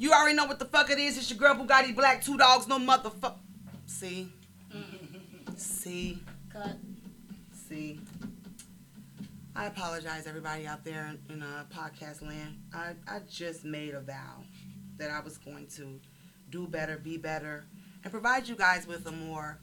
You 0.00 0.12
already 0.12 0.36
know 0.36 0.44
what 0.44 0.60
the 0.60 0.64
fuck 0.64 0.90
it 0.90 0.98
is. 0.98 1.18
It's 1.18 1.28
your 1.28 1.40
girl 1.40 1.56
Bugatti 1.56 1.94
Black, 1.94 2.22
two 2.22 2.38
dogs, 2.38 2.68
no 2.68 2.78
motherfucker. 2.78 3.34
See? 3.86 4.32
See? 5.56 6.22
Cut. 6.52 6.76
See? 7.68 8.00
I 9.56 9.66
apologize, 9.66 10.28
everybody 10.28 10.68
out 10.68 10.84
there 10.84 11.10
in, 11.28 11.34
in 11.34 11.42
uh, 11.42 11.64
podcast 11.74 12.22
land. 12.22 12.60
I, 12.72 12.92
I 13.08 13.22
just 13.28 13.64
made 13.64 13.94
a 13.94 14.00
vow 14.00 14.44
that 14.98 15.10
I 15.10 15.18
was 15.18 15.36
going 15.36 15.66
to 15.74 16.00
do 16.48 16.68
better, 16.68 16.96
be 16.96 17.16
better, 17.16 17.66
and 18.04 18.12
provide 18.12 18.46
you 18.46 18.54
guys 18.54 18.86
with 18.86 19.04
a 19.08 19.12
more 19.12 19.58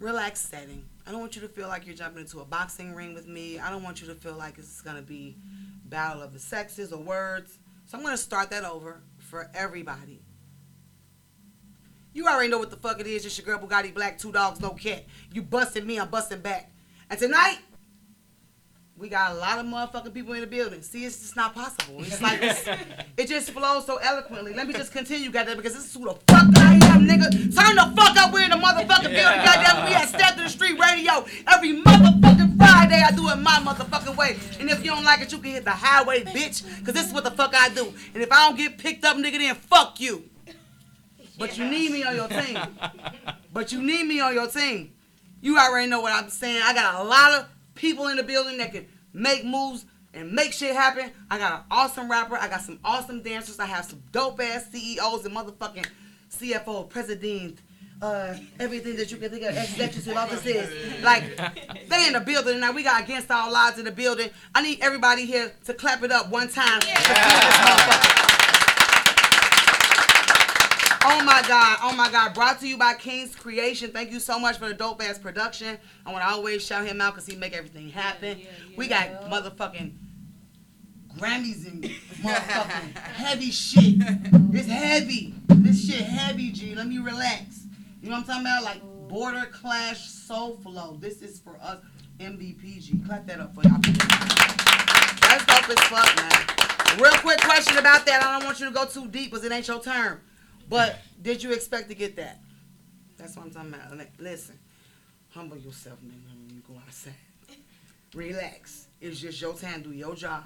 relaxed 0.00 0.50
setting. 0.50 0.84
I 1.06 1.12
don't 1.12 1.20
want 1.20 1.36
you 1.36 1.42
to 1.42 1.48
feel 1.48 1.68
like 1.68 1.86
you're 1.86 1.94
jumping 1.94 2.22
into 2.22 2.40
a 2.40 2.44
boxing 2.44 2.96
ring 2.96 3.14
with 3.14 3.28
me. 3.28 3.60
I 3.60 3.70
don't 3.70 3.84
want 3.84 4.00
you 4.02 4.08
to 4.08 4.14
feel 4.16 4.34
like 4.34 4.58
it's 4.58 4.80
going 4.80 4.96
to 4.96 5.02
be 5.02 5.36
battle 5.84 6.20
of 6.20 6.32
the 6.32 6.40
sexes 6.40 6.92
or 6.92 7.00
words. 7.00 7.60
So 7.86 7.96
I'm 7.96 8.02
going 8.02 8.14
to 8.16 8.22
start 8.22 8.50
that 8.50 8.64
over 8.64 9.00
for 9.18 9.48
everybody. 9.54 10.22
You 12.12 12.26
already 12.26 12.48
know 12.48 12.58
what 12.58 12.70
the 12.70 12.76
fuck 12.76 13.00
it 13.00 13.06
is. 13.06 13.24
It's 13.24 13.38
your 13.38 13.44
girl 13.44 13.64
Bugatti 13.64 13.94
Black, 13.94 14.18
two 14.18 14.32
dogs, 14.32 14.60
no 14.60 14.70
cat. 14.70 15.04
You 15.32 15.42
busting 15.42 15.86
me, 15.86 16.00
I'm 16.00 16.08
busting 16.08 16.40
back. 16.40 16.72
And 17.08 17.18
tonight, 17.18 17.58
we 18.98 19.10
got 19.10 19.32
a 19.32 19.34
lot 19.34 19.58
of 19.58 19.66
motherfucking 19.66 20.14
people 20.14 20.32
in 20.32 20.40
the 20.40 20.46
building. 20.46 20.80
See, 20.80 21.04
it's 21.04 21.18
just 21.18 21.36
not 21.36 21.54
possible. 21.54 22.00
It's 22.00 22.22
like 22.22 22.40
it's, 22.42 22.66
it 23.16 23.28
just 23.28 23.50
flows 23.50 23.84
so 23.84 23.96
eloquently. 23.96 24.54
Let 24.54 24.66
me 24.66 24.72
just 24.72 24.90
continue, 24.90 25.30
goddamn, 25.30 25.58
because 25.58 25.74
this 25.74 25.84
is 25.84 25.94
who 25.94 26.04
the 26.04 26.14
fuck 26.28 26.48
I 26.56 26.74
am, 26.82 27.06
nigga. 27.06 27.30
Turn 27.30 27.76
the 27.76 27.92
fuck 27.94 28.16
up. 28.16 28.32
We're 28.32 28.44
in 28.44 28.50
the 28.50 28.56
motherfucking 28.56 29.02
building, 29.02 29.44
goddamn. 29.44 29.86
We 29.86 29.94
at 29.94 30.08
Step 30.08 30.36
to 30.36 30.44
the 30.44 30.48
Street 30.48 30.78
Radio 30.80 31.26
every 31.46 31.82
motherfucking 31.82 32.56
Friday. 32.56 33.02
I 33.06 33.10
do 33.14 33.28
it 33.28 33.36
my 33.36 33.58
motherfucking 33.58 34.16
way. 34.16 34.38
And 34.58 34.70
if 34.70 34.82
you 34.82 34.90
don't 34.92 35.04
like 35.04 35.20
it, 35.20 35.30
you 35.30 35.38
can 35.38 35.50
hit 35.50 35.64
the 35.64 35.72
highway, 35.72 36.24
bitch, 36.24 36.64
because 36.78 36.94
this 36.94 37.06
is 37.06 37.12
what 37.12 37.24
the 37.24 37.30
fuck 37.30 37.54
I 37.54 37.68
do. 37.68 37.92
And 38.14 38.22
if 38.22 38.32
I 38.32 38.48
don't 38.48 38.56
get 38.56 38.78
picked 38.78 39.04
up, 39.04 39.18
nigga, 39.18 39.38
then 39.38 39.54
fuck 39.56 40.00
you. 40.00 40.24
But 41.38 41.58
you 41.58 41.68
need 41.68 41.92
me 41.92 42.02
on 42.02 42.16
your 42.16 42.28
team. 42.28 42.58
But 43.52 43.72
you 43.72 43.82
need 43.82 44.04
me 44.04 44.20
on 44.20 44.34
your 44.34 44.48
team. 44.48 44.92
You 45.40 45.56
already 45.56 45.88
know 45.88 46.02
what 46.02 46.12
I'm 46.12 46.28
saying. 46.28 46.60
I 46.62 46.74
got 46.74 47.00
a 47.00 47.08
lot 47.08 47.32
of 47.32 47.46
people 47.76 48.08
in 48.08 48.16
the 48.16 48.22
building 48.22 48.58
that 48.58 48.72
can 48.72 48.86
make 49.12 49.44
moves 49.44 49.84
and 50.12 50.32
make 50.32 50.52
shit 50.52 50.74
happen. 50.74 51.12
I 51.30 51.38
got 51.38 51.52
an 51.52 51.64
awesome 51.70 52.10
rapper. 52.10 52.36
I 52.36 52.48
got 52.48 52.62
some 52.62 52.80
awesome 52.84 53.22
dancers. 53.22 53.60
I 53.60 53.66
have 53.66 53.84
some 53.84 54.02
dope 54.12 54.40
ass 54.40 54.66
CEOs 54.72 55.24
and 55.24 55.36
motherfucking 55.36 55.86
CFO, 56.30 56.88
president, 56.88 57.58
uh, 58.02 58.34
everything 58.58 58.96
that 58.96 59.10
you 59.10 59.18
can 59.18 59.30
think 59.30 59.44
of, 59.44 59.56
executive 59.56 60.16
offices. 60.16 61.02
Like, 61.02 61.36
they 61.88 62.06
in 62.06 62.14
the 62.14 62.20
building 62.20 62.52
and 62.52 62.60
now. 62.60 62.72
We 62.72 62.82
got 62.82 63.02
against 63.04 63.30
all 63.30 63.54
odds 63.54 63.78
in 63.78 63.84
the 63.84 63.92
building. 63.92 64.30
I 64.54 64.62
need 64.62 64.80
everybody 64.80 65.26
here 65.26 65.52
to 65.64 65.74
clap 65.74 66.02
it 66.02 66.10
up 66.10 66.30
one 66.30 66.48
time. 66.48 66.80
to 66.80 66.86
feel 66.86 66.94
this 66.96 67.56
motherfucker. 67.56 68.35
Oh 71.08 71.22
my 71.22 71.40
God, 71.46 71.78
oh 71.84 71.94
my 71.94 72.10
God. 72.10 72.34
Brought 72.34 72.58
to 72.58 72.66
you 72.66 72.76
by 72.76 72.94
King's 72.94 73.36
Creation. 73.36 73.92
Thank 73.92 74.10
you 74.10 74.18
so 74.18 74.40
much 74.40 74.58
for 74.58 74.66
the 74.66 74.74
dope 74.74 75.00
ass 75.00 75.20
production. 75.20 75.78
I 76.04 76.10
want 76.10 76.24
to 76.24 76.28
always 76.28 76.66
shout 76.66 76.84
him 76.84 77.00
out 77.00 77.14
because 77.14 77.26
he 77.28 77.36
make 77.36 77.56
everything 77.56 77.90
happen. 77.90 78.40
We 78.76 78.88
got 78.88 79.30
motherfucking 79.30 79.92
Grammys 81.16 81.64
and 81.64 81.84
motherfucking 81.84 82.98
heavy 82.98 83.52
shit. 83.52 83.94
It's 84.52 84.66
heavy. 84.66 85.34
This 85.46 85.86
shit 85.86 86.02
heavy, 86.02 86.50
G. 86.50 86.74
Let 86.74 86.88
me 86.88 86.98
relax. 86.98 87.66
You 88.02 88.10
know 88.10 88.16
what 88.16 88.22
I'm 88.22 88.26
talking 88.26 88.42
about? 88.42 88.64
Like 88.64 89.08
Border 89.08 89.46
Clash 89.52 90.08
Soul 90.08 90.56
Flow. 90.56 90.96
This 91.00 91.22
is 91.22 91.38
for 91.38 91.56
us 91.62 91.78
MVP, 92.18 92.82
G. 92.82 93.00
Clap 93.06 93.28
that 93.28 93.38
up 93.38 93.54
for 93.54 93.62
y'all. 93.62 93.78
That's 95.20 95.46
dope 95.46 95.70
as 95.70 95.78
fuck, 95.86 96.16
man. 96.16 97.00
Real 97.00 97.12
quick 97.20 97.40
question 97.42 97.76
about 97.76 98.04
that. 98.06 98.24
I 98.24 98.38
don't 98.40 98.44
want 98.44 98.58
you 98.58 98.66
to 98.66 98.72
go 98.72 98.86
too 98.86 99.06
deep 99.06 99.30
because 99.30 99.44
it 99.44 99.52
ain't 99.52 99.68
your 99.68 99.80
turn. 99.80 100.20
But 100.68 100.98
did 101.22 101.42
you 101.42 101.52
expect 101.52 101.88
to 101.88 101.94
get 101.94 102.16
that? 102.16 102.40
That's 103.16 103.36
what 103.36 103.46
I'm 103.46 103.50
talking 103.50 103.74
about. 103.74 104.06
Listen, 104.18 104.58
humble 105.30 105.56
yourself, 105.56 105.98
nigga, 106.04 106.28
when 106.28 106.54
you 106.54 106.62
go 106.66 106.74
outside. 106.86 107.14
Relax. 108.14 108.88
It's 109.00 109.20
just 109.20 109.40
your 109.40 109.54
time. 109.54 109.82
Do 109.82 109.92
your 109.92 110.14
job. 110.14 110.44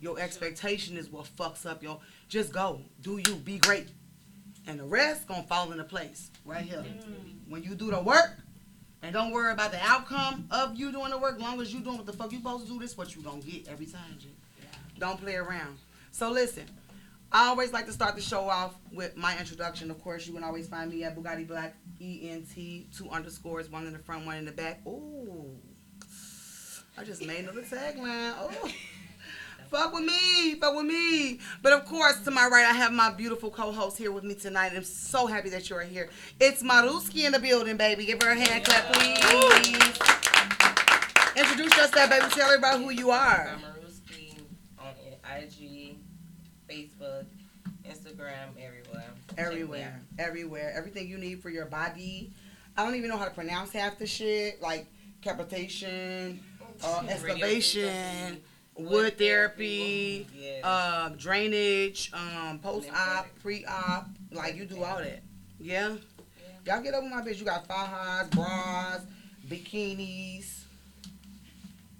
Your 0.00 0.18
expectation 0.18 0.96
is 0.96 1.10
what 1.10 1.26
fucks 1.36 1.66
up 1.66 1.82
your. 1.82 2.00
Just 2.28 2.52
go. 2.52 2.80
Do 3.00 3.18
you. 3.18 3.36
Be 3.36 3.58
great. 3.58 3.88
And 4.66 4.78
the 4.80 4.84
rest 4.84 5.28
gonna 5.28 5.42
fall 5.42 5.70
into 5.72 5.84
place 5.84 6.30
right 6.44 6.64
here. 6.64 6.78
Mm-hmm. 6.78 7.50
When 7.50 7.62
you 7.62 7.74
do 7.74 7.90
the 7.90 8.00
work, 8.00 8.38
and 9.02 9.12
don't 9.12 9.32
worry 9.32 9.52
about 9.52 9.70
the 9.70 9.80
outcome 9.82 10.48
of 10.50 10.76
you 10.76 10.90
doing 10.90 11.10
the 11.10 11.18
work. 11.18 11.38
Long 11.38 11.60
as 11.60 11.72
you 11.72 11.80
doing 11.80 11.98
what 11.98 12.06
the 12.06 12.12
fuck 12.14 12.32
you 12.32 12.38
supposed 12.38 12.66
to 12.66 12.72
do, 12.72 12.78
this 12.78 12.96
what 12.96 13.14
you 13.14 13.22
gonna 13.22 13.40
get 13.42 13.68
every 13.68 13.86
time, 13.86 14.16
G. 14.18 14.28
Don't 14.98 15.20
play 15.20 15.36
around. 15.36 15.76
So 16.10 16.30
listen, 16.30 16.64
I 17.34 17.48
always 17.48 17.72
like 17.72 17.86
to 17.86 17.92
start 17.92 18.14
the 18.14 18.22
show 18.22 18.48
off 18.48 18.76
with 18.92 19.16
my 19.16 19.36
introduction. 19.36 19.90
Of 19.90 20.00
course, 20.00 20.24
you 20.24 20.32
can 20.32 20.44
always 20.44 20.68
find 20.68 20.88
me 20.88 21.02
at 21.02 21.16
Bugatti 21.16 21.44
Black 21.48 21.74
E 22.00 22.30
N 22.30 22.46
T 22.46 22.86
two 22.96 23.10
underscores, 23.10 23.68
one 23.68 23.88
in 23.88 23.92
the 23.92 23.98
front, 23.98 24.24
one 24.24 24.36
in 24.36 24.44
the 24.44 24.52
back. 24.52 24.80
Ooh, 24.86 25.50
I 26.96 27.02
just 27.02 27.26
made 27.26 27.40
another 27.40 27.62
tagline. 27.62 28.34
Oh. 28.38 28.70
Fuck 29.70 29.92
with 29.94 30.04
me, 30.04 30.54
fuck 30.60 30.76
with 30.76 30.84
me. 30.84 31.40
But 31.60 31.72
of 31.72 31.84
course, 31.86 32.20
to 32.20 32.30
my 32.30 32.46
right, 32.46 32.64
I 32.64 32.72
have 32.74 32.92
my 32.92 33.10
beautiful 33.10 33.50
co-host 33.50 33.98
here 33.98 34.12
with 34.12 34.22
me 34.22 34.34
tonight. 34.34 34.70
I'm 34.76 34.84
so 34.84 35.26
happy 35.26 35.48
that 35.48 35.68
you're 35.68 35.80
here. 35.80 36.10
It's 36.38 36.62
Maruski 36.62 37.24
in 37.24 37.32
the 37.32 37.40
building, 37.40 37.76
baby. 37.76 38.04
Give 38.04 38.22
her 38.22 38.30
a 38.30 38.36
hand 38.36 38.64
clap, 38.64 38.92
please. 38.92 39.98
Introduce 41.34 41.76
yourself, 41.76 42.08
baby. 42.08 42.26
Tell 42.30 42.46
everybody 42.46 42.84
who 42.84 42.90
you 42.90 43.10
are. 43.10 43.50
I'm 43.50 43.58
Maruski 43.58 44.38
on 44.78 44.94
IG, 45.42 45.63
Facebook, 46.74 47.24
Instagram, 47.88 48.48
everywhere. 48.60 49.10
Everywhere, 49.38 50.00
everywhere, 50.18 50.72
everything 50.76 51.08
you 51.08 51.18
need 51.18 51.40
for 51.40 51.50
your 51.50 51.66
body. 51.66 52.32
I 52.76 52.84
don't 52.84 52.96
even 52.96 53.08
know 53.10 53.16
how 53.16 53.26
to 53.26 53.30
pronounce 53.30 53.72
half 53.72 53.98
the 53.98 54.06
shit, 54.06 54.60
like 54.60 54.86
capitation, 55.22 56.40
uh, 56.82 57.02
excavation, 57.08 58.40
wood 58.76 59.16
therapy, 59.18 60.26
Yes. 60.36 60.64
um, 60.64 61.16
drainage, 61.16 62.10
um, 62.12 62.58
post-op, 62.58 63.26
pre-op. 63.40 64.08
Like 64.32 64.56
you 64.56 64.66
do 64.66 64.82
all 64.82 64.98
that. 64.98 65.22
Yeah. 65.60 65.94
Y'all 66.66 66.82
get 66.82 66.94
over 66.94 67.08
my 67.08 67.22
bitch. 67.22 67.38
You 67.38 67.44
got 67.44 67.68
fajas, 67.68 68.30
bras, 68.30 69.02
bikinis. 69.48 70.62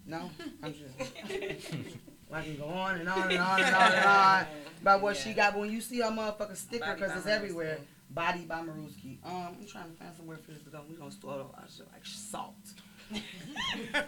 No, 0.07 0.31
I'm 0.63 0.75
just. 0.75 1.13
I 2.33 2.43
can 2.43 2.57
go 2.57 2.67
on 2.67 2.99
and 2.99 3.09
on 3.09 3.31
and 3.31 3.41
on 3.41 3.61
and 3.63 3.75
on 3.75 3.93
and 3.93 4.05
on 4.05 4.47
about 4.83 5.03
what 5.03 5.17
she 5.17 5.33
got. 5.33 5.53
But 5.53 5.61
when 5.61 5.71
you 5.71 5.81
see 5.81 6.01
her 6.01 6.11
motherfucking 6.11 6.57
sticker, 6.57 6.95
because 6.95 7.17
it's 7.17 7.27
everywhere. 7.27 7.79
Body 8.11 8.45
by 8.45 8.61
Maruski. 8.61 9.19
Um, 9.25 9.57
I'm 9.61 9.67
trying 9.67 9.91
to 9.91 9.97
find 9.97 10.15
somewhere 10.17 10.37
for 10.37 10.53
this 10.53 10.63
to 10.63 10.71
go. 10.71 10.83
We 10.89 10.97
gonna 10.97 11.11
store 11.11 11.35
it 11.35 11.41
all 11.41 11.55
our 11.57 11.65
shit 11.69 11.87
like 11.93 12.05
salt. 12.05 12.55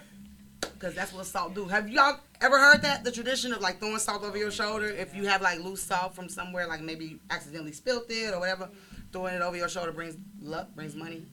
Cause 0.79 0.93
that's 0.93 1.11
what 1.11 1.25
salt 1.25 1.55
do. 1.55 1.65
Have 1.65 1.89
y'all 1.89 2.19
ever 2.39 2.57
heard 2.59 2.83
that? 2.83 3.03
The 3.03 3.11
tradition 3.11 3.51
of 3.51 3.61
like 3.61 3.79
throwing 3.79 3.97
salt 3.97 4.23
over 4.23 4.37
your 4.37 4.51
shoulder. 4.51 4.85
If 4.85 5.15
you 5.15 5.25
have 5.25 5.41
like 5.41 5.59
loose 5.59 5.81
salt 5.81 6.13
from 6.13 6.29
somewhere, 6.29 6.67
like 6.67 6.81
maybe 6.81 7.19
accidentally 7.31 7.71
spilt 7.71 8.05
it 8.09 8.33
or 8.33 8.39
whatever, 8.39 8.69
throwing 9.11 9.33
it 9.33 9.41
over 9.41 9.57
your 9.57 9.69
shoulder 9.69 9.91
brings 9.91 10.15
luck, 10.39 10.73
brings 10.75 10.95
money. 10.95 11.23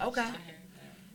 Okay. 0.00 0.28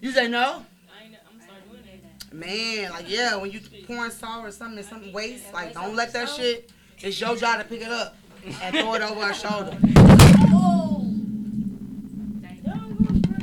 You 0.02 0.12
say 0.12 0.28
no? 0.28 0.66
I 0.90 1.04
ain't, 1.06 1.16
I'm 1.32 1.40
start 1.42 1.70
doing 1.70 1.84
that. 1.86 2.19
Man, 2.32 2.92
like 2.92 3.10
yeah, 3.10 3.36
when 3.38 3.50
you 3.52 3.60
pouring 3.88 4.12
salt 4.12 4.46
or 4.46 4.52
something 4.52 4.78
in 4.78 4.84
something 4.84 5.12
waste, 5.12 5.52
like 5.54 5.74
don't 5.74 5.96
let 5.96 6.14
that 6.14 6.30
shit. 6.30 6.72
It's 7.00 7.20
your 7.20 7.36
job 7.36 7.60
to 7.60 7.66
pick 7.66 7.82
it 7.82 7.88
up 7.92 8.16
and 8.62 8.76
throw 8.76 8.94
it 8.94 9.02
over 9.02 9.22
our 9.22 9.34
shoulder. 9.34 9.72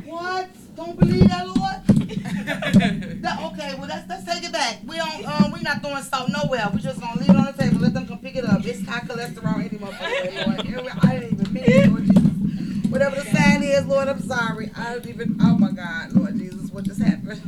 What? 0.04 0.48
Don't 0.76 0.98
believe 0.98 1.28
that, 1.28 1.46
Lord? 1.46 1.56
That- 3.22 3.40
okay, 3.52 3.74
well 3.76 3.88
let's 3.88 4.08
let's 4.08 4.24
take 4.24 4.44
it 4.44 4.52
back. 4.52 4.78
We 4.86 4.96
don't 4.96 5.26
um 5.26 5.50
we 5.50 5.60
not 5.62 5.80
throwing 5.82 6.02
salt 6.04 6.30
nowhere. 6.30 6.68
We 6.72 6.80
just 6.80 7.00
gonna 7.00 7.18
leave 7.18 7.30
it 7.30 7.36
on 7.36 7.46
the 7.46 7.52
table. 7.54 7.80
Let 7.80 7.92
them 7.94 8.06
come 8.06 8.18
pick 8.18 8.36
it 8.36 8.44
up. 8.44 8.64
It's 8.64 8.86
high 8.86 9.00
cholesterol 9.00 9.58
any 9.58 9.78
motherfucker, 9.78 10.46
Lord. 10.76 10.92
I 11.02 11.18
didn't 11.18 11.40
even 11.40 11.52
mean 11.52 11.64
it, 11.66 11.88
Lord 11.90 12.04
Jesus. 12.04 12.90
Whatever 12.90 13.16
the 13.16 13.24
sign 13.24 13.62
is, 13.64 13.84
Lord, 13.86 14.06
I'm 14.08 14.20
sorry. 14.22 14.70
I 14.76 14.92
don't 14.94 15.06
even. 15.06 15.36
Oh 15.42 15.58
my 15.58 15.72
God, 15.72 16.12
Lord 16.12 16.36
Jesus, 16.38 16.70
what 16.70 16.84
just 16.84 17.00
happened? 17.02 17.42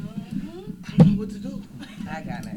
I 0.88 0.96
don't 0.96 1.12
know 1.12 1.18
what 1.18 1.30
to 1.30 1.38
do. 1.38 1.62
I 2.10 2.20
got 2.22 2.44
it. 2.46 2.54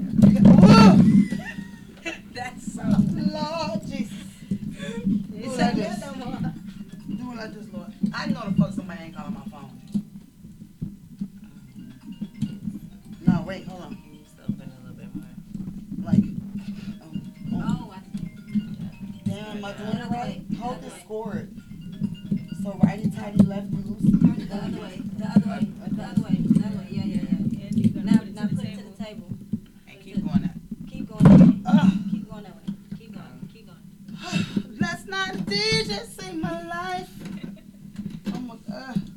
Whoa! 0.61 2.11
That's 2.33 2.73
so. 2.73 2.81
Lord 2.83 3.81
Jesus. 3.87 4.27
Do 4.41 5.37
it 5.37 5.57
like 5.57 5.75
this. 5.75 5.99
Do 5.99 7.31
it 7.31 7.37
like 7.37 7.53
this, 7.53 7.67
Lord. 7.73 7.91
I 8.13 8.25
know 8.27 8.49
the 8.49 8.55
fuck 8.57 8.73
somebody 8.73 9.03
ain't 9.03 9.15
calling 9.15 9.33
my 9.33 9.45
phone. 9.51 9.77
No, 13.27 13.43
wait, 13.45 13.67
hold 13.67 13.81
on. 13.83 13.97
You 14.11 14.19
just 14.23 14.35
open 14.43 14.71
a 14.71 14.87
little 14.87 14.95
bit 14.97 15.15
more. 15.15 16.11
Like, 16.11 16.23
um, 17.01 17.21
um, 17.53 17.63
Oh, 17.63 17.93
I 17.93 19.29
damn, 19.29 19.57
am 19.57 19.65
I 19.65 19.73
doing 19.73 19.97
it 19.97 20.09
right? 20.09 20.41
Hold 20.59 20.81
this 20.81 20.93
cord. 21.07 21.55
So 22.63 22.79
righty 22.83 23.09
tighty, 23.11 23.43
lefty 23.43 23.75
loosey. 23.75 24.47
The 24.49 24.55
other 24.55 24.81
way, 24.81 25.01
the 25.17 25.25
other 25.25 25.49
way, 25.49 25.67
the 25.87 26.03
other 26.03 26.21
way, 26.21 26.35
the 26.39 26.65
other 26.65 26.77
way, 26.77 26.87
yeah, 26.89 27.03
yeah, 27.05 27.21
yeah. 27.21 27.67
And 27.67 27.75
you're 27.77 28.03
gonna 28.03 28.30
Now, 28.41 28.47
put 28.47 28.65
it 28.65 28.75
now 28.75 28.77
to 28.77 28.83
the 28.83 29.03
table. 29.03 29.27
And 29.87 30.01
keep 30.01 30.25
going 30.25 30.43
up. 30.45 30.51
Keep 30.89 31.09
going 31.11 31.23
that 31.25 31.47
way. 31.47 31.61
Ugh. 31.63 31.91
Keep 32.09 32.31
going 32.31 32.43
that 32.43 32.55
way. 32.55 32.63
Keep 32.97 33.13
going, 33.13 33.49
keep 33.53 33.67
going. 33.67 34.79
Now 34.79 34.95
just 35.85 36.19
saved 36.19 36.41
my 36.41 36.63
life. 36.63 37.09
Oh 38.33 38.39
my 38.39 38.55
god. 38.67 39.11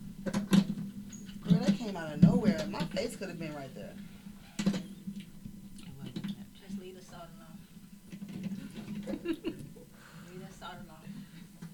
Girl, 1.42 1.58
that 1.58 1.78
came 1.78 1.96
out 1.96 2.12
of 2.12 2.22
nowhere. 2.22 2.66
My 2.68 2.80
face 2.80 3.16
could 3.16 3.28
have 3.28 3.38
been 3.38 3.54
right 3.54 3.74
there. 3.74 3.94
Just 6.60 6.78
leave 6.78 6.96
the 6.96 7.02
salt 7.02 7.22
alone. 7.38 9.16
leave 9.24 10.40
that 10.42 10.52
salt 10.60 10.74
alone. 10.74 11.14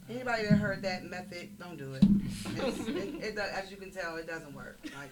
Anybody 0.08 0.42
that 0.44 0.56
heard 0.56 0.82
that 0.82 1.02
method, 1.02 1.58
don't 1.58 1.76
do 1.76 1.94
it. 1.94 2.04
It's, 2.56 2.78
it, 2.86 3.24
it 3.24 3.34
does, 3.34 3.50
as 3.50 3.72
you 3.72 3.76
can 3.76 3.90
tell, 3.90 4.14
it 4.18 4.28
doesn't 4.28 4.54
work. 4.54 4.78
Like, 4.84 5.10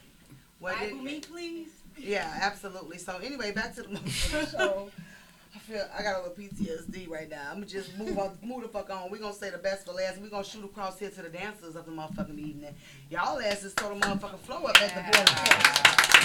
what 0.61 0.75
it, 0.75 0.93
Bible 0.93 1.03
me, 1.03 1.19
please. 1.19 1.71
Yeah, 1.99 2.31
absolutely. 2.41 2.99
So 2.99 3.17
anyway, 3.19 3.53
back 3.53 3.75
to 3.77 3.83
the 3.83 3.89
motherfucking 3.89 4.51
show. 4.59 4.91
I 5.55 5.59
feel 5.61 5.87
I 5.99 6.03
got 6.03 6.17
a 6.21 6.23
little 6.29 6.37
PTSD 6.37 7.09
right 7.09 7.29
now. 7.29 7.43
I'm 7.49 7.55
gonna 7.57 7.67
just 7.67 7.97
move 7.99 8.19
on, 8.19 8.37
move 8.43 8.63
the 8.63 8.69
fuck 8.69 8.91
on. 8.91 9.11
We're 9.11 9.19
gonna 9.19 9.33
say 9.35 9.51
the 9.51 9.59
best 9.59 9.87
for 9.87 9.93
last. 9.93 10.19
We're 10.21 10.29
gonna 10.29 10.45
shoot 10.45 10.65
across 10.65 10.99
here 10.99 11.11
to 11.11 11.23
the 11.23 11.29
dancers 11.31 11.75
of 11.77 11.85
the 11.87 11.93
motherfucking 11.93 12.39
evening. 12.39 12.75
Y'all 13.11 13.41
asses 13.41 13.75
tore 13.75 13.95
the 13.95 14.01
motherfucking 14.01 14.39
flow 14.41 14.65
up 14.65 14.81
at 14.81 14.95
the 14.95 15.03
board. 15.19 15.29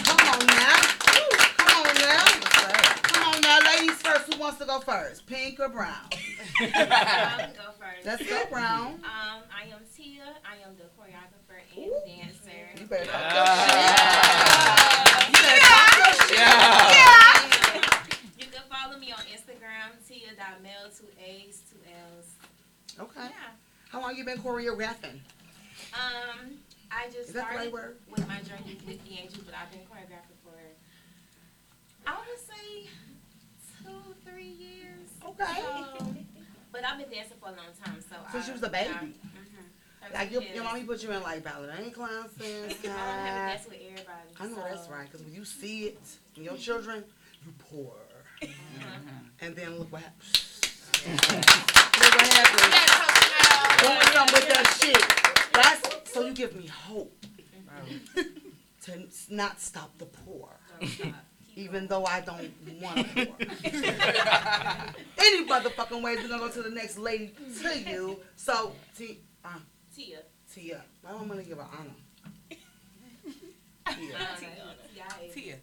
Come 0.06 0.28
on 0.28 0.46
now. 0.48 0.82
Come 1.58 1.88
on 1.88 1.96
now. 1.96 2.26
Come 3.04 3.24
on 3.36 3.42
now, 3.42 3.60
ladies 3.74 3.96
first. 4.02 4.32
Who 4.34 4.40
wants 4.40 4.58
to 4.60 4.66
go 4.66 4.80
first? 4.82 5.26
Pink 5.26 5.60
or 5.60 5.70
brown? 5.70 5.96
I 6.60 7.36
can 7.40 7.54
go 7.56 7.72
first. 7.80 8.06
Let's 8.06 8.24
go 8.30 8.46
brown. 8.52 9.00
Um, 9.04 9.44
I 9.50 9.64
am 9.72 9.80
Tia. 9.96 10.36
I 10.46 10.58
am 10.68 10.76
the 10.76 10.84
choreographer 11.00 11.60
and 11.76 11.88
Ooh. 11.88 12.02
dancer. 12.06 12.70
You 12.80 12.86
better 12.88 13.06
talk 13.06 13.22
Ah. 13.24 13.26
your 15.24 15.24
shit. 15.24 15.30
You 15.30 15.34
better 15.42 15.66
talk 15.66 15.92
your 15.98 16.14
shit. 17.74 17.84
You 18.40 18.46
can 18.52 18.64
follow 18.70 18.96
me 19.00 19.12
on 19.12 19.20
Instagram, 19.20 19.90
Tia.mel, 20.08 20.90
two 20.98 21.08
A's, 21.24 21.62
two 21.70 21.80
L's. 21.88 22.30
Okay. 23.00 23.28
Yeah. 23.30 23.52
How 23.94 24.02
long 24.02 24.18
you 24.18 24.26
been 24.26 24.40
choreographing? 24.40 25.20
Um, 25.94 26.58
I 26.90 27.06
just 27.14 27.30
Is 27.30 27.34
that 27.34 27.34
the 27.34 27.40
right 27.42 27.52
started 27.52 27.74
word? 27.74 27.98
with 28.10 28.28
my 28.28 28.40
journey 28.40 28.76
with 28.88 29.08
D'Angel, 29.08 29.44
but 29.46 29.54
I've 29.54 29.70
been 29.70 29.82
choreographing 29.82 30.34
for, 30.44 30.58
I 32.08 32.18
would 32.18 32.40
say, 32.40 32.90
two, 33.84 34.16
three 34.28 34.48
years. 34.48 35.10
Okay. 35.24 35.62
So, 35.62 36.08
but 36.72 36.84
I've 36.84 36.98
been 36.98 37.12
dancing 37.12 37.38
for 37.40 37.50
a 37.50 37.52
long 37.52 37.70
time, 37.86 38.02
so 38.10 38.16
Since 38.32 38.46
I, 38.46 38.48
you 38.48 38.54
was 38.54 38.64
a 38.64 38.70
baby. 38.70 38.90
Mm-hmm. 38.90 40.12
Like 40.12 40.32
your, 40.32 40.42
your 40.42 40.64
mommy 40.64 40.86
put 40.86 41.04
you 41.04 41.12
in 41.12 41.22
like 41.22 41.44
ballerina 41.44 41.92
classes. 41.92 42.32
I 42.42 42.88
don't 42.88 42.98
have 42.98 43.52
to 43.52 43.58
dance 43.58 43.66
with 43.68 43.78
everybody. 43.92 44.30
I 44.40 44.48
know 44.48 44.56
so, 44.56 44.76
that's 44.76 44.90
right, 44.90 45.06
because 45.06 45.24
when 45.24 45.36
you 45.36 45.46
see 45.46 45.86
it 45.86 46.02
in 46.36 46.44
your 46.46 46.58
children, 46.58 47.04
you 47.46 47.54
pour. 47.60 47.94
uh-huh. 48.42 48.90
And 49.42 49.56
then 49.56 49.78
look 49.78 49.92
what 49.92 50.02
happens. 50.02 50.62
look 51.06 52.16
what 52.16 52.34
happens. 52.34 53.13
Doing 53.84 54.00
something 54.14 54.34
with 54.36 54.48
that 54.50 54.78
shit. 54.82 55.54
That's 55.54 56.12
so 56.14 56.26
you 56.26 56.34
give 56.34 56.56
me 56.56 56.68
hope 56.68 57.26
to 58.84 59.08
not 59.30 59.60
stop 59.60 59.98
the 59.98 60.06
pour. 60.06 60.50
Don't 60.80 60.90
stop. 60.90 61.08
Keep 61.08 61.66
Even 61.66 61.88
though 61.88 62.06
I 62.06 62.22
don't 62.22 62.52
want 62.82 62.98
to 63.16 63.26
pour. 63.26 63.36
Any 65.18 65.46
motherfucking 65.48 66.02
ways, 66.02 66.20
we're 66.22 66.30
gonna 66.30 66.40
go 66.44 66.50
to 66.50 66.62
the 66.62 66.70
next 66.70 66.98
lady 66.98 67.34
to 67.62 67.80
you. 67.80 68.20
So, 68.38 68.72
T, 68.98 69.20
uh, 69.44 69.50
Tia. 69.96 70.20
Tia, 70.54 70.82
why 71.02 71.12
am 71.12 71.24
I 71.24 71.28
gonna 71.28 71.44
give 71.44 71.58
her 71.58 71.68
honor? 71.78 71.96
Tia. 74.00 74.16
Yeah. 74.96 75.34
Tia. 75.34 75.56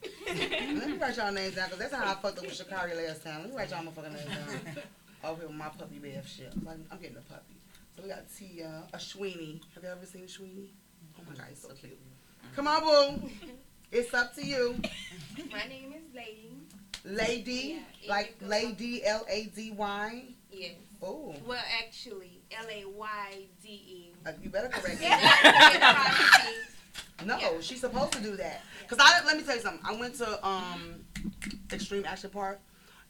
Let 0.78 0.88
me 0.90 0.96
write 0.98 1.16
y'all 1.16 1.32
names 1.32 1.54
down, 1.54 1.70
because 1.70 1.78
that's 1.78 1.94
how 1.94 2.10
I 2.10 2.14
fucked 2.16 2.38
up 2.38 2.44
with 2.44 2.58
Shakari 2.58 2.96
last 2.96 3.22
time. 3.22 3.40
Let 3.42 3.50
me 3.50 3.56
write 3.56 3.70
y'all 3.70 3.82
motherfucking 3.82 4.12
names 4.12 4.24
down. 4.24 4.82
Over 5.24 5.40
here 5.40 5.48
with 5.48 5.56
my 5.56 5.68
puppy 5.68 5.98
bath 5.98 6.28
shit. 6.28 6.52
Like, 6.64 6.78
I'm 6.90 6.98
getting 6.98 7.16
a 7.16 7.20
puppy. 7.20 7.59
So 8.00 8.04
we 8.06 8.12
got 8.14 8.24
Tia, 8.34 8.84
a 8.94 8.98
Sweeney. 8.98 9.60
Have 9.74 9.82
you 9.84 9.90
ever 9.90 10.06
seen 10.06 10.24
a 10.24 10.28
Sweeney? 10.28 10.72
Oh 11.18 11.22
my 11.28 11.36
god, 11.36 11.46
he's 11.50 11.58
so 11.60 11.68
cute. 11.68 11.98
Come 12.56 12.66
on, 12.66 12.80
boo. 13.20 13.28
It's 13.92 14.14
up 14.14 14.34
to 14.36 14.46
you. 14.46 14.76
My 15.52 15.66
name 15.68 15.92
is 15.92 16.14
Lady. 16.14 16.50
Lady, 17.04 17.80
Yeah, 18.02 18.08
like 18.08 18.36
Lady, 18.40 19.04
L 19.04 19.26
A 19.28 19.44
D 19.54 19.72
Y. 19.72 20.22
Yes. 20.50 20.72
Oh, 21.02 21.34
Well, 21.46 21.62
actually, 21.82 22.40
L 22.58 22.64
A 22.70 22.84
Y 22.86 23.34
D 23.62 23.68
E. 23.68 24.12
uh, 24.24 24.32
you 24.42 24.48
better 24.48 24.68
correct 24.68 25.00
me. 25.00 25.06
No, 27.26 27.38
Yeah. 27.38 27.60
she's 27.60 27.80
supposed 27.80 28.12
to 28.12 28.22
do 28.22 28.34
that. 28.36 28.62
Cause 28.88 28.98
I 29.00 29.22
let 29.26 29.36
me 29.36 29.42
tell 29.42 29.56
you 29.56 29.60
something. 29.62 29.82
I 29.84 29.94
went 29.94 30.14
to 30.16 30.46
um 30.46 31.04
Extreme 31.70 32.04
Action 32.06 32.30
Park, 32.30 32.60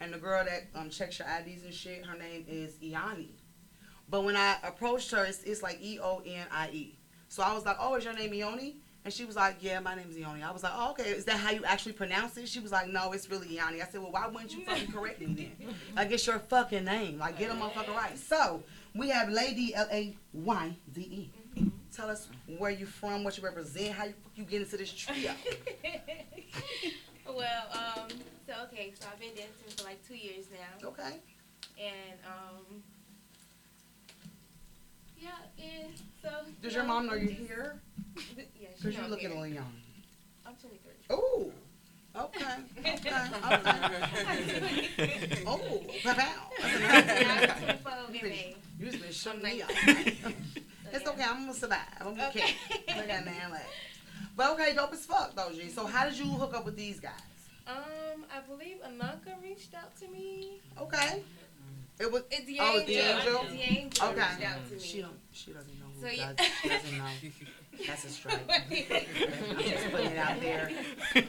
and 0.01 0.13
the 0.13 0.19
girl 0.19 0.45
that 0.45 0.65
um 0.75 0.91
checks 0.91 1.21
your 1.21 1.29
IDs 1.29 1.63
and 1.65 1.73
shit, 1.75 2.05
her 2.07 2.19
name 2.19 2.45
is 2.49 2.73
Iani. 2.83 3.29
But 4.11 4.25
when 4.25 4.37
I 4.37 4.57
approached 4.65 5.11
her, 5.13 5.25
it's, 5.25 5.43
it's 5.45 5.63
like 5.63 5.81
E 5.81 5.99
O 6.03 6.21
N 6.27 6.47
I 6.51 6.69
E. 6.73 6.99
So 7.29 7.43
I 7.43 7.53
was 7.55 7.65
like, 7.65 7.77
"Oh, 7.79 7.95
is 7.95 8.05
your 8.05 8.13
name 8.15 8.33
Ioni?" 8.33 8.75
And 9.05 9.15
she 9.15 9.25
was 9.25 9.37
like, 9.37 9.57
"Yeah, 9.61 9.79
my 9.81 9.95
name's 9.95 10.17
Ioni." 10.17 10.43
I 10.43 10.51
was 10.51 10.63
like, 10.65 10.73
"Oh, 10.75 10.91
okay. 10.91 11.05
Is 11.11 11.25
that 11.27 11.37
how 11.39 11.51
you 11.53 11.65
actually 11.65 11.93
pronounce 11.93 12.37
it?" 12.37 12.49
She 12.49 12.59
was 12.61 12.73
like, 12.73 12.89
"No, 12.89 13.13
it's 13.13 13.31
really 13.31 13.47
Iani." 13.49 13.81
I 13.81 13.87
said, 13.91 14.03
"Well, 14.03 14.11
why 14.11 14.27
wouldn't 14.27 14.53
you 14.53 14.65
fucking 14.65 14.91
correct 14.91 15.21
me 15.21 15.27
then? 15.59 15.75
Like 15.95 16.11
it's 16.11 16.27
your 16.27 16.41
fucking 16.41 16.85
name. 16.85 17.19
Like 17.19 17.39
get 17.39 17.51
a 17.51 17.55
motherfucker 17.55 17.95
right." 17.95 18.19
So 18.19 18.63
we 18.95 19.09
have 19.11 19.29
Lady 19.31 19.75
L 19.75 19.87
A 19.93 20.17
Y 20.33 20.77
D 20.93 21.01
E. 21.01 21.31
Tell 21.95 22.11
us 22.11 22.29
where 22.59 22.71
you 22.71 22.87
from, 22.87 23.25
what 23.25 23.37
you 23.37 23.43
represent, 23.45 23.93
how 23.93 24.05
you, 24.05 24.15
you 24.37 24.45
get 24.45 24.63
into 24.63 24.77
this 24.77 24.93
trio. 24.93 25.33
well, 27.27 27.65
um, 27.73 28.09
so 28.47 28.55
okay, 28.65 28.93
so 28.99 29.07
I've 29.13 29.19
been 29.21 29.35
dancing 29.35 29.71
for 29.77 29.85
like 29.85 29.99
two 30.07 30.17
years 30.17 30.47
now, 30.53 30.89
Okay. 30.89 31.17
and 31.79 32.19
um, 32.27 32.83
yeah, 35.21 35.31
and 35.63 35.93
so. 36.23 36.29
Does 36.63 36.73
you 36.73 36.79
your 36.79 36.87
mom 36.87 37.07
know 37.07 37.15
you're 37.15 37.31
here? 37.33 37.81
Yeah, 38.37 38.45
she 38.77 38.83
Because 38.83 38.95
you 38.97 39.03
know 39.03 39.09
looking 39.09 39.31
me. 39.31 39.37
a 39.37 39.41
little 39.41 39.55
young. 39.55 39.73
I'm 40.47 40.55
23. 40.55 40.93
Oh, 41.11 41.53
Okay. 42.17 42.45
Okay. 42.81 43.11
Okay. 44.99 45.43
oh, 45.47 45.83
pow. 46.05 46.51
I'm 46.63 47.79
24 47.79 47.93
in 48.09 48.29
May. 48.29 48.57
You 48.81 48.87
just 48.91 49.01
been 49.01 49.13
shooting 49.13 49.45
I'm 49.47 49.53
me 49.55 49.63
up. 49.63 49.71
It's 50.93 51.07
okay. 51.09 51.23
I'm 51.23 51.43
gonna 51.47 51.55
survive. 51.55 51.79
I'm 52.01 52.09
Okay. 52.21 52.57
I 52.89 53.07
got 53.07 53.25
man 53.25 53.53
like. 53.53 53.63
But 54.37 54.51
okay, 54.55 54.75
dope 54.75 54.93
as 54.93 55.07
fuck 55.07 55.37
though, 55.37 55.51
G. 55.55 55.69
So 55.69 55.87
how 55.87 56.05
did 56.09 56.19
you 56.19 56.25
hook 56.25 56.53
up 56.53 56.65
with 56.65 56.75
these 56.75 56.99
guys? 56.99 57.13
Um, 57.69 58.25
I 58.35 58.41
believe 58.41 58.79
Ananka 58.83 59.41
reached 59.41 59.73
out 59.75 59.97
to 60.01 60.09
me. 60.09 60.61
Okay. 60.81 61.23
It 62.01 62.11
was. 62.11 62.23
It's 62.31 62.51
Oh, 62.59 62.81
The 62.81 62.97
angel. 62.97 63.23
D'Angel? 63.23 63.45
D'Angel 63.45 64.09
Okay. 64.09 64.15
reached 64.21 64.45
out 64.51 64.69
to 64.69 64.75
me. 64.75 64.81
She 64.81 65.01
don't. 65.03 65.19
She 65.33 65.53
doesn't 65.53 65.79
know 65.79 65.87
who 65.95 66.01
So, 66.01 66.07
yeah. 66.09 66.33
does. 66.33 66.47
She 66.63 66.69
doesn't 66.69 66.99
know. 66.99 67.05
That's 67.87 68.05
a 68.05 68.09
strike. 68.09 68.41
I'm 68.51 69.59
just 69.63 69.91
putting 69.91 70.07
it 70.11 70.19
out 70.19 70.41
there. 70.41 70.71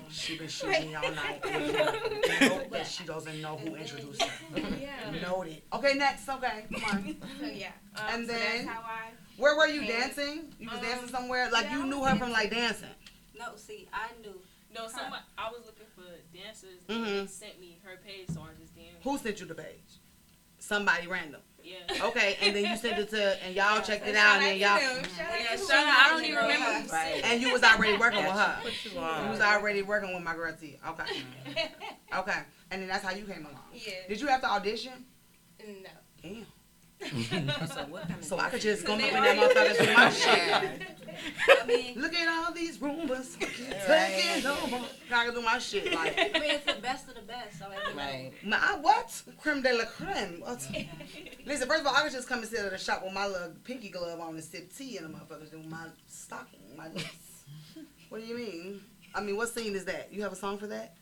She 0.09 0.37
been 0.37 0.47
shooting 0.49 0.87
me 0.89 0.95
all 0.95 1.11
night. 1.11 1.41
Note 2.41 2.71
that 2.71 2.87
she 2.87 3.03
doesn't 3.05 3.41
know 3.41 3.57
who 3.57 3.75
introduced 3.75 4.21
her. 4.23 4.59
yeah. 4.79 5.11
Noted. 5.21 5.61
Okay, 5.73 5.93
next. 5.95 6.27
Okay, 6.27 6.65
come 6.73 6.83
on. 6.85 7.15
So 7.39 7.45
yeah. 7.47 7.67
Um, 7.95 8.03
And 8.09 8.27
so 8.27 8.33
then- 8.33 8.65
that's 8.65 8.67
how 8.77 8.81
I. 8.81 9.11
Where 9.37 9.55
were 9.55 9.67
you 9.67 9.81
Okay. 9.83 9.91
dancing? 9.99 10.53
You 10.59 10.69
was 10.69 10.79
Um, 10.79 10.83
dancing 10.85 11.07
somewhere? 11.09 11.49
Like 11.51 11.65
yeah, 11.65 11.77
you 11.79 11.85
knew 11.87 12.03
her 12.03 12.15
from 12.17 12.31
like 12.31 12.49
dancing. 12.51 12.89
No, 13.37 13.55
see, 13.55 13.87
I 13.93 14.09
knew. 14.21 14.39
No, 14.73 14.87
someone 14.87 15.19
I 15.37 15.49
was 15.49 15.65
looking 15.65 15.87
for 15.95 16.03
dancers 16.37 16.79
Mhm. 16.87 16.95
and 16.95 17.05
they 17.05 17.27
sent 17.27 17.59
me 17.59 17.77
her 17.83 17.97
page, 18.05 18.27
so 18.33 18.41
I 18.41 18.53
just 18.61 18.75
danced. 18.75 19.03
Who 19.03 19.17
sent 19.17 19.39
you 19.39 19.45
the 19.47 19.55
page? 19.55 19.99
Somebody 20.71 21.05
random. 21.05 21.41
Yeah. 21.61 22.05
Okay, 22.05 22.37
and 22.41 22.55
then 22.55 22.63
you 22.63 22.77
sent 22.77 22.97
it 22.97 23.09
to, 23.09 23.43
and 23.45 23.53
y'all 23.53 23.81
checked 23.81 24.07
it 24.07 24.15
out, 24.15 24.37
and 24.37 24.45
then 24.45 24.57
y'all, 24.57 24.79
Yeah, 24.79 25.01
shout 25.57 25.85
out, 25.85 26.05
I 26.05 26.09
don't 26.09 26.23
even 26.23 26.37
remember 26.37 26.93
Right. 26.93 27.17
it. 27.17 27.25
and 27.25 27.41
you 27.41 27.51
was 27.51 27.61
already 27.61 27.97
working 27.97 28.23
with 28.23 28.31
her. 28.31 28.57
Put 28.63 28.85
you 28.85 28.91
You 28.91 29.29
was 29.29 29.41
already 29.41 29.81
working 29.81 30.13
with 30.13 30.23
my 30.23 30.33
girl 30.33 30.55
T. 30.57 30.79
Okay, 30.87 31.23
okay, 32.17 32.39
and 32.71 32.81
then 32.81 32.87
that's 32.87 33.03
how 33.03 33.11
you 33.11 33.25
came 33.25 33.41
along. 33.45 33.59
Yeah. 33.73 33.91
Did 34.07 34.21
you 34.21 34.27
have 34.27 34.39
to 34.43 34.49
audition? 34.49 34.93
No. 35.59 35.89
Damn. 36.23 36.45
Mm-hmm. 37.01 37.65
So 37.65 37.81
what 37.89 38.07
kind 38.07 38.19
of 38.19 38.25
So 38.25 38.39
I 38.39 38.49
could 38.49 38.61
just 38.61 38.85
go 38.85 38.93
up 38.93 38.99
They 38.99 39.09
in 39.09 39.13
that 39.15 39.37
motherfucker 39.37 39.79
and 39.79 39.87
do 39.87 39.93
my 39.93 40.09
shit. 40.11 40.81
I 41.61 41.65
mean, 41.65 41.93
Look 42.01 42.13
at 42.13 42.27
all 42.27 42.53
these 42.53 42.81
rumors. 42.81 43.37
Right. 43.87 44.21
Taking 44.23 44.45
over. 44.47 44.85
I 45.13 45.25
can 45.25 45.33
do 45.33 45.41
my 45.41 45.57
shit 45.59 45.93
like. 45.93 46.17
I 46.17 46.39
mean, 46.39 46.51
it's 46.51 46.65
the 46.65 46.81
best 46.81 47.07
of 47.09 47.15
the 47.15 47.21
best. 47.21 47.59
So 47.59 47.65
I 47.65 47.95
Right. 47.95 48.31
My 48.45 48.77
what? 48.79 49.21
Creme 49.39 49.61
de 49.61 49.73
la 49.73 49.85
creme. 49.85 50.39
What? 50.41 50.67
Listen, 51.45 51.67
first 51.67 51.81
of 51.81 51.87
all, 51.87 51.95
I 51.95 52.01
could 52.03 52.11
just 52.11 52.27
come 52.27 52.39
and 52.39 52.47
sit 52.47 52.59
at 52.59 52.71
the 52.71 52.77
shop 52.77 53.03
with 53.03 53.13
my 53.13 53.27
little 53.27 53.53
pinky 53.63 53.89
glove 53.89 54.19
on 54.19 54.35
and 54.35 54.43
sip 54.43 54.73
tea 54.75 54.97
in 54.97 55.03
the 55.03 55.09
motherfuckers 55.09 55.51
do 55.51 55.61
my 55.67 55.87
stocking, 56.07 56.59
my 56.77 56.89
lips. 56.89 57.43
What 58.09 58.21
do 58.21 58.27
you 58.27 58.35
mean? 58.37 58.81
I 59.13 59.21
mean, 59.21 59.35
what 59.35 59.49
scene 59.49 59.75
is 59.75 59.85
that? 59.85 60.09
You 60.11 60.21
have 60.23 60.31
a 60.33 60.37
song 60.37 60.57
for 60.57 60.67
that? 60.67 60.95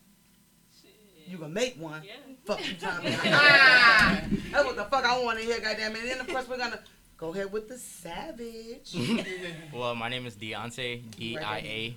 Shit. 1.30 1.32
You 1.32 1.38
gonna 1.38 1.52
make 1.54 1.76
one? 1.80 2.02
Yeah. 2.04 2.12
Fuck 2.44 2.66
you, 2.68 2.74
Tommy. 2.80 3.14
ah, 3.26 4.20
that's 4.50 4.64
what 4.64 4.76
the 4.76 4.84
fuck 4.84 5.04
I 5.04 5.22
want 5.22 5.38
to 5.38 5.44
hear, 5.44 5.60
goddamn 5.60 5.94
it. 5.96 6.00
And 6.02 6.08
then 6.10 6.20
of 6.20 6.28
course 6.28 6.48
we're 6.48 6.58
gonna 6.58 6.80
go 7.16 7.32
ahead 7.32 7.52
with 7.52 7.68
the 7.68 7.78
savage. 7.78 8.94
well, 9.74 9.94
my 9.94 10.08
name 10.08 10.26
is 10.26 10.36
Deontay. 10.36 11.10
D 11.16 11.38
I 11.38 11.58
A 11.58 11.94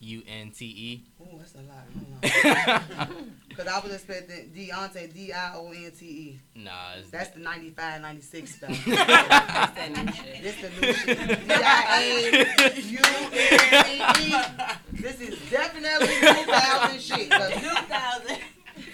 U 0.00 0.22
N 0.28 0.50
T 0.50 0.66
E. 0.66 1.04
Ooh, 1.22 1.38
that's 1.38 1.54
a 1.54 1.62
lot. 1.62 2.82
Because 3.48 3.72
I 3.72 3.78
was 3.80 3.94
expecting 3.94 4.50
Deontay, 4.54 5.14
D 5.14 5.32
I 5.32 5.54
O 5.54 5.70
N 5.72 5.90
T 5.98 6.04
E. 6.04 6.40
Nah, 6.56 6.70
it's 6.98 7.08
That's 7.10 7.30
the 7.30 7.38
95, 7.40 8.02
96 8.02 8.54
spell. 8.54 8.68
That's 8.68 8.84
that 8.86 9.90
new 10.04 10.12
shit. 10.12 10.42
This 10.42 10.56
the 10.60 10.86
new 10.86 10.92
shit. 10.92 11.48
D 11.48 11.54
I 11.54 12.02
A 12.02 12.80
U 12.82 12.98
N 13.32 14.14
T 14.14 14.24
E. 14.28 15.00
This 15.00 15.20
is 15.22 15.50
definitely 15.50 16.08
2000 16.20 17.00
shit. 17.00 17.30
'cause 17.30 17.52
2000. 17.54 18.38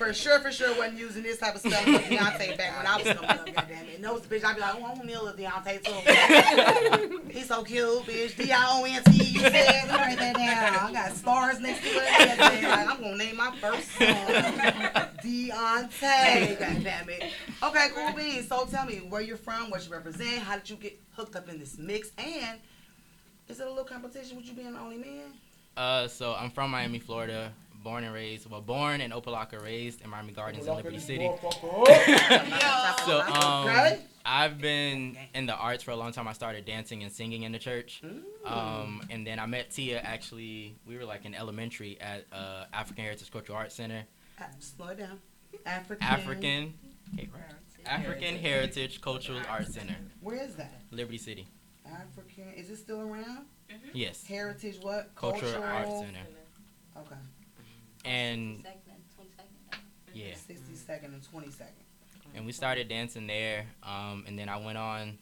For 0.02 0.12
sure, 0.12 0.40
for 0.40 0.50
sure, 0.50 0.76
wasn't 0.76 0.98
using 0.98 1.22
this 1.22 1.38
type 1.38 1.54
of 1.54 1.60
stuff 1.60 1.80
for 1.84 1.90
Deontay 1.90 2.58
back 2.58 2.76
when 2.76 2.86
I 2.86 2.96
was 2.96 3.04
coming 3.04 3.30
up. 3.30 3.46
Goddamn 3.46 3.86
it, 3.86 4.00
knows 4.00 4.22
bitch. 4.22 4.44
I'd 4.44 4.56
be 4.56 4.60
like, 4.60 4.74
oh, 4.74 4.78
I 4.78 4.80
want 4.80 5.04
me 5.04 5.12
a 5.12 5.22
little 5.22 5.38
Deontay 5.38 5.84
too. 5.84 7.20
He's 7.32 7.46
so 7.46 7.62
cute, 7.62 8.02
bitch. 8.02 8.36
D 8.36 8.50
I 8.50 8.80
O 8.80 8.84
N 8.84 9.04
T. 9.04 9.24
You 9.24 9.40
said, 9.40 9.88
write 9.90 10.18
that 10.18 10.34
down. 10.36 10.88
I 10.88 10.92
got 10.92 11.12
stars 11.12 11.60
next 11.60 11.82
to 11.82 11.88
it. 11.88 12.38
Like, 12.64 12.88
I'm 12.88 13.00
gonna 13.00 13.16
name 13.16 13.36
my 13.36 13.54
first 13.60 13.92
son 13.92 14.08
Deontay. 15.22 16.58
Goddamn 16.58 17.08
it. 17.08 17.32
Okay, 17.62 17.88
cool 17.94 18.12
beans. 18.12 18.48
So 18.48 18.66
tell 18.66 18.84
me 18.84 18.96
where 19.08 19.22
you're 19.22 19.36
from, 19.36 19.70
what 19.70 19.86
you 19.86 19.92
represent, 19.92 20.38
how 20.38 20.56
did 20.56 20.68
you 20.68 20.76
get 20.76 20.98
hooked 21.12 21.36
up 21.36 21.48
in 21.48 21.60
this 21.60 21.78
mix, 21.78 22.10
and 22.18 22.58
is 23.48 23.60
it 23.60 23.66
a 23.66 23.70
little 23.70 23.84
competition 23.84 24.36
with 24.36 24.46
you 24.46 24.54
being 24.54 24.72
the 24.72 24.80
only 24.80 24.98
man? 24.98 25.32
Uh, 25.76 26.08
so 26.08 26.34
I'm 26.34 26.50
from 26.50 26.72
Miami, 26.72 26.98
Florida. 26.98 27.52
Born 27.82 28.04
and 28.04 28.14
raised, 28.14 28.48
well, 28.48 28.60
born 28.60 29.00
in 29.00 29.10
Opelika, 29.10 29.60
raised 29.62 30.02
in 30.02 30.10
Miami 30.10 30.32
Gardens 30.32 30.66
in 30.66 30.74
Liberty 30.74 30.98
City. 30.98 31.28
So, 33.04 33.20
um, 33.20 33.98
I've 34.24 34.58
been 34.58 35.16
in 35.34 35.46
the 35.46 35.56
arts 35.56 35.82
for 35.82 35.90
a 35.90 35.96
long 35.96 36.12
time. 36.12 36.28
I 36.28 36.32
started 36.32 36.64
dancing 36.64 37.02
and 37.02 37.10
singing 37.10 37.42
in 37.42 37.50
the 37.50 37.58
church. 37.58 38.00
Um, 38.44 39.02
and 39.10 39.26
then 39.26 39.40
I 39.40 39.46
met 39.46 39.70
Tia 39.70 39.98
actually, 40.00 40.76
we 40.86 40.96
were 40.96 41.04
like 41.04 41.24
in 41.24 41.34
elementary 41.34 42.00
at 42.00 42.26
uh, 42.32 42.66
African 42.72 43.04
Heritage 43.04 43.32
Cultural 43.32 43.58
Arts 43.58 43.74
Center. 43.74 44.04
Uh, 44.40 44.44
Slow 44.60 44.88
it 44.88 44.98
down. 44.98 45.18
African. 45.66 46.06
African, 46.06 46.74
African 47.84 48.36
Heritage 48.36 49.00
Cultural 49.00 49.40
Arts 49.48 49.74
Center, 49.74 49.96
Where 50.20 50.36
is 50.40 50.54
that? 50.54 50.82
Liberty 50.92 51.18
City. 51.18 51.48
African. 51.86 52.52
Is 52.56 52.70
it 52.70 52.76
still 52.76 53.00
around? 53.00 53.46
Yes, 53.92 54.24
Heritage 54.24 54.78
what? 54.82 55.14
Cultural 55.16 55.62
Arts 55.62 55.90
Center. 55.90 56.20
Okay. 56.96 57.16
And 58.04 58.64
22nd 58.64 58.68
and 58.88 59.04
22nd. 59.18 59.78
yeah, 60.14 60.34
62nd 60.34 61.04
and 61.04 61.22
22nd. 61.22 61.64
and 62.34 62.46
we 62.46 62.52
started 62.52 62.88
dancing 62.88 63.26
there. 63.26 63.66
Um, 63.82 64.24
and 64.26 64.38
then 64.38 64.48
I 64.48 64.56
went 64.58 64.78
on 64.78 65.18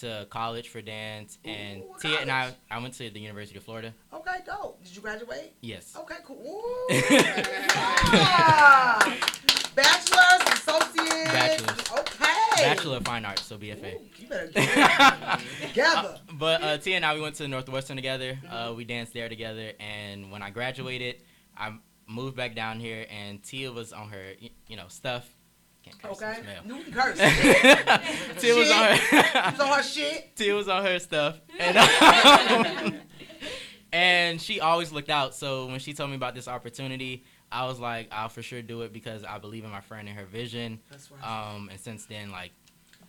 to 0.00 0.26
college 0.30 0.68
for 0.68 0.80
dance. 0.82 1.38
And 1.44 1.82
Ooh, 1.82 1.94
Tia 2.00 2.18
and 2.20 2.30
I. 2.30 2.54
I 2.70 2.78
went 2.78 2.94
to 2.94 3.10
the 3.10 3.20
University 3.20 3.58
of 3.58 3.64
Florida. 3.64 3.92
Okay, 4.12 4.38
dope. 4.46 4.82
Did 4.82 4.96
you 4.96 5.02
graduate? 5.02 5.52
Yes. 5.60 5.94
Okay, 5.98 6.16
cool. 6.24 6.36
Ooh. 6.46 6.88
Ah. 7.74 8.98
Bachelor's, 9.74 10.54
associate. 10.58 11.24
Bachelor's. 11.26 11.90
Okay. 11.98 12.62
Bachelor 12.62 12.96
of 12.98 13.04
Fine 13.04 13.24
Arts, 13.24 13.42
so 13.44 13.56
BFA. 13.56 13.94
Ooh, 13.94 14.00
you 14.18 14.28
better 14.28 14.46
get 14.48 14.68
it 14.68 15.40
together. 15.68 16.20
But 16.34 16.62
uh, 16.62 16.78
Tia 16.78 16.96
and 16.96 17.04
I, 17.04 17.14
we 17.14 17.20
went 17.20 17.36
to 17.36 17.48
Northwestern 17.48 17.96
together. 17.96 18.38
Uh, 18.50 18.72
we 18.76 18.84
danced 18.84 19.14
there 19.14 19.28
together, 19.28 19.72
and 19.80 20.30
when 20.30 20.42
I 20.42 20.50
graduated, 20.50 21.16
I 21.56 21.72
moved 22.12 22.36
back 22.36 22.54
down 22.54 22.78
here, 22.80 23.06
and 23.10 23.42
Tia 23.42 23.72
was 23.72 23.92
on 23.92 24.08
her, 24.10 24.22
you 24.68 24.76
know, 24.76 24.86
stuff. 24.88 25.28
Can't 25.84 26.00
curse 26.00 26.22
Okay. 26.22 26.38
You 26.64 26.84
curse. 26.92 27.18
Tia 28.38 28.54
was 28.54 28.70
on 28.70 28.96
her. 28.96 29.62
on 29.62 29.68
her 29.78 29.82
shit. 29.82 30.36
Tia 30.36 30.54
was 30.54 30.68
on 30.68 30.84
her 30.84 30.98
stuff, 31.00 31.40
and 31.58 31.76
um, 31.76 32.94
and 33.92 34.40
she 34.40 34.60
always 34.60 34.92
looked 34.92 35.10
out. 35.10 35.34
So 35.34 35.66
when 35.66 35.80
she 35.80 35.92
told 35.92 36.10
me 36.10 36.16
about 36.16 36.34
this 36.34 36.46
opportunity, 36.48 37.24
I 37.50 37.66
was 37.66 37.80
like, 37.80 38.08
I'll 38.12 38.28
for 38.28 38.42
sure 38.42 38.62
do 38.62 38.82
it 38.82 38.92
because 38.92 39.24
I 39.24 39.38
believe 39.38 39.64
in 39.64 39.70
my 39.70 39.80
friend 39.80 40.08
and 40.08 40.16
her 40.16 40.24
vision. 40.26 40.78
That's 40.90 41.10
right. 41.10 41.52
Um, 41.54 41.68
and 41.68 41.80
since 41.80 42.06
then, 42.06 42.30
like, 42.30 42.52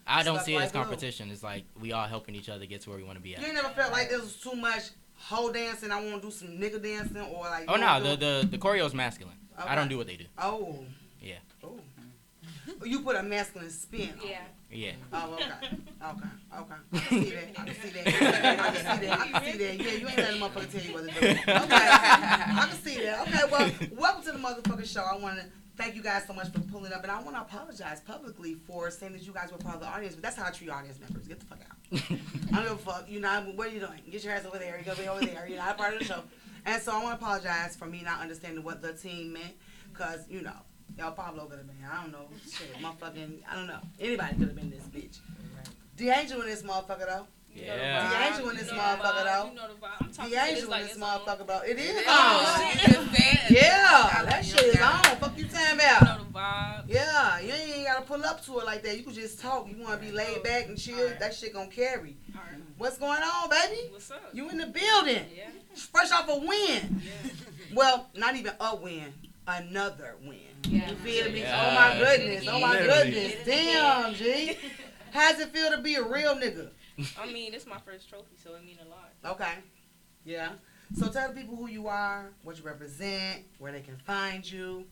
I 0.08 0.24
don't 0.24 0.36
Stuff 0.36 0.46
see 0.46 0.54
it 0.56 0.58
as 0.58 0.62
like 0.64 0.72
glue. 0.74 0.82
competition. 0.84 1.30
It's 1.32 1.44
like 1.44 1.66
we 1.80 1.92
all 1.94 2.08
helping 2.08 2.36
each 2.36 2.50
other 2.50 2.66
get 2.66 2.82
to 2.82 2.90
where 2.90 2.98
we 2.98 3.04
want 3.06 3.18
to 3.18 3.24
be 3.24 3.30
you 3.30 3.36
at. 3.36 3.44
ain't 3.44 3.54
never 3.54 3.70
felt 3.70 3.92
like 3.92 4.10
there 4.10 4.20
was 4.20 4.36
too 4.36 4.56
much 4.56 4.90
hoe 5.30 5.52
dancing. 5.52 5.92
I 5.92 6.04
want 6.04 6.22
to 6.22 6.28
do 6.28 6.32
some 6.32 6.50
nigga 6.50 6.82
dancing 6.82 7.18
or 7.18 7.44
like. 7.44 7.66
Oh 7.68 7.76
no, 7.76 8.02
the 8.02 8.16
the 8.16 8.48
the 8.52 8.58
choreo 8.58 8.86
is 8.86 8.94
masculine. 8.94 9.36
I 9.58 9.76
don't 9.76 9.88
do 9.90 9.98
what 9.98 10.08
they 10.08 10.16
do. 10.18 10.26
Oh. 10.38 10.84
Yeah. 11.22 11.36
Oh. 11.64 11.80
You 12.84 13.02
put 13.02 13.16
a 13.16 13.24
masculine 13.24 13.70
spin. 13.70 14.10
on. 14.22 14.28
Yeah. 14.28 14.40
Yeah. 14.72 14.92
Oh, 15.14 15.34
okay. 15.34 15.46
Okay. 16.04 16.28
Okay. 16.60 16.76
I 16.94 17.00
can 17.00 17.22
see 17.22 17.30
that. 17.30 17.60
I 17.60 17.64
can 17.64 17.76
see 17.76 17.90
that. 17.90 18.60
I 18.60 18.72
can 18.72 18.76
see 18.76 19.08
that. 19.08 19.20
I 19.20 19.28
can 19.28 19.44
see 19.44 19.58
that. 19.58 19.76
Yeah, 19.80 19.92
you 19.94 20.08
ain't 20.08 20.18
letting 20.18 20.42
a 20.42 20.46
motherfucker 20.46 20.72
tell 20.72 20.82
you 20.82 20.94
what 20.94 21.08
to 21.08 21.20
do. 21.20 21.28
Okay. 21.28 21.46
I 21.48 22.68
can 22.70 22.78
see 22.84 22.98
that. 23.04 23.22
Okay, 23.22 23.40
well, 23.50 23.72
welcome 23.98 24.24
to 24.24 24.32
the 24.34 24.38
motherfucking 24.38 24.92
show. 24.94 25.02
I 25.02 25.16
want 25.18 25.40
to 25.40 25.46
thank 25.78 25.96
you 25.96 26.04
guys 26.04 26.26
so 26.26 26.34
much 26.34 26.52
for 26.52 26.60
pulling 26.60 26.94
up, 26.94 27.04
and 27.04 27.12
I 27.12 27.22
want 27.22 27.36
to 27.36 27.42
apologize 27.42 28.02
publicly 28.02 28.56
for 28.68 28.92
saying 28.92 29.14
that 29.14 29.24
you 29.24 29.34
guys 29.34 29.52
were 29.52 29.58
part 29.58 29.76
of 29.76 29.82
the 29.82 29.88
audience, 29.88 30.16
but 30.16 30.24
that's 30.24 30.36
how 30.36 30.48
I 30.48 30.52
treat 30.52 30.70
audience 30.70 31.00
members. 31.00 31.28
Get 31.28 31.40
the 31.40 31.46
fuck 31.46 31.60
out. 31.62 32.02
I 32.52 32.56
don't 32.56 32.64
give 32.64 32.72
a 32.74 32.78
fuck. 32.78 33.10
You 33.10 33.20
know, 33.20 33.52
what 33.56 33.68
are 33.68 33.72
you 33.72 33.80
doing? 33.80 34.02
Get 34.10 34.24
your 34.24 34.34
ass 34.34 34.46
over 34.46 34.58
there. 34.58 34.78
You 34.78 34.86
go 34.86 34.96
be 34.96 35.08
over 35.08 35.26
there. 35.26 35.48
You're 35.48 35.58
not 35.58 35.76
a 35.76 35.78
part 35.78 35.94
of 35.94 36.00
the 36.00 36.06
show. 36.06 36.24
And 36.66 36.82
so 36.82 36.94
I 36.94 37.04
want 37.04 37.20
to 37.20 37.26
apologize 37.26 37.76
for 37.76 37.86
me 37.86 38.02
not 38.04 38.22
understanding 38.22 38.64
what 38.64 38.82
the 38.82 38.94
team 38.94 39.34
meant, 39.34 39.54
because, 39.92 40.22
you 40.30 40.42
know, 40.42 40.56
y'all 40.98 41.12
Pablo 41.12 41.46
could 41.46 41.58
have 41.58 41.68
been. 41.68 41.78
I 41.90 42.02
don't 42.02 42.12
know. 42.12 42.28
Shit, 42.50 42.74
motherfucking, 42.82 43.40
I 43.50 43.56
don't 43.56 43.68
know. 43.68 43.82
Anybody 44.00 44.36
could 44.38 44.48
have 44.48 44.56
been 44.56 44.70
this 44.70 44.84
bitch. 44.84 45.20
D'Angel 45.98 46.42
in 46.42 46.48
this 46.48 46.64
motherfucker, 46.64 47.06
though. 47.08 47.28
Yeah. 47.56 48.10
D'Angel 48.32 48.50
in 48.50 48.58
this 48.58 48.70
motherfucker, 48.70 49.24
though. 49.24 49.50
You 49.50 49.56
know 49.56 49.68
the 49.68 49.74
vibe. 49.76 49.90
I'm 50.02 50.12
talking 50.12 50.32
D'Angel 50.32 50.54
it's 50.56 50.64
in 50.64 50.70
this 50.70 50.92
it's 50.94 51.02
on. 51.02 51.20
motherfucker, 51.20 51.48
though. 51.48 51.62
It 51.66 51.78
is 51.80 52.04
Oh, 52.08 52.62
on. 52.62 52.72
she 52.78 52.92
just. 52.92 53.04
Yeah, 53.50 54.24
that 54.26 54.44
shit 54.46 54.64
is 54.64 54.82
on. 54.82 55.04
Fuck 55.18 55.38
you 55.38 55.46
talking 55.46 55.80
You 55.80 56.08
know 56.08 56.18
the 56.24 56.34
vibe. 56.34 56.84
Yeah, 56.88 57.40
you 57.40 57.52
ain't 57.54 57.86
gotta 57.88 58.02
pull 58.04 58.24
up 58.26 58.44
to 58.46 58.60
it 58.60 58.66
like 58.66 58.82
that. 58.84 58.98
You 58.98 59.04
can 59.04 59.14
just 59.14 59.40
talk. 59.40 59.68
You 59.70 59.76
wanna 59.84 59.98
be 59.98 60.12
laid 60.12 60.42
back 60.44 60.68
and 60.68 60.78
chill. 60.78 60.98
Alright. 60.98 61.20
That 61.20 61.34
shit 61.36 61.54
gonna 61.54 61.68
carry. 61.70 62.18
Alright. 62.36 62.62
What's 62.78 62.98
going 62.98 63.22
on, 63.22 63.50
baby? 63.50 63.90
What's 63.92 64.10
up? 64.12 64.22
You 64.34 64.50
in 64.50 64.58
the 64.58 64.68
building. 64.68 65.26
Yeah. 65.36 65.50
Fresh 65.76 66.12
off 66.12 66.28
a 66.30 66.38
win. 66.40 66.50
Yeah. 67.04 67.32
Well, 67.76 68.10
not 68.16 68.36
even 68.36 68.54
a 68.60 68.76
win. 68.76 69.14
Another 69.48 70.16
win. 70.26 70.40
Yeah. 70.70 70.90
You 70.90 70.96
feel 70.96 71.32
me? 71.32 71.42
Yeah. 71.42 71.70
Oh 71.70 71.76
my 71.76 72.00
goodness. 72.00 72.46
Oh 72.50 72.60
my 72.60 72.78
goodness. 72.78 73.34
Damn, 73.46 74.14
G. 74.16 74.58
How's 75.12 75.40
it 75.40 75.50
feel 75.50 75.70
to 75.72 75.78
be 75.80 75.96
a 75.96 76.04
real 76.04 76.36
nigga? 76.36 76.70
I 77.20 77.26
mean, 77.32 77.54
it's 77.54 77.66
my 77.66 77.80
first 77.80 78.10
trophy, 78.10 78.36
so 78.44 78.56
it 78.56 78.66
mean 78.66 78.78
a 78.86 78.90
lot. 78.90 79.36
Okay. 79.36 79.54
Yeah. 80.26 80.50
So 80.96 81.08
tell 81.10 81.30
the 81.30 81.36
people 81.42 81.56
who 81.56 81.68
you 81.68 81.88
are, 81.88 82.30
what 82.44 82.58
you 82.58 82.64
represent, 82.64 83.44
where 83.58 83.72
they 83.72 83.82
can 83.82 83.98
find 83.98 84.50
you. 84.50 84.86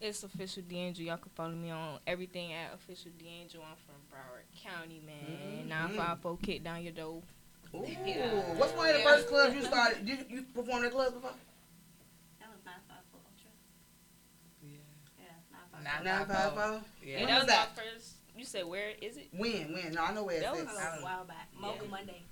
It's 0.00 0.22
official 0.24 0.62
D'Angel. 0.68 1.06
Y'all 1.06 1.16
can 1.16 1.30
follow 1.34 1.52
me 1.52 1.70
on 1.70 2.00
everything 2.06 2.52
at 2.52 2.74
official 2.74 3.12
D'Angel. 3.18 3.62
I'm 3.62 3.76
from 3.86 3.94
Broward 4.12 4.44
County, 4.62 5.00
man. 5.06 5.62
Mhm. 5.64 5.68
Nine 5.68 5.96
five 5.96 6.20
four 6.20 6.36
kick 6.42 6.62
down 6.64 6.82
your 6.82 6.92
door. 6.92 7.22
Ooh. 7.74 7.78
What's 8.56 8.72
one 8.74 8.88
of 8.90 8.96
the 8.96 9.02
first 9.02 9.28
clubs 9.28 9.54
you 9.54 9.62
started? 9.62 10.06
You, 10.08 10.18
you 10.28 10.42
performed 10.54 10.84
at 10.86 10.92
clubs 10.92 11.12
before? 11.14 11.30
That 12.40 12.48
was 12.50 12.60
954 12.64 13.20
Ultra. 13.24 13.50
Yeah. 14.62 14.78
Yeah, 15.18 15.32
954. 15.92 15.94
954? 15.94 16.84
Yeah. 17.02 17.16
When 17.18 17.26
that 17.26 17.34
was 17.34 17.40
was 17.42 17.46
that? 17.48 17.76
my 17.76 17.82
first. 17.82 18.15
You 18.36 18.44
said 18.44 18.66
where 18.66 18.90
is 19.00 19.16
it? 19.16 19.28
When? 19.32 19.72
When? 19.72 19.92
No, 19.92 20.02
I 20.04 20.12
know 20.12 20.24
where 20.24 20.36
it 20.36 20.42
That 20.42 20.54
says. 20.54 20.66
was- 20.66 20.76
That 20.76 20.98
a 21.00 21.02
while 21.02 21.24
back. 21.24 21.48
Mocha 21.58 21.84
Yeah. 21.84 21.90
Monday. 21.90 22.22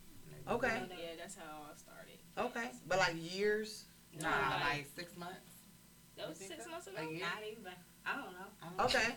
Okay. 0.49 0.82
Yeah, 0.90 1.06
that's 1.18 1.34
how 1.37 1.62
I 1.73 1.76
started. 1.76 2.18
Okay. 2.37 2.70
But 2.87 2.99
like 2.99 3.14
years? 3.16 3.84
Nah, 4.20 4.28
Like- 4.28 4.62
like 4.64 4.87
six 4.94 5.16
months. 5.16 5.50
That 6.16 6.28
was 6.28 6.38
six 6.38 6.64
so? 6.64 6.70
months 6.70 6.87
ago. 6.87 7.00
Not 7.02 7.11
even. 7.50 7.73
I 8.06 8.16
don't 8.16 8.32
know. 8.78 8.84
Okay. 8.84 9.14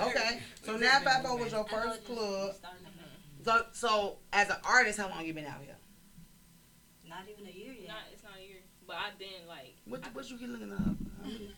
Okay. 0.08 0.40
So 0.64 0.74
We 0.74 0.80
now 0.80 0.92
just 1.00 1.04
been 1.04 1.12
54 1.14 1.36
was 1.38 1.52
your 1.52 1.60
I 1.60 1.62
know 1.62 1.78
it 1.78 1.84
first 1.84 2.06
just 2.06 2.06
club. 2.18 2.54
started 2.56 2.80
mm-hmm. 2.86 3.44
So 3.44 3.66
so 3.72 4.18
as 4.32 4.48
an 4.48 4.56
artist, 4.64 4.98
how 4.98 5.08
long 5.10 5.24
you 5.26 5.34
been 5.34 5.46
out 5.46 5.60
here? 5.62 5.76
Not 7.06 7.24
even 7.30 7.46
a 7.46 7.50
year 7.50 7.72
yet. 7.72 7.88
Not, 7.88 7.96
it's 8.12 8.22
not 8.22 8.32
a 8.38 8.42
year, 8.42 8.60
but 8.86 8.96
I've 8.96 9.18
been 9.18 9.46
like. 9.46 9.76
What 9.84 10.02
I- 10.04 10.08
what 10.08 10.30
you 10.30 10.38
get 10.38 10.48
looking 10.48 10.72
up? 10.72 10.80
I 10.80 11.26
mean, 11.28 11.52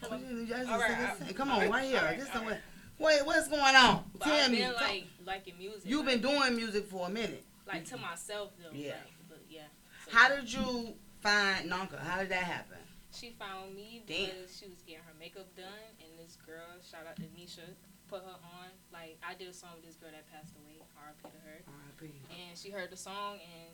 Come 0.00 0.12
on. 0.12 0.20
you 0.20 0.46
just- 0.46 0.68
All 0.70 0.78
right, 0.78 1.18
just- 1.18 1.30
I- 1.30 1.32
Come 1.32 1.50
on, 1.50 1.58
right, 1.60 1.70
right 1.70 1.84
here. 1.84 1.98
all 1.98 2.04
right, 2.06 2.18
This 2.18 2.28
all 2.28 2.34
somewhere. 2.34 2.54
right. 2.54 2.62
Wait, 3.00 3.24
what's 3.24 3.48
going 3.48 3.74
on? 3.74 4.04
But 4.12 4.24
Tell 4.24 4.34
I've 4.44 4.50
me. 4.50 4.58
been 4.58 4.72
Talk- 4.72 4.80
like 4.82 5.04
liking 5.26 5.56
music. 5.58 5.82
You've 5.88 6.04
like, 6.06 6.20
been 6.20 6.30
doing 6.30 6.54
music 6.56 6.86
for 6.86 7.06
a 7.06 7.10
minute. 7.10 7.44
like 7.66 7.84
to 7.86 7.96
myself 7.96 8.52
though. 8.60 8.68
Yeah. 8.76 8.90
Like, 8.92 9.00
but 9.28 9.40
yeah. 9.48 9.62
So 10.04 10.10
How 10.16 10.28
did 10.28 10.52
you 10.52 10.94
find 11.20 11.68
Nanka? 11.70 11.96
How 11.98 12.20
did 12.20 12.28
that 12.28 12.44
happen? 12.44 12.76
She 13.12 13.34
found 13.38 13.74
me 13.74 14.04
Damn. 14.06 14.26
because 14.26 14.56
she 14.56 14.68
was 14.68 14.82
getting 14.86 15.02
her 15.02 15.16
makeup 15.18 15.48
done, 15.56 15.82
and 15.98 16.10
this 16.20 16.36
girl, 16.46 16.62
shout 16.78 17.08
out 17.08 17.16
to 17.16 17.26
Nisha, 17.34 17.66
put 18.08 18.20
her 18.22 18.38
on. 18.38 18.68
Like 18.92 19.18
I 19.26 19.34
did 19.34 19.48
a 19.48 19.52
song 19.54 19.70
with 19.80 19.86
this 19.86 19.96
girl 19.96 20.10
that 20.12 20.30
passed 20.30 20.52
away, 20.60 20.76
R.I.P. 20.94 21.24
to 21.24 21.40
her, 21.48 21.58
R.I.P. 21.66 22.04
and 22.36 22.56
she 22.58 22.70
heard 22.70 22.90
the 22.90 22.96
song 23.00 23.40
and 23.40 23.72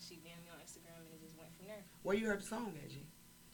she 0.00 0.14
DM'd 0.16 0.40
me 0.46 0.50
on 0.50 0.58
Instagram, 0.64 0.96
and 1.04 1.12
it 1.12 1.20
just 1.22 1.36
went 1.36 1.50
from 1.58 1.66
there. 1.66 1.84
Where 2.02 2.16
you 2.16 2.26
heard 2.26 2.40
the 2.40 2.46
song 2.46 2.72
at, 2.82 2.88
G? 2.88 3.04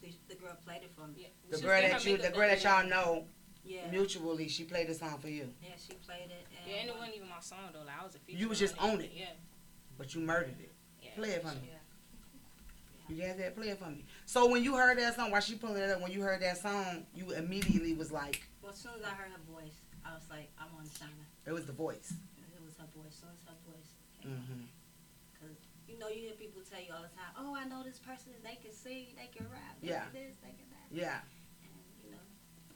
The, 0.03 0.13
the 0.29 0.41
girl 0.41 0.57
played 0.65 0.83
it 0.83 0.93
for 0.95 1.07
me. 1.09 1.15
Yeah. 1.17 1.29
The 1.51 1.57
She 1.57 1.63
girl 1.65 1.81
that 1.83 2.05
you, 2.05 2.17
the 2.19 2.29
girl 2.31 2.49
that 2.49 2.63
y'all 2.63 2.87
know 2.87 3.25
Yeah. 3.65 3.91
mutually, 3.91 4.49
she 4.49 4.65
played 4.65 4.89
the 4.89 4.95
song 4.95 5.19
for 5.19 5.29
you, 5.29 5.49
Yeah, 5.63 5.71
she 5.79 5.95
played 5.95 6.31
it. 6.31 6.47
And 6.51 6.71
Yeah, 6.71 6.81
and 6.81 6.89
it 6.91 6.97
wasn't 6.97 7.17
even 7.17 7.29
my 7.29 7.41
song 7.41 7.71
though. 7.73 7.81
Like 7.81 8.01
I 8.01 8.05
was 8.05 8.15
a 8.15 8.19
feature. 8.19 8.39
You 8.39 8.49
was 8.49 8.59
just 8.59 8.77
on 8.79 9.01
it. 9.01 9.13
Yeah. 9.15 9.27
but 9.97 10.15
you 10.15 10.21
murdered 10.21 10.61
it. 10.61 10.73
Yeah. 11.03 11.11
Play 11.17 11.31
it 11.31 11.43
for 11.43 11.49
me. 11.49 11.71
Yeah. 11.71 11.79
You 13.09 13.23
got 13.23 13.37
that? 13.39 13.55
Play 13.55 13.69
it 13.69 13.79
for 13.79 13.91
me. 13.91 14.05
So 14.27 14.49
when 14.49 14.65
you 14.65 14.77
heard 14.77 14.99
that 14.99 15.15
song, 15.15 15.31
while 15.31 15.41
she 15.41 15.55
pulling 15.57 15.83
it 15.83 15.91
up, 15.91 16.01
when 16.01 16.11
you 16.11 16.23
heard 16.23 16.41
that 16.41 16.57
song, 16.59 17.05
you 17.15 17.33
immediately 17.33 17.93
was 17.95 18.11
like, 18.11 18.43
Well, 18.63 18.73
as 18.73 18.79
soon 18.79 18.93
as 18.99 19.05
I 19.05 19.11
heard 19.11 19.31
her 19.31 19.45
voice, 19.53 19.77
I 20.05 20.15
was 20.15 20.25
like, 20.31 20.49
I 20.59 20.65
want 20.75 20.91
to 20.91 20.99
sign 20.99 21.09
it 21.47 21.53
was 21.53 21.67
the 21.67 21.73
voice. 21.77 22.15
It 22.57 22.65
was 22.65 22.73
her 22.81 22.89
voice. 22.97 23.13
As 23.13 23.21
soon 23.21 23.29
as 23.37 23.45
her 23.45 23.61
voice 23.69 23.91
came 24.21 24.33
out. 24.33 24.49
hmm 24.49 25.53
You 25.87 25.99
know, 26.01 26.09
you 26.09 26.33
hear 26.33 26.37
people 26.41 26.63
tell 26.65 26.81
you 26.81 26.93
all 26.97 27.05
the 27.05 27.13
time, 27.13 27.29
oh, 27.37 27.53
I 27.55 27.69
know 27.69 27.85
this 27.85 28.01
person, 28.01 28.33
they 28.41 28.57
can 28.57 28.73
sing, 28.73 29.13
they 29.21 29.29
can 29.29 29.45
rap, 29.53 29.77
they 29.85 29.93
Yeah. 29.93 30.09
can 30.09 30.25
this, 30.25 30.37
they 30.41 30.57
can 30.57 30.69
that. 30.73 30.89
Yeah. 30.89 31.21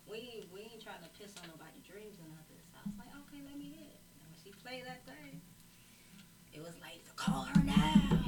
And, 0.08 0.16
you 0.16 0.28
know, 0.28 0.32
we 0.32 0.40
ain't, 0.40 0.52
we 0.52 0.60
ain't 0.72 0.82
trying 0.82 1.02
to 1.04 1.10
piss 1.18 1.34
on 1.42 1.48
nobody's 1.52 1.84
dreams 1.84 2.16
or 2.18 2.28
nothing. 2.32 2.58
So 2.72 2.76
I 2.80 2.88
was 2.88 2.96
like, 2.98 3.12
okay, 3.28 3.40
let 3.44 3.56
me 3.58 3.72
hear 3.76 3.86
it. 3.86 4.00
And 4.20 4.26
when 4.32 4.38
she 4.42 4.50
played 4.64 4.84
that 4.88 5.04
thing, 5.04 5.40
it 6.52 6.60
was 6.60 6.74
like, 6.80 7.04
call 7.16 7.44
her 7.44 7.62
now. 7.62 8.20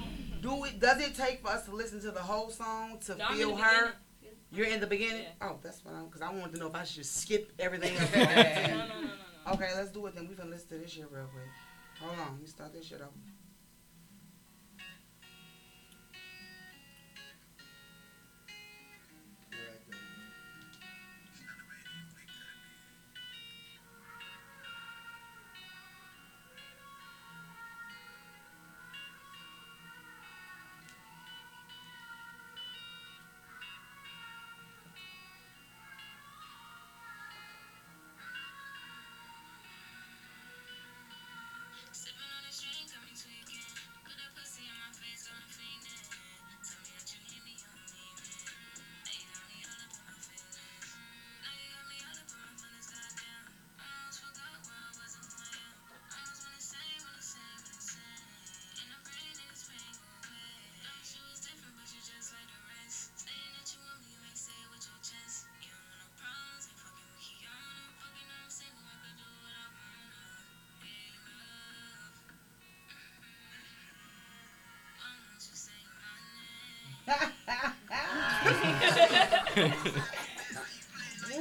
Do 0.43 0.65
it? 0.65 0.81
Does 0.81 1.01
it 1.01 1.15
take 1.15 1.43
for 1.43 1.49
us 1.49 1.65
to 1.67 1.75
listen 1.75 2.01
to 2.03 2.11
the 2.11 2.21
whole 2.21 2.51
song 2.51 2.99
to 3.07 3.17
No, 3.17 3.29
feel 3.33 3.57
her? 3.57 3.93
beginning. 4.21 4.39
You're 4.53 4.67
in 4.67 4.81
the 4.81 4.87
beginning. 4.87 5.23
Yeah. 5.23 5.49
Oh, 5.49 5.59
that's 5.63 5.85
what 5.85 5.95
I'm. 5.95 6.07
Because 6.07 6.23
I 6.23 6.31
wanted 6.33 6.55
to 6.55 6.59
know 6.61 6.67
if 6.69 6.75
I 6.75 6.85
should 6.85 7.07
skip 7.07 7.53
everything 7.59 7.97
else. 7.99 8.11
No, 8.15 8.25
no, 8.25 8.27
no, 8.27 8.87
no, 8.87 9.01
no. 9.47 9.53
okay, 9.53 9.69
let's 9.77 9.91
do 9.91 10.07
it 10.07 10.15
then. 10.15 10.27
We 10.29 10.35
can 10.35 10.51
listen 10.51 10.69
to 10.71 10.79
this 10.79 10.91
shit 10.93 11.07
real 11.11 11.27
quick. 11.27 11.45
Hold 12.01 12.19
on. 12.19 12.33
Let 12.33 12.41
me 12.41 12.47
start 12.47 12.73
this 12.73 12.87
shit 12.87 13.01
up. 13.03 13.13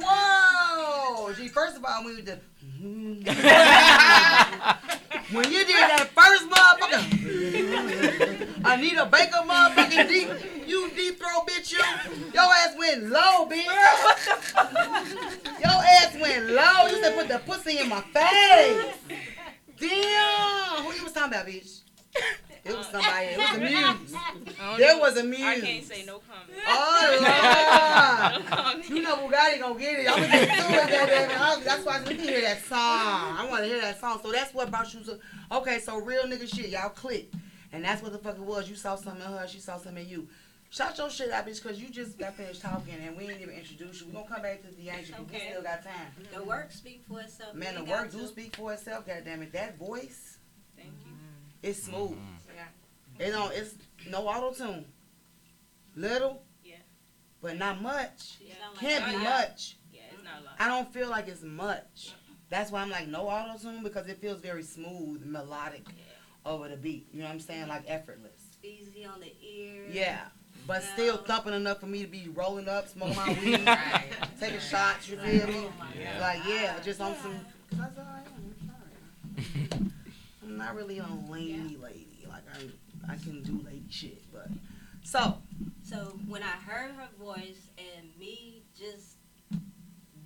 Whoa! 0.02 1.32
Gee, 1.34 1.48
first 1.48 1.76
of 1.76 1.84
all, 1.84 2.04
when 2.04 2.16
you 2.16 2.22
did, 2.22 2.40
when 5.32 5.44
you 5.52 5.64
did 5.64 5.76
that 5.76 6.08
first 6.14 6.48
motherfucker, 6.50 7.02
Anita 8.64 9.06
Baker 9.06 9.42
motherfucking 9.44 10.08
deep, 10.08 10.28
you 10.68 10.90
deep 10.90 11.18
throw 11.18 11.40
bitch, 11.44 11.72
you, 11.72 11.78
your 12.32 12.42
ass 12.44 12.74
went 12.78 13.04
low, 13.10 13.46
bitch. 13.48 13.66
Your 15.60 15.82
ass 15.84 16.16
went 16.20 16.46
low. 16.50 16.86
You 16.88 17.02
said 17.02 17.14
put 17.16 17.28
the 17.28 17.38
pussy 17.40 17.78
in 17.78 17.88
my 17.88 18.00
face. 18.00 18.94
Damn. 19.78 20.84
Who 20.84 20.92
you 20.94 21.04
was 21.04 21.12
talking 21.12 21.32
about, 21.32 21.46
bitch? 21.46 21.80
It 22.62 22.76
was 22.76 22.86
somebody. 22.88 23.26
It 23.26 23.38
was 23.38 23.56
a 23.56 23.58
muse. 23.60 24.14
There 24.78 24.98
was 24.98 25.16
a 25.16 25.24
muse. 25.24 25.40
I 25.42 25.60
can't 25.60 25.84
say 25.84 26.04
no 26.04 26.18
comment. 26.18 26.60
Oh, 26.66 26.68
No 26.68 26.89
Lord. 27.08 28.46
comment. 28.46 28.88
You 28.90 29.02
know 29.02 29.16
Bugatti 29.16 29.60
gonna 29.60 29.78
get 29.78 30.00
it. 30.00 30.10
I'm 30.10 30.16
gonna 30.20 30.28
get 30.28 30.48
to 30.48 30.74
it, 30.74 30.90
goddamn 30.90 31.60
it. 31.60 31.64
That's 31.64 31.84
why 31.84 31.96
I 31.98 32.04
need 32.08 32.18
to 32.18 32.22
hear 32.22 32.40
that 32.42 32.62
song. 32.64 32.78
I 32.78 33.46
want 33.48 33.62
to 33.62 33.68
hear 33.68 33.80
that 33.80 34.00
song. 34.00 34.20
So 34.22 34.32
that's 34.32 34.52
what 34.54 34.70
brought 34.70 34.92
you 34.94 35.00
to. 35.04 35.18
Okay, 35.52 35.78
so 35.80 35.98
real 36.00 36.24
nigga 36.24 36.48
shit, 36.52 36.68
y'all 36.70 36.90
click, 36.90 37.30
and 37.72 37.84
that's 37.84 38.02
what 38.02 38.12
the 38.12 38.18
fuck 38.18 38.36
it 38.36 38.42
was. 38.42 38.68
You 38.68 38.76
saw 38.76 38.96
something 38.96 39.22
in 39.22 39.28
her, 39.28 39.46
she 39.48 39.58
saw 39.60 39.76
something 39.78 40.04
in 40.04 40.08
you. 40.08 40.28
Shout 40.72 40.96
your 40.98 41.10
shit 41.10 41.32
out, 41.32 41.46
bitch, 41.48 41.60
cause 41.64 41.80
you 41.80 41.88
just 41.90 42.16
got 42.16 42.36
finished 42.36 42.62
talking 42.62 42.94
and 43.04 43.16
we 43.16 43.24
ain't 43.28 43.40
even 43.40 43.54
introduced 43.56 44.02
you. 44.02 44.06
We're 44.06 44.20
gonna 44.20 44.28
come 44.34 44.42
back 44.42 44.62
to 44.62 44.68
the 44.76 44.88
Angel, 44.88 45.16
but 45.18 45.32
we 45.32 45.40
still 45.40 45.62
got 45.62 45.82
time. 45.82 45.92
The 46.32 46.44
work 46.44 46.70
speak 46.70 47.02
for 47.08 47.20
itself. 47.20 47.54
Man, 47.56 47.74
the 47.74 47.80
You 47.84 47.90
work 47.90 48.12
do 48.12 48.18
to. 48.20 48.26
speak 48.28 48.54
for 48.54 48.72
itself. 48.72 49.04
Goddamn 49.04 49.42
it, 49.42 49.52
that 49.52 49.76
voice 49.76 50.38
Thank 50.76 50.90
you. 51.04 51.12
It's 51.68 51.82
smooth. 51.82 52.16
Yeah. 52.54 53.26
It 53.26 53.32
don't. 53.32 53.52
It's 53.52 53.74
no 54.08 54.28
auto 54.28 54.52
tune. 54.52 54.84
Little, 55.96 56.28
Yeah. 56.30 56.49
But 57.42 57.56
not 57.58 57.80
much. 57.82 58.38
You 58.40 58.48
sound 58.60 58.74
like 58.74 58.80
Can't 58.80 59.04
be 59.06 59.12
Gaga. 59.12 59.24
much. 59.24 59.76
Yeah, 59.92 60.00
it's 60.12 60.24
not 60.24 60.40
a 60.40 60.44
lot. 60.44 60.54
I 60.58 60.68
don't 60.68 60.92
feel 60.92 61.08
like 61.08 61.28
it's 61.28 61.42
much. 61.42 62.14
That's 62.48 62.70
why 62.72 62.82
I'm 62.82 62.90
like 62.90 63.06
no 63.08 63.28
auto 63.28 63.58
tune 63.58 63.82
because 63.82 64.08
it 64.08 64.20
feels 64.20 64.40
very 64.40 64.62
smooth, 64.62 65.24
melodic 65.24 65.86
over 66.44 66.68
the 66.68 66.76
beat. 66.76 67.06
You 67.12 67.20
know 67.20 67.26
what 67.26 67.34
I'm 67.34 67.40
saying? 67.40 67.68
Like 67.68 67.84
effortless. 67.86 68.40
Easy 68.62 69.04
on 69.04 69.20
the 69.20 69.32
ear. 69.46 69.84
Yeah. 69.90 70.20
But 70.66 70.82
still 70.82 71.16
thumping 71.16 71.54
enough 71.54 71.80
for 71.80 71.86
me 71.86 72.02
to 72.02 72.08
be 72.08 72.28
rolling 72.34 72.68
up, 72.68 72.88
smoking 72.88 73.16
my 73.16 73.28
weed, 73.44 73.66
Right. 73.66 74.04
taking 74.38 74.60
shots. 74.60 75.08
You 75.08 75.16
feel 75.16 75.46
me? 75.46 75.54
Oh 75.68 75.72
Yeah. 75.98 76.20
Like 76.20 76.40
yeah, 76.46 76.78
just 76.84 77.00
on 77.00 77.14
some. 77.16 77.32
Cause 77.70 77.78
that's 77.78 77.96
how 77.96 78.02
I 78.02 78.18
am. 78.18 78.54
I'm 79.38 79.54
sorry. 79.78 79.92
I'm 80.42 80.56
not 80.56 80.74
really 80.76 80.98
a 80.98 81.06
lady 81.28 81.78
lady. 81.82 82.26
Like 82.28 82.42
I, 82.54 83.12
I 83.12 83.16
can 83.16 83.42
do 83.42 83.60
lady 83.64 83.84
shit, 83.90 84.22
but 84.32 84.48
so 85.02 85.38
So 85.82 86.18
when 86.28 86.42
I 86.42 86.54
heard 86.66 86.92
her 86.92 87.08
voice 87.18 87.68
and 87.78 88.08
me 88.18 88.62
just 88.78 89.16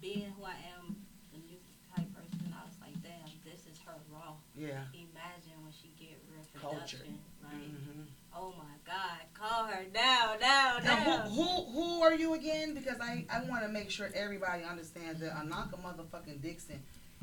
being 0.00 0.26
who 0.36 0.44
I 0.44 0.56
am, 0.76 0.96
the 1.32 1.38
new 1.38 1.58
type 1.94 2.12
person, 2.14 2.52
I 2.52 2.64
was 2.64 2.74
like, 2.80 3.02
damn, 3.02 3.30
this 3.44 3.66
is 3.66 3.78
her 3.86 3.94
raw. 4.12 4.34
yeah. 4.56 4.84
Imagine 4.92 5.62
when 5.62 5.72
she 5.72 5.92
get 5.98 6.20
real 6.30 6.44
Culture. 6.60 6.98
production. 6.98 7.18
Like, 7.42 7.52
hmm 7.52 8.02
oh 8.36 8.52
my 8.58 8.74
God, 8.84 9.20
call 9.32 9.64
her 9.66 9.84
now, 9.94 10.34
now, 10.40 10.78
Now, 10.82 11.04
now. 11.04 11.18
who, 11.28 11.42
who 11.44 11.70
who 11.72 12.02
are 12.02 12.14
you 12.14 12.34
again? 12.34 12.74
Because 12.74 12.98
I, 13.00 13.24
I 13.32 13.44
want 13.48 13.62
to 13.62 13.68
make 13.68 13.90
sure 13.90 14.10
everybody 14.14 14.64
understands 14.64 15.20
that 15.20 15.34
Anaka 15.36 15.78
motherfucking 15.80 16.42
Dixon, 16.42 16.82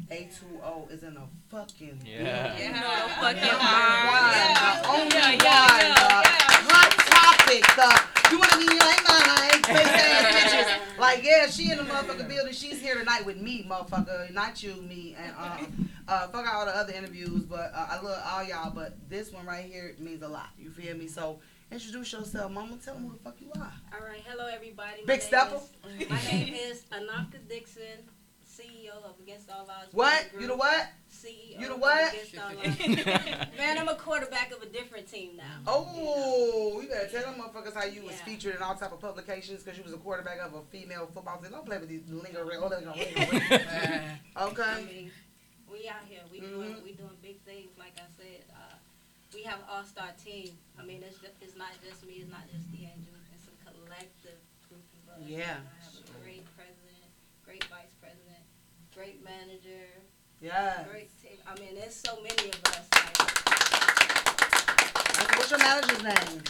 A2O 0.09 0.89
is 0.91 1.03
in 1.03 1.17
a 1.17 1.27
fucking 1.49 2.01
Yeah. 2.05 2.55
You 2.57 2.63
Yeah. 2.63 2.79
know 2.79 3.07
the 3.07 3.13
fucking 3.19 3.41
Number 3.41 3.65
word. 3.65 4.07
one, 4.07 4.31
Yeah. 4.31 4.81
the 4.81 4.87
only 4.87 5.15
Yeah, 5.15 5.29
one, 5.29 5.37
yeah, 5.43 6.23
yeah, 6.23 7.00
the 7.51 7.57
yeah. 7.57 7.65
hot 7.67 7.75
topic, 7.75 8.23
the 8.23 8.31
you 8.31 8.39
want 8.39 8.51
to 8.51 8.57
be 8.59 8.67
like 8.67 9.03
my 9.03 9.19
like 9.27 9.65
face 9.65 9.87
ass 9.87 10.25
bitches. 10.35 10.99
Like 10.99 11.23
yeah, 11.23 11.47
she 11.47 11.71
in 11.71 11.77
the 11.77 11.83
motherfucking 11.83 12.27
building. 12.27 12.53
She's 12.53 12.79
here 12.79 12.95
tonight 12.95 13.25
with 13.25 13.37
me, 13.37 13.65
motherfucker, 13.69 14.31
not 14.33 14.61
you, 14.63 14.75
me, 14.81 15.15
and 15.19 15.33
um, 15.37 15.89
uh, 16.07 16.27
fuck 16.27 16.47
out 16.47 16.55
all 16.55 16.65
the 16.65 16.75
other 16.75 16.93
interviews, 16.93 17.43
but 17.43 17.71
uh, 17.75 17.87
I 17.89 18.01
love 18.01 18.21
all 18.25 18.43
y'all. 18.43 18.71
But 18.71 18.97
this 19.09 19.31
one 19.31 19.45
right 19.45 19.65
here 19.65 19.95
means 19.99 20.21
a 20.21 20.27
lot. 20.27 20.49
You 20.57 20.69
feel 20.69 20.95
me? 20.95 21.07
So 21.07 21.39
introduce 21.71 22.13
yourself, 22.13 22.51
mama. 22.51 22.77
Tell 22.83 22.93
them 22.93 23.03
who 23.03 23.13
the 23.13 23.19
fuck 23.19 23.35
you 23.41 23.51
are. 23.55 23.73
All 23.93 24.07
right, 24.07 24.23
hello 24.27 24.47
everybody. 24.47 25.01
My 25.05 25.15
Big 25.15 25.21
is- 25.21 26.09
My 26.09 26.31
name 26.31 26.53
is 26.53 26.83
Anaka 26.91 27.47
Dixon, 27.49 28.07
CEO 28.47 29.03
of 29.03 29.19
Against 29.21 29.49
All 29.49 29.67
Odds. 29.69 29.93
What? 29.93 30.27
You 30.39 30.47
the 30.47 30.55
what? 30.55 30.87
CEO 31.21 31.59
You 31.59 31.67
the 31.67 31.73
of 31.75 31.79
what? 31.79 32.13
Against 32.13 32.37
All 32.37 32.51
Odds. 32.59 33.57
Man, 33.57 33.77
I'm 33.77 33.87
a 33.87 33.95
quarterback 33.95 34.51
of 34.51 34.61
a 34.61 34.65
different 34.65 35.09
team 35.11 35.37
now. 35.37 35.59
Oh, 35.67 36.79
you 36.81 36.87
better 36.87 37.07
tell 37.09 37.31
them 37.31 37.41
motherfuckers 37.41 37.73
how 37.73 37.85
you 37.85 38.03
was 38.03 38.15
featured 38.21 38.55
in 38.55 38.61
all 38.61 38.75
type 38.75 38.91
of 38.91 38.99
publications 38.99 39.63
because 39.63 39.77
you 39.77 39.83
was 39.83 39.93
a 39.93 39.97
quarterback 39.97 40.39
of 40.39 40.53
a 40.53 40.61
female 40.71 41.09
football 41.13 41.39
team. 41.41 41.51
Don't 41.51 41.65
play 41.65 41.77
with 41.77 41.89
these 41.89 42.01
lingo, 42.09 42.43
lingo, 42.45 42.69
lingo, 42.69 42.93
lingo. 42.93 43.05
I 44.35 44.45
Okay. 44.47 44.85
mean, 44.85 45.11
we 45.71 45.87
out 45.87 46.03
here. 46.09 46.21
We 46.31 46.39
Mhm. 46.39 46.49
doing 46.49 46.83
we 46.83 46.91
doing 46.93 47.17
big 47.21 47.39
things. 47.45 47.77
Like 47.77 47.93
I 47.97 48.07
said, 48.17 48.43
uh, 48.55 48.75
we 49.33 49.43
have 49.43 49.59
an 49.59 49.65
all 49.69 49.83
star 49.83 50.09
team. 50.23 50.57
I 50.79 50.83
mean, 50.83 51.03
it's 51.03 51.19
just, 51.19 51.33
it's 51.41 51.55
not 51.55 51.69
just 51.85 52.03
me. 52.05 52.15
It's 52.23 52.31
not 52.31 52.43
just 52.51 52.69
the 52.71 52.83
angel. 52.85 53.13
It's 53.35 53.45
a 53.47 53.55
collective 53.69 54.39
group 54.67 54.83
of 55.07 55.21
us. 55.21 55.27
Yeah. 55.27 55.59
I 55.61 55.83
have 55.85 55.95
a 55.95 56.19
great 56.23 56.43
president, 56.57 57.07
great 57.45 57.63
vice 57.65 57.93
president, 58.01 58.43
great 58.93 59.23
manager, 59.23 59.87
Yeah. 60.41 60.83
great 60.89 61.07
team. 61.09 61.10
I 61.51 61.59
mean, 61.59 61.75
there's 61.75 61.95
so 61.95 62.15
many 62.23 62.47
of 62.49 62.63
us. 62.63 62.87
Like, 65.17 65.37
What's 65.37 65.51
your 65.51 65.59
manager's 65.59 66.03
name? 66.03 66.43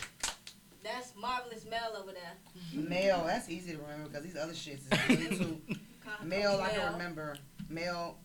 that's 0.84 1.14
marvelous 1.16 1.66
Mel 1.66 1.96
over 2.00 2.12
there. 2.12 2.34
Mel. 2.74 3.24
That's 3.26 3.50
easy 3.50 3.72
to 3.72 3.78
remember 3.80 4.10
because 4.10 4.24
these 4.24 4.38
other 4.38 4.54
shits 4.54 4.82
is 5.10 5.40
too. 5.40 5.60
Mel, 6.24 6.62
I 6.62 6.70
can 6.70 6.94
remember. 6.94 7.36
Mel. 7.68 8.18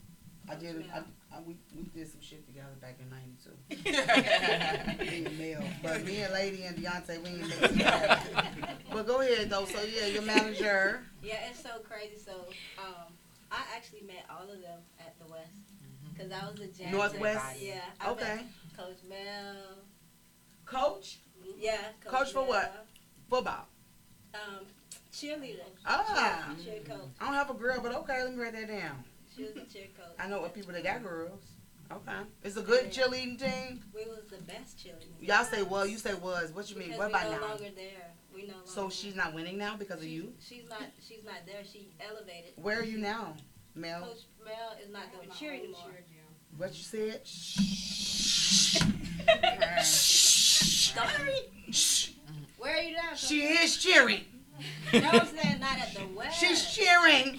I 0.51 0.55
did. 0.57 0.85
I, 0.95 0.99
I, 1.35 1.41
we 1.47 1.57
we 1.75 1.85
did 1.95 2.09
some 2.11 2.21
shit 2.21 2.47
together 2.47 2.75
back 2.81 2.99
in 3.01 3.09
'92. 3.09 3.91
Me 5.11 5.25
and 5.25 5.39
Mel, 5.39 5.63
but 5.83 6.05
me 6.05 6.21
and 6.21 6.33
Lady 6.35 6.63
and 6.65 6.77
Deontay, 6.77 7.23
we 7.23 7.29
ain't 7.31 7.39
mixed 7.41 7.63
together. 7.63 8.21
But 8.93 9.07
go 9.07 9.23
ahead 9.23 9.49
though. 9.49 9.65
So 9.65 9.79
yeah, 9.83 10.09
your 10.09 10.23
manager. 10.23 11.01
Yeah, 11.23 11.49
it's 11.51 11.63
so 11.63 11.79
crazy. 11.89 12.19
So, 12.19 12.33
um, 12.79 13.15
I 13.51 13.63
actually 13.75 14.03
met 14.03 14.27
all 14.31 14.43
of 14.45 14.61
them 14.61 14.81
at 15.01 15.19
the 15.19 15.31
West 15.33 15.53
because 16.17 16.33
I 16.33 16.45
was 16.47 16.61
a 16.61 16.67
janitor. 16.69 16.97
Northwest? 16.97 17.61
Yeah. 17.61 17.81
I 18.01 18.11
Okay. 18.11 18.41
Coach 18.77 18.97
Mel. 19.09 19.57
Coach 20.65 21.19
Yeah. 21.59 21.79
Coach 22.05 22.33
for 22.33 22.45
what? 22.45 22.63
Mel. 22.75 22.85
football. 23.31 23.67
Um, 24.35 24.67
cheerleader. 25.13 25.61
Ah. 25.87 26.49
Cheer, 26.63 26.75
cheer 26.75 26.83
coach. 26.85 27.09
I 27.21 27.25
don't 27.27 27.35
have 27.35 27.51
a 27.51 27.55
girl, 27.55 27.79
but 27.83 27.95
okay, 27.95 28.23
let 28.23 28.35
me 28.35 28.43
write 28.43 28.53
that 28.53 28.69
down. 28.69 29.05
She 29.35 29.43
was 29.45 29.53
a 29.57 29.65
cheer 29.73 29.87
coach. 29.97 30.15
I 30.19 30.29
know 30.29 30.41
what 30.41 30.55
people 30.55 30.73
that 30.73 30.83
got 30.85 31.03
girls. 31.03 31.41
Okay, 31.91 32.13
it's 32.43 32.57
a 32.57 32.63
good 32.63 32.91
cheerleading 32.91 33.39
team. 33.39 33.81
We 33.95 34.05
was 34.07 34.25
the 34.29 34.39
best 34.43 34.77
cheerleaders. 34.77 35.21
Y'all 35.27 35.45
say 35.45 35.63
well, 35.63 35.87
you 35.87 35.99
say 35.99 36.15
was. 36.15 36.51
What 36.53 36.69
you 36.69 36.77
mean? 36.77 36.89
Because 36.89 36.99
What 36.99 37.07
we 37.09 37.15
about 37.15 37.31
no 37.31 37.39
now? 37.39 37.49
longer 37.49 37.71
there. 37.77 38.11
We 38.35 38.43
no 38.47 38.55
longer. 38.55 38.67
So 38.69 38.91
she's 38.91 39.15
not 39.15 39.33
winning 39.35 39.57
now 39.57 39.77
because 39.77 39.99
of 40.01 40.09
you. 40.09 40.33
She's 40.41 40.65
not. 40.69 40.83
She's 41.07 41.25
not 41.25 41.47
there. 41.47 41.63
She 41.65 41.89
elevated. 42.01 42.53
Where 42.57 42.81
are 42.81 42.85
you 42.85 42.99
now, 42.99 43.37
Mel? 43.77 44.01
Coach 44.01 44.25
Mel 44.45 44.77
is 44.83 44.91
not 44.93 45.13
doing 45.13 45.29
cheer 45.39 45.53
anymore. 45.53 45.91
What 46.57 46.71
you 46.77 46.83
said? 46.83 47.21
Sorry. 49.85 51.33
Where 52.59 52.77
are 52.77 52.83
you 52.83 52.97
now? 52.97 53.11
Coach 53.11 53.19
She 53.19 53.43
is 53.43 53.77
cheering. 53.77 54.25
No, 54.93 55.01
I'm 55.11 55.27
saying 55.27 55.61
not 55.61 55.79
at 55.79 55.95
the 55.95 56.07
West. 56.17 56.39
She's 56.41 56.65
cheering. 56.75 57.39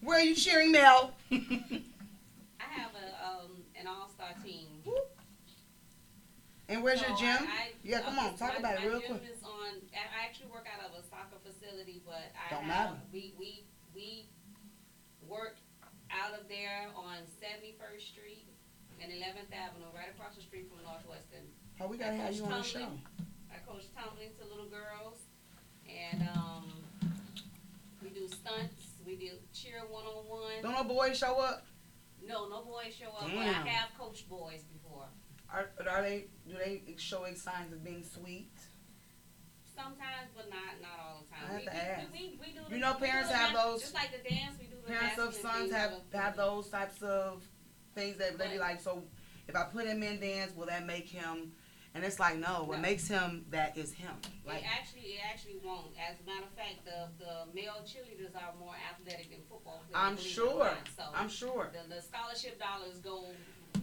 Where 0.00 0.18
are 0.18 0.22
you 0.24 0.34
cheering, 0.34 0.72
Mel? 0.72 1.12
I 1.30 1.36
have 2.70 2.92
a 2.94 3.26
um 3.26 3.50
an 3.78 3.86
all 3.86 4.08
star 4.14 4.28
team. 4.44 4.66
And 6.68 6.82
where's 6.82 7.00
your 7.00 7.10
So 7.10 7.16
gym? 7.16 7.28
I, 7.28 7.42
I, 7.42 7.70
Yeah, 7.84 8.00
come 8.00 8.18
on, 8.18 8.34
talk 8.36 8.54
my, 8.54 8.58
about 8.58 8.74
it 8.74 8.80
real 8.80 8.94
my 8.94 8.98
real 8.98 9.00
gym 9.00 9.18
quick. 9.18 9.30
is 9.36 9.42
on. 9.44 9.74
I 9.94 10.22
I 10.22 10.24
actually 10.24 10.50
work 10.50 10.66
out 10.72 10.80
of 10.88 10.98
a 10.98 11.02
soccer 11.06 11.36
facility, 11.44 12.02
but 12.06 12.32
I 12.34 12.50
Don't 12.54 12.64
have 12.64 12.90
matter. 12.90 13.00
we 13.12 13.34
we 13.38 13.64
we 13.94 14.26
work 15.28 15.56
out 16.10 16.32
of 16.38 16.48
there 16.48 16.88
on 16.96 17.18
Seventy 17.40 17.74
First 17.78 18.08
Street 18.08 18.46
and 19.02 19.12
Eleventh 19.12 19.50
Avenue, 19.52 19.90
right 19.94 20.08
across 20.14 20.34
the 20.36 20.42
street 20.42 20.68
from 20.70 20.82
Northwestern. 20.84 21.44
How 21.78 21.86
we 21.86 21.98
gotta 21.98 22.16
have 22.16 22.32
you 22.34 22.44
on 22.44 22.50
the 22.50 22.62
show. 22.62 22.88
I 23.52 23.58
coach 23.66 23.84
tumbling 23.94 24.30
to 24.40 24.44
little 24.48 24.66
girls, 24.70 25.20
and 25.88 26.22
um, 26.34 26.64
we 28.02 28.10
do 28.10 28.26
stunts. 28.28 28.96
We 29.06 29.16
do 29.16 29.30
cheer 29.52 29.82
one 29.88 30.04
on 30.04 30.24
one. 30.28 30.62
Don't 30.62 30.72
no 30.72 30.84
boys 30.84 31.18
show 31.18 31.38
up? 31.40 31.66
No, 32.26 32.48
no 32.48 32.62
boys 32.64 32.94
show 32.94 33.06
up, 33.10 33.22
but 33.22 33.28
Damn. 33.30 33.64
I 33.66 33.68
have 33.68 33.90
coached 33.98 34.28
boys 34.28 34.62
before. 34.72 35.06
Are, 35.52 35.70
are 35.88 36.02
they? 36.02 36.26
Do 36.48 36.54
they 36.58 36.82
show 36.96 37.22
any 37.24 37.36
signs 37.36 37.72
of 37.72 37.84
being 37.84 38.02
sweet? 38.02 38.50
Sometimes, 39.76 40.32
but 40.34 40.48
not 40.50 40.80
not 40.80 40.98
all 40.98 41.22
the 41.22 41.28
time. 41.30 41.44
I 41.46 41.52
have 41.52 41.60
we, 41.60 41.66
to 41.66 41.70
we, 41.70 41.78
ask. 41.78 42.12
We, 42.12 42.18
we, 42.18 42.38
we 42.40 42.52
do 42.52 42.60
You 42.64 42.70
the, 42.70 42.78
know 42.78 42.92
we 42.98 43.06
do 43.06 43.12
parents 43.12 43.28
the 43.30 43.36
have 43.36 43.52
mas- 43.52 43.62
those- 43.62 43.80
Just 43.82 43.94
like 43.94 44.10
the 44.10 44.28
dance, 44.28 44.56
we 44.58 44.64
do 44.65 44.65
the 44.65 44.65
Parents 44.86 45.18
of 45.18 45.34
sons 45.34 45.72
have 45.72 45.92
have 46.12 46.36
those 46.36 46.68
types 46.68 47.02
of 47.02 47.42
things 47.94 48.16
that 48.18 48.38
they 48.38 48.48
be 48.48 48.58
like. 48.58 48.80
So 48.80 49.02
if 49.48 49.56
I 49.56 49.64
put 49.64 49.86
him 49.86 50.02
in 50.02 50.20
dance, 50.20 50.52
will 50.56 50.66
that 50.66 50.86
make 50.86 51.08
him? 51.08 51.52
And 51.94 52.04
it's 52.04 52.20
like 52.20 52.36
no. 52.36 52.64
What 52.64 52.76
No. 52.78 52.82
makes 52.82 53.08
him 53.08 53.46
that 53.50 53.76
is 53.76 53.92
him. 53.92 54.14
Like 54.46 54.58
it 54.62 54.64
actually, 54.78 55.00
it 55.14 55.20
actually 55.32 55.56
won't. 55.64 55.92
As 55.96 56.16
a 56.20 56.26
matter 56.26 56.44
of 56.44 56.50
fact, 56.52 56.84
the 56.84 57.08
the 57.24 57.52
male 57.54 57.82
cheerleaders 57.84 58.34
are 58.36 58.52
more 58.58 58.74
athletic 58.92 59.30
than 59.30 59.40
football 59.48 59.82
players. 59.88 59.94
I'm 59.94 60.14
it 60.14 60.20
sure. 60.20 60.70
So 60.96 61.04
I'm 61.14 61.28
sure. 61.30 61.70
the, 61.72 61.94
the 61.94 62.02
scholarship 62.02 62.58
dollars 62.60 62.98
go. 62.98 63.24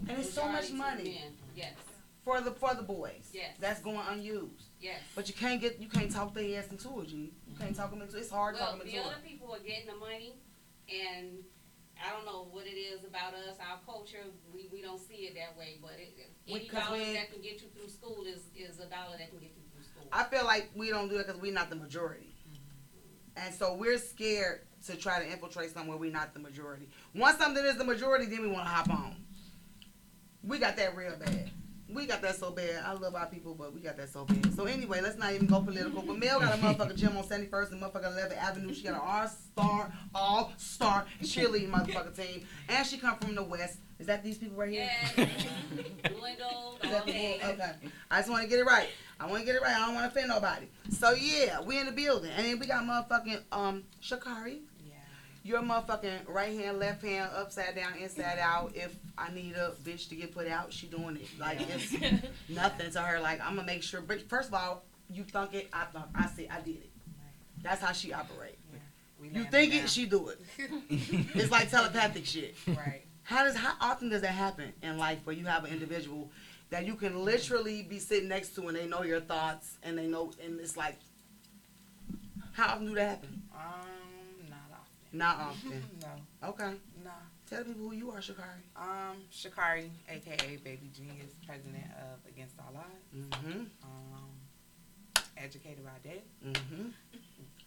And 0.08 0.18
it's 0.20 0.32
so 0.34 0.48
much 0.48 0.68
the 0.68 0.74
money. 0.76 1.22
Yes, 1.56 1.74
for 2.24 2.40
the 2.42 2.52
for 2.52 2.76
the 2.76 2.84
boys. 2.84 3.30
Yes. 3.32 3.56
That's 3.60 3.80
going 3.82 4.00
unused. 4.10 4.66
yes. 4.80 5.00
But 5.16 5.28
you 5.28 5.34
can't 5.34 5.60
get 5.60 5.80
you 5.80 5.88
can't 5.90 6.12
talk 6.12 6.34
their 6.36 6.60
ass 6.60 6.68
into 6.70 7.00
it, 7.02 7.08
G. 7.08 7.32
You 7.48 7.56
can't 7.58 7.76
talk 7.76 7.90
them 7.90 8.02
into 8.02 8.18
it. 8.18 8.22
It's 8.22 8.30
hard 8.30 8.56
Well, 8.56 8.64
talking 8.66 8.80
them 8.80 8.88
the 8.90 8.96
into 8.98 9.08
other 9.10 9.18
it. 9.24 9.28
people 9.28 9.54
are 9.56 9.60
getting 9.60 9.88
the 9.88 9.96
money, 9.96 10.34
and 10.90 11.44
I 12.04 12.12
don't 12.12 12.26
know 12.26 12.48
what 12.52 12.66
it 12.66 12.76
is 12.78 13.04
about 13.04 13.34
us, 13.34 13.58
our 13.60 13.80
culture. 13.86 14.24
We, 14.54 14.68
we 14.72 14.82
don't 14.82 15.00
see 15.00 15.28
it 15.28 15.36
that 15.36 15.58
way, 15.58 15.78
but 15.82 15.92
it, 15.98 16.32
any 16.48 16.68
dollar 16.68 16.98
we- 16.98 17.14
that 17.14 17.32
can 17.32 17.42
get 17.42 17.62
you 17.62 17.68
through 17.76 17.90
school 17.90 18.26
is 18.26 18.42
is 18.56 18.80
a 18.80 18.86
dollar 18.88 19.18
that 19.18 19.30
can 19.30 19.40
get 19.40 19.52
you 19.56 19.64
through 19.74 19.84
school. 19.84 20.08
I 20.12 20.24
feel 20.26 20.46
like 20.46 20.70
we 20.76 20.90
don't 20.90 21.10
do 21.10 21.18
it 21.18 21.28
because 21.28 21.42
we're 21.42 21.54
not 21.54 21.70
the 21.70 21.76
majority. 21.76 22.34
Mm-hmm. 22.50 23.46
And 23.46 23.56
so 23.56 23.76
we're 23.76 23.98
scared 23.98 24.62
to 24.88 24.98
try 24.98 25.24
to 25.24 25.32
infiltrate 25.32 25.74
somewhere 25.74 25.98
we're 25.98 26.12
not 26.12 26.34
the 26.34 26.40
majority. 26.40 26.90
Once 27.16 27.38
something 27.38 27.64
is 27.64 27.78
the 27.78 27.86
majority, 27.86 28.26
then 28.26 28.42
we 28.42 28.48
want 28.48 28.66
to 28.66 28.70
hop 28.70 28.90
on. 28.90 29.16
We 30.44 30.60
got 30.60 30.76
that 30.76 30.96
real 30.98 31.16
bad. 31.18 31.50
We 31.94 32.06
got 32.08 32.22
that 32.22 32.36
so 32.36 32.52
bad. 32.52 32.84
I 32.86 32.94
love 32.94 33.16
our 33.16 33.28
people, 33.28 33.54
but 33.54 33.74
we 33.74 33.80
got 33.80 33.98
that 33.98 34.10
so 34.10 34.26
bad. 34.26 34.54
So 34.56 34.66
anyway, 34.66 35.02
let's 35.02 35.18
not 35.18 35.34
even 35.34 35.48
go 35.48 35.62
political. 35.62 36.02
But 36.02 36.18
Mel 36.18 36.40
got 36.40 36.54
a 36.54 36.58
motherfucking 36.58 36.96
gym 36.96 37.16
on 37.16 37.24
71st 37.24 37.72
and 37.72 37.82
motherfucking 37.82 38.18
11th 38.18 38.38
Avenue. 38.38 38.74
She 38.74 38.84
got 38.84 38.94
an 38.94 39.02
all-star, 39.04 39.94
all-star 40.16 41.06
cheerleading 41.22 41.70
motherfucking 41.70 42.16
team. 42.16 42.46
And 42.70 42.86
she 42.86 42.98
come 42.98 43.18
from 43.18 43.36
the 43.36 43.44
West. 43.44 43.80
Is 44.00 44.08
that 44.08 44.24
these 44.24 44.38
people 44.38 44.58
right 44.58 44.72
here? 44.72 44.90
Yes. 45.16 45.46
Blue 46.12 46.24
and 46.26 46.38
gold, 46.38 46.80
Is 46.84 46.90
that 46.90 47.06
the 47.06 47.12
okay. 47.12 47.40
Okay. 47.44 47.72
I 48.10 48.18
just 48.18 48.30
want 48.30 48.44
to 48.44 48.50
get 48.50 48.60
it 48.60 48.66
right. 48.66 48.90
I 49.20 49.28
want 49.28 49.42
to 49.42 49.46
get 49.46 49.56
it 49.56 49.62
right. 49.62 49.76
I 49.76 49.86
don't 49.86 49.96
want 49.96 50.12
to 50.12 50.20
offend 50.20 50.30
nobody. 50.30 50.66
So 50.90 51.12
yeah, 51.14 51.62
we 51.62 51.80
in 51.80 51.86
the 51.86 51.92
building, 51.92 52.32
and 52.36 52.46
then 52.46 52.60
we 52.60 52.66
got 52.66 52.84
motherfucking 52.84 53.42
um 53.52 53.84
Shakari. 54.02 54.60
Yeah. 55.44 55.52
Your 55.52 55.62
motherfucking 55.62 56.28
right 56.30 56.58
hand, 56.58 56.80
left 56.80 57.04
hand, 57.04 57.30
upside 57.36 57.76
down, 57.76 57.96
inside 57.98 58.40
out. 58.40 58.72
If 58.76 58.96
I 59.18 59.32
need 59.32 59.56
a 59.56 59.74
bitch 59.84 60.08
to 60.10 60.16
get 60.16 60.34
put 60.34 60.48
out, 60.48 60.72
she 60.72 60.88
doing 60.88 61.18
it. 61.18 61.28
Like 61.40 61.60
it's 61.70 61.94
nothing 62.50 62.92
to 62.92 63.00
her. 63.02 63.20
Like 63.20 63.42
I'm 63.42 63.56
gonna 63.56 63.68
make 63.68 63.84
sure. 63.84 64.02
But 64.02 64.28
first 64.30 64.48
of 64.50 64.54
all, 64.56 64.84
you 65.10 65.24
thunk 65.24 65.54
it, 65.54 65.70
I 65.74 65.86
thunk. 65.86 66.06
I 66.16 66.28
see, 66.28 66.48
I 66.50 66.62
did 66.62 66.76
it. 66.76 66.90
That's 67.62 67.82
how 67.82 67.92
she 67.92 68.14
operate. 68.14 68.58
We 69.20 69.30
You 69.30 69.46
think 69.46 69.74
it, 69.74 69.90
she 69.90 70.06
do 70.06 70.30
it. 70.30 70.40
It's 70.90 71.52
like 71.52 71.70
telepathic 71.70 72.26
shit. 72.26 72.56
right. 72.68 73.04
How 73.24 73.44
does 73.46 73.56
how 73.56 73.74
often 73.80 74.10
does 74.10 74.22
that 74.22 74.32
happen 74.34 74.74
in 74.82 74.98
life 74.98 75.20
where 75.24 75.36
you 75.36 75.46
have 75.46 75.64
an 75.64 75.72
individual 75.72 76.30
that 76.72 76.86
you 76.86 76.96
can 76.96 77.24
literally 77.24 77.84
be 77.84 78.00
sitting 78.00 78.28
next 78.28 78.56
to 78.56 78.68
and 78.68 78.76
they 78.76 78.86
know 78.88 79.04
your 79.04 79.22
thoughts 79.22 79.78
and 79.84 79.98
they 79.98 80.08
know 80.08 80.32
and 80.44 80.60
it's 80.60 80.76
like 80.76 80.98
how 82.52 82.74
often 82.74 82.88
do 82.88 82.96
that 82.96 83.10
happen? 83.10 83.42
Um, 83.56 83.88
not 85.14 85.38
often. 85.40 85.84
No, 86.02 86.50
Okay. 86.50 86.74
no. 87.04 87.12
Tell 87.50 87.64
people 87.64 87.90
who 87.90 87.94
you 87.94 88.10
are, 88.12 88.18
Shakari. 88.20 88.62
Um, 88.76 89.18
Shakari, 89.32 89.90
aka 90.10 90.56
Baby 90.64 90.90
Genius, 90.96 91.32
president 91.46 91.86
of 92.00 92.20
Against 92.30 92.56
All 92.60 92.74
Odds. 92.76 93.36
Mm-hmm. 93.36 93.60
Um, 93.84 94.30
educated 95.38 95.84
by 95.86 95.92
day. 96.04 96.24
Mm-hmm. 96.46 96.88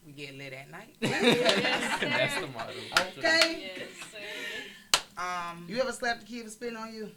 We 0.05 0.13
get 0.13 0.37
lit 0.37 0.53
at 0.53 0.71
night. 0.71 0.95
That's 1.01 2.35
the 2.41 2.47
motto. 2.49 2.73
Okay. 3.19 3.73
Yes, 3.77 3.89
sir. 4.13 5.21
Um, 5.23 5.67
You 5.69 5.81
ever 5.81 5.93
slapped 5.93 6.23
a 6.23 6.27
kid 6.27 6.45
for 6.45 6.51
spitting 6.51 6.77
on 6.77 6.93
you? 6.95 7.11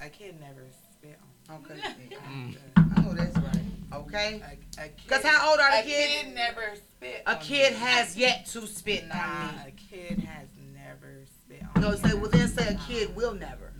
a 0.00 0.08
kid 0.08 0.40
never 0.40 0.62
spit 0.92 1.18
on. 1.48 1.56
Okay. 1.56 1.74
me. 2.10 2.16
Mm. 2.16 2.56
I 2.96 3.00
know 3.02 3.12
that's 3.14 3.36
right. 3.36 3.62
Okay. 3.94 4.42
A, 4.78 4.82
a 4.82 4.88
kid, 4.88 4.96
Because 5.04 5.22
how 5.24 5.50
old 5.50 5.60
are 5.60 5.70
the 5.82 5.88
kids? 5.88 6.12
a 6.20 6.24
kid 6.24 6.34
never 6.34 6.74
spit. 6.76 7.22
A 7.26 7.36
kid 7.36 7.72
me. 7.72 7.78
has 7.78 8.16
yet 8.16 8.46
to 8.46 8.66
spit 8.66 9.08
Nah, 9.08 9.14
on 9.14 9.54
me. 9.56 9.62
a 9.66 9.70
kid 9.70 10.18
has 10.20 10.48
never 10.74 11.24
spit 11.26 11.62
on 11.74 11.82
No, 11.82 11.94
say 11.94 12.14
well 12.14 12.30
then 12.30 12.48
say 12.48 12.68
a 12.68 12.78
kid 12.86 13.14
will 13.16 13.34
never. 13.34 13.72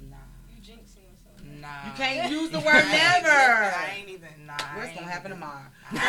Nah. 1.61 1.69
You 1.87 1.93
can't 1.97 2.31
use 2.39 2.51
the 2.51 2.59
word 2.61 2.67
I 2.75 2.93
never. 2.93 3.29
I 3.29 3.95
ain't 3.99 4.09
even. 4.09 4.29
Nah. 4.47 4.55
What's 4.77 4.95
gonna 4.95 5.07
happen 5.07 5.31
even- 5.33 5.41
tomorrow? 5.41 5.63
Anyway. 5.91 6.05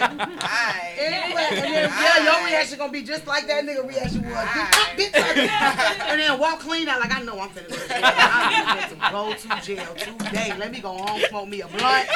Alright. 0.00 0.94
Anyway, 0.96 1.46
and 1.50 1.74
then 1.74 1.90
yeah, 1.90 2.22
your 2.22 2.46
reaction 2.46 2.78
gonna 2.78 2.92
be 2.92 3.02
just 3.02 3.26
like 3.26 3.48
that 3.48 3.64
nigga 3.64 3.88
reaction 3.88 4.22
was. 4.24 4.32
Bitch, 4.46 5.10
bitch, 5.10 5.10
bitch, 5.10 6.00
and 6.08 6.20
then 6.20 6.38
walk 6.38 6.60
clean 6.60 6.86
out 6.88 7.00
like 7.00 7.12
I 7.12 7.22
know 7.22 7.40
I'm 7.40 7.48
finna 7.50 7.68
go 7.68 7.76
to 7.76 7.88
jail. 7.88 8.98
I'm 9.00 9.12
go 9.12 9.34
to 9.34 9.60
jail 9.66 9.94
today. 9.96 10.54
Let 10.56 10.70
me 10.70 10.78
go 10.80 10.90
home, 10.98 11.20
smoke 11.28 11.48
me 11.48 11.62
a 11.62 11.66
blunt. 11.66 12.08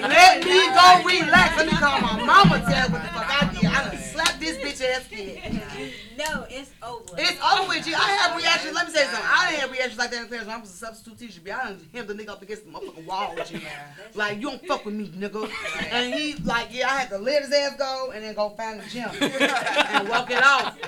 Let 0.00 0.44
me 0.44 0.66
go 0.68 1.02
relax. 1.04 1.56
Let 1.56 1.66
me 1.66 1.72
call 1.72 2.00
my 2.00 2.24
mama, 2.24 2.58
tell 2.70 2.88
what 2.90 3.02
the 3.02 3.08
fuck 3.08 3.42
I 3.42 3.52
did. 3.52 3.64
I 3.66 3.88
done 3.88 3.98
slapped 3.98 4.38
this 4.38 4.56
bitch 4.58 4.80
ass 4.88 5.06
kid. 5.08 5.92
No, 6.24 6.46
it's 6.48 6.70
over. 6.82 7.14
It's 7.18 7.40
over 7.42 7.68
with, 7.68 7.84
G. 7.84 7.94
I 7.94 8.00
have 8.00 8.36
reactions. 8.36 8.74
Let 8.74 8.86
me 8.86 8.92
say 8.92 9.04
something. 9.04 9.24
I 9.24 9.50
didn't 9.50 9.60
have 9.62 9.72
reactions 9.72 9.98
like 9.98 10.10
that 10.10 10.22
in 10.22 10.28
class 10.28 10.46
I 10.46 10.60
was 10.60 10.70
a 10.70 10.72
substitute 10.74 11.18
teacher. 11.18 11.40
B. 11.42 11.50
I 11.50 11.64
done 11.64 11.88
hemmed 11.92 12.08
the 12.08 12.14
nigga 12.14 12.28
up 12.30 12.42
against 12.42 12.64
the 12.64 12.70
motherfucking 12.70 13.06
wall, 13.06 13.34
G. 13.46 13.56
Yeah. 13.58 13.68
Like, 14.14 14.36
you 14.36 14.42
don't 14.50 14.66
fuck 14.66 14.84
with 14.84 14.94
me, 14.94 15.08
nigga. 15.08 15.50
And 15.90 16.14
he, 16.14 16.34
like, 16.44 16.68
yeah, 16.70 16.88
I 16.88 17.00
had 17.00 17.08
to 17.10 17.18
let 17.18 17.42
his 17.42 17.52
ass 17.52 17.76
go 17.76 18.12
and 18.14 18.22
then 18.22 18.34
go 18.34 18.50
find 18.50 18.80
the 18.80 18.88
gym 18.88 19.08
and 19.20 20.08
walk 20.08 20.30
it 20.30 20.42
off. 20.42 20.78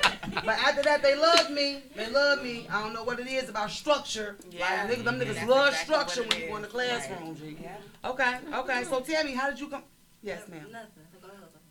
But 0.45 0.59
after 0.59 0.83
that, 0.83 1.03
they 1.03 1.17
love 1.17 1.51
me. 1.51 1.83
They 1.97 2.11
love 2.11 2.43
me. 2.43 2.67
I 2.71 2.83
don't 2.83 2.93
know 2.93 3.05
what 3.05 3.19
it 3.19 3.27
is 3.27 3.49
about 3.49 3.71
structure. 3.71 4.37
Yeah. 4.51 4.87
Like, 4.89 4.99
niggas, 4.99 5.05
them 5.05 5.21
niggas 5.21 5.47
love 5.47 5.69
exactly 5.69 5.95
structure 5.95 6.23
when 6.23 6.41
you 6.41 6.49
go 6.49 6.57
in 6.57 6.63
the 6.63 6.69
classroom, 6.69 7.29
Right. 7.29 7.37
G. 7.37 7.57
Yeah. 7.63 8.11
Okay, 8.11 8.39
okay. 8.53 8.85
So 8.85 9.01
tell 9.01 9.25
me, 9.25 9.33
how 9.33 9.51
did 9.51 9.61
you 9.61 9.69
come? 9.69 9.83
Yes, 10.23 10.43
ma'am. 10.49 10.67
Nothing. 10.71 10.89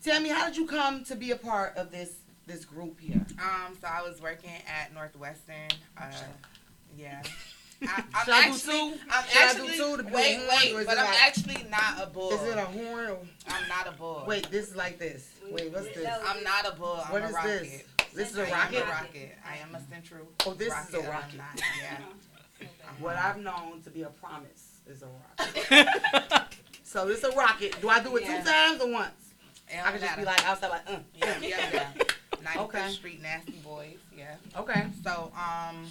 Tell 0.03 0.19
me, 0.19 0.29
how 0.29 0.47
did 0.47 0.57
you 0.57 0.67
come 0.67 1.05
to 1.05 1.15
be 1.15 1.31
a 1.31 1.37
part 1.37 1.77
of 1.77 1.89
this 1.89 2.11
this 2.47 2.65
group 2.65 2.99
here? 2.99 3.25
Um, 3.39 3.77
so 3.79 3.87
I 3.87 4.01
was 4.01 4.21
working 4.21 4.51
at 4.67 4.93
Northwestern. 4.93 5.69
Uh, 5.97 6.03
yeah. 6.97 7.21
I, 7.85 8.03
I'm 8.13 8.25
Should 8.25 8.33
I 8.33 8.45
do 8.47 8.53
actually, 8.53 8.73
two? 8.91 8.99
I'm 9.11 9.23
Should 9.27 9.37
I 9.41 9.53
do 9.53 9.59
actually, 9.63 9.77
two 9.77 9.97
to 9.97 10.03
be 10.03 10.09
a 10.09 10.15
wait, 10.15 10.35
horn, 10.37 10.75
wait, 10.77 10.85
but 10.85 10.97
I'm 10.97 11.05
like- 11.05 11.23
actually 11.27 11.65
not 11.69 12.01
a 12.01 12.07
bull. 12.07 12.31
Is 12.31 12.41
it 12.43 12.57
a 12.57 12.61
horn 12.65 13.09
or 13.09 13.17
I'm 13.49 13.67
not 13.67 13.87
a 13.87 13.91
bull. 13.97 14.23
wait? 14.27 14.49
This 14.49 14.69
is 14.69 14.75
like 14.75 14.99
this. 14.99 15.29
Wait, 15.51 15.71
what's 15.73 15.87
this? 15.87 16.07
I'm 16.27 16.43
not 16.43 16.65
a 16.67 16.75
bull. 16.75 17.01
I'm 17.05 17.11
What 17.11 17.23
a 17.23 17.27
is 17.27 17.33
rocket. 17.33 17.61
this? 17.61 17.83
This 18.13 18.31
is 18.31 18.37
a 18.37 18.41
I 18.43 18.45
am 18.45 18.51
rocket. 18.51 18.83
a 18.83 18.85
rocket. 18.89 19.37
I 19.45 19.57
am 19.57 19.75
a 19.75 19.81
central. 19.89 20.27
Oh, 20.45 20.53
this 20.53 20.69
rocket. 20.69 20.89
is 20.89 21.05
a 21.05 21.09
rocket. 21.09 21.37
not, 21.37 21.61
Yeah. 21.81 22.67
What 22.99 23.15
I've 23.17 23.39
known 23.39 23.81
to 23.83 23.89
be 23.89 24.03
a 24.03 24.09
promise 24.09 24.79
is 24.87 25.01
a 25.01 25.07
rocket. 25.07 25.87
so 26.83 27.07
this 27.07 27.17
is 27.17 27.23
a 27.25 27.31
rocket. 27.35 27.75
Do 27.81 27.89
I 27.89 27.99
do 28.01 28.15
it 28.17 28.23
Yeah. 28.23 28.37
two 28.39 28.49
times 28.49 28.81
or 28.81 28.91
once? 28.91 29.11
It 29.67 29.79
I 29.79 29.83
don't 29.83 29.91
could 29.93 30.01
just 30.01 30.15
be 30.17 30.23
matter. 30.23 30.37
like 30.37 30.47
outside, 30.47 30.69
like, 30.69 30.81
uh, 30.87 30.99
yeah, 31.15 31.37
yeah, 31.41 31.69
yeah. 31.73 32.03
95th 32.43 32.57
Okay. 32.65 32.89
Street 32.91 33.21
Nasty 33.21 33.53
Boys. 33.63 33.97
Yeah. 34.15 34.35
okay. 34.57 34.85
So, 35.03 35.31
um, 35.35 35.85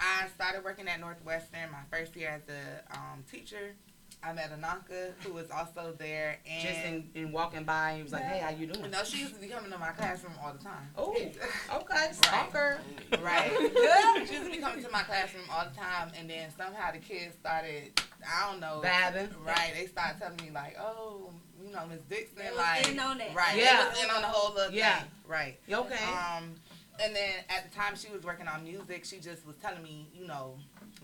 I 0.00 0.26
started 0.34 0.64
working 0.64 0.88
at 0.88 0.98
Northwestern 1.00 1.70
my 1.70 1.82
first 1.90 2.16
year 2.16 2.30
as 2.30 2.42
a 2.48 2.96
um, 2.98 3.22
teacher. 3.30 3.74
I 4.22 4.34
met 4.34 4.50
Ananka, 4.52 5.12
who 5.24 5.32
was 5.32 5.50
also 5.50 5.94
there, 5.98 6.36
and 6.46 6.62
Just 6.62 6.80
in, 6.84 7.08
in 7.14 7.32
walking 7.32 7.64
by, 7.64 7.94
he 7.96 8.02
was 8.02 8.12
like, 8.12 8.24
"Hey, 8.24 8.38
how 8.40 8.50
you 8.50 8.66
doing?" 8.66 8.90
no, 8.90 9.02
she 9.02 9.20
used 9.20 9.34
to 9.34 9.40
be 9.40 9.46
coming 9.46 9.70
to 9.72 9.78
my 9.78 9.92
classroom 9.92 10.34
all 10.44 10.52
the 10.52 10.62
time. 10.62 10.90
Oh, 10.98 11.10
okay, 11.12 12.08
stalker. 12.12 12.80
Right. 13.22 13.50
she 14.28 14.34
used 14.34 14.44
to 14.44 14.50
be 14.50 14.58
coming 14.58 14.84
to 14.84 14.90
my 14.90 15.04
classroom 15.04 15.44
all 15.50 15.64
the 15.64 15.74
time, 15.74 16.10
and 16.18 16.28
then 16.28 16.50
somehow 16.54 16.92
the 16.92 16.98
kids 16.98 17.34
started, 17.40 17.98
I 18.26 18.50
don't 18.50 18.60
know. 18.60 18.80
Babbing. 18.82 19.30
Right. 19.42 19.72
They 19.74 19.86
started 19.86 20.18
telling 20.20 20.36
me, 20.36 20.50
like, 20.52 20.76
oh, 20.78 21.30
you 21.64 21.72
know, 21.72 21.86
Miss 21.88 22.00
Dixon, 22.10 22.36
They 22.44 22.50
was 22.50 22.58
like. 22.58 22.90
in 22.90 22.98
on 22.98 23.16
that. 23.18 23.34
Right. 23.34 23.56
Yeah. 23.56 23.84
They 23.84 23.88
was 23.88 24.04
in 24.04 24.10
on 24.10 24.20
the 24.22 24.28
whole 24.28 24.54
little 24.54 24.72
Yeah. 24.74 24.98
thing. 24.98 25.08
Right. 25.30 25.60
You 25.68 25.76
okay? 25.76 25.94
Um, 25.94 26.56
and 27.02 27.14
then 27.14 27.30
at 27.48 27.70
the 27.70 27.76
time 27.76 27.94
she 27.94 28.10
was 28.12 28.24
working 28.24 28.48
on 28.48 28.64
music, 28.64 29.04
she 29.04 29.18
just 29.18 29.46
was 29.46 29.54
telling 29.62 29.82
me, 29.82 30.08
you 30.12 30.26
know, 30.26 30.56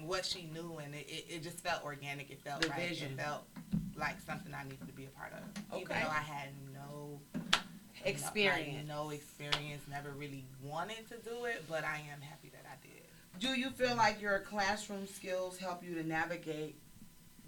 what 0.05 0.27
she 0.27 0.51
knew, 0.53 0.79
and 0.85 0.95
it, 0.95 1.07
it, 1.09 1.25
it 1.29 1.43
just 1.45 1.61
felt 1.61 1.85
organic. 1.85 2.31
It 2.31 2.41
felt 2.43 2.62
The 2.62 2.69
right. 2.69 2.89
vision. 2.89 3.12
It 3.12 3.21
felt 3.23 3.45
like 3.97 4.17
something 4.27 4.53
I 4.53 4.65
needed 4.65 4.87
to 4.89 4.93
be 4.93 5.05
a 5.05 5.09
part 5.11 5.33
of. 5.33 5.79
Even 5.81 5.93
Okay. 5.93 6.03
though 6.03 6.11
I 6.11 6.15
had 6.15 6.49
no 6.75 7.21
Experience. 8.05 8.87
no, 8.87 9.05
no 9.05 9.11
experience, 9.11 9.83
never 9.91 10.11
really 10.11 10.45
wanted 10.62 11.09
to 11.09 11.17
do 11.29 11.45
it, 11.47 11.65
but 11.69 11.83
I 11.85 11.97
am 12.12 12.21
happy 12.21 12.51
that 12.51 12.65
I 12.67 12.77
did. 12.87 13.03
Do 13.41 13.59
you 13.59 13.71
feel 13.71 13.97
like 13.97 14.21
your 14.21 14.41
classroom 14.41 15.07
skills 15.07 15.57
help 15.59 15.83
you 15.83 15.95
to 15.95 16.07
navigate 16.07 16.79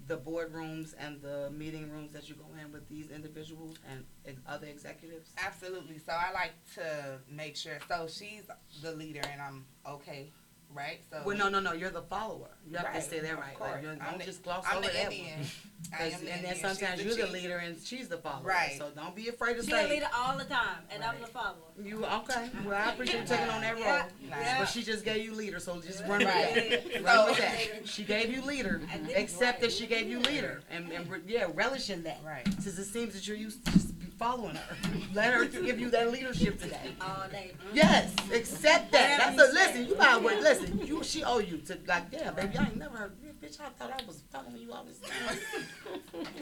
the 0.09 0.17
boardrooms 0.17 0.95
and 0.99 1.21
the 1.21 1.49
meeting 1.51 1.89
rooms 1.89 2.11
that 2.11 2.27
you 2.27 2.35
go 2.35 2.47
in 2.61 2.71
with 2.73 2.89
these 2.89 3.09
individuals 3.11 3.77
and 3.89 4.03
ex- 4.25 4.41
other 4.47 4.67
executives? 4.67 5.29
Absolutely. 5.37 5.99
So 5.99 6.11
I 6.11 6.33
like 6.33 6.53
to 6.75 7.19
make 7.29 7.55
sure. 7.55 7.77
So 7.87 8.07
she's 8.09 8.43
the 8.81 8.91
leader, 8.93 9.21
and 9.31 9.39
I'm 9.41 9.65
okay, 9.87 10.31
right? 10.73 10.99
So 11.09 11.21
Well, 11.25 11.37
no, 11.37 11.49
no, 11.49 11.59
no. 11.59 11.73
You're 11.73 11.89
the 11.89 12.01
follower. 12.03 12.49
You 12.69 12.77
have 12.77 12.87
to 12.87 12.91
Right, 12.93 13.03
say 13.03 13.19
that 13.19 13.33
of 13.33 13.39
right. 13.39 13.55
course. 13.57 13.71
Like, 13.73 13.81
you're, 13.83 13.91
I'm 13.93 13.97
don't 13.99 14.19
the- 14.19 14.25
just 14.25 14.43
gloss 14.43 14.65
I'm 14.69 14.77
over 14.77 14.87
the 14.87 14.93
that 14.93 15.05
Indian. 15.11 15.39
one. 15.39 15.47
I 15.93 15.97
'Cause- 15.97 16.01
am 16.01 16.09
the 16.11 16.15
and 16.15 16.27
then 16.27 16.35
Indian. 16.37 16.53
She's 16.53 16.61
sometimes 16.61 16.99
the 16.99 17.05
you're 17.05 17.15
the 17.15 17.21
chief. 17.23 17.31
leader 17.31 17.57
and 17.57 17.77
she's 17.81 18.07
the 18.09 18.17
follower. 18.17 18.43
Right. 18.45 18.75
So 18.77 18.89
don't 18.95 19.15
be 19.15 19.29
afraid 19.29 19.55
to 19.55 19.63
She 19.63 19.71
a 19.71 19.75
say. 19.75 19.89
leader 19.89 20.07
all 20.13 20.37
the 20.37 20.43
time, 20.45 20.83
and 20.91 21.03
I'm 21.03 21.19
the 21.21 21.27
follower. 21.27 21.55
You 21.81 22.05
okay? 22.05 22.49
Well, 22.65 22.75
I 22.75 22.91
appreciate 22.91 23.21
you 23.21 23.27
taking 23.27 23.49
on 23.49 23.61
that 23.61 23.73
role. 23.75 23.83
Yeah, 23.83 24.05
yeah. 24.29 24.59
But 24.59 24.65
she 24.69 24.83
just 24.83 25.05
gave 25.05 25.23
you 25.23 25.33
leader, 25.33 25.59
so 25.59 25.79
just 25.81 26.01
run 26.05 26.19
with 26.19 26.27
Right. 26.27 26.83
that. 26.93 27.03
Run 27.03 27.15
So- 27.15 27.25
with 27.31 27.37
that. 27.39 27.87
She 27.87 28.03
gave 28.03 28.31
you 28.31 28.41
leader. 28.41 28.81
I 28.91 28.97
Accept 29.13 29.41
right. 29.41 29.61
that 29.61 29.71
she 29.71 29.87
gave 29.87 30.07
you 30.09 30.19
leader, 30.19 30.61
and, 30.69 30.91
and 30.91 31.07
yeah, 31.27 31.47
relish 31.53 31.89
in 31.89 32.03
that. 32.03 32.19
Right. 32.25 32.45
Since 32.61 32.77
it 32.77 32.85
seems 32.85 33.13
that 33.13 33.27
you're 33.27 33.37
used 33.37 33.65
to 33.65 33.71
just 33.71 33.97
be 33.98 33.98
following 34.19 34.55
her, 34.55 34.75
let 35.13 35.33
her 35.33 35.45
give 35.45 35.79
you 35.79 35.89
that 35.91 36.11
leadership 36.11 36.59
today. 36.59 36.91
All 36.99 37.23
day. 37.31 37.53
Yes, 37.73 38.13
accept 38.33 38.91
that. 38.91 39.19
Whatever 39.19 39.37
That's 39.37 39.41
a 39.41 39.47
you 39.47 39.53
listen. 39.53 39.73
say. 39.85 39.89
You 39.89 39.97
might 39.97 40.21
wait. 40.21 40.41
Listen, 40.41 40.79
you 40.85 41.01
she 41.03 41.23
owe 41.23 41.39
you 41.39 41.57
to 41.59 41.77
like, 41.87 42.03
yeah, 42.11 42.31
baby. 42.31 42.57
I 42.57 42.65
ain't 42.65 42.77
never 42.77 42.97
heard. 42.97 43.13
Bitch, 43.41 43.57
I 43.61 43.69
thought 43.69 43.91
I 43.91 44.03
was 44.05 44.21
talking 44.31 44.53
to 44.53 44.59
you 44.59 44.73
all 44.73 44.83
this 44.83 44.99
time. 44.99 45.37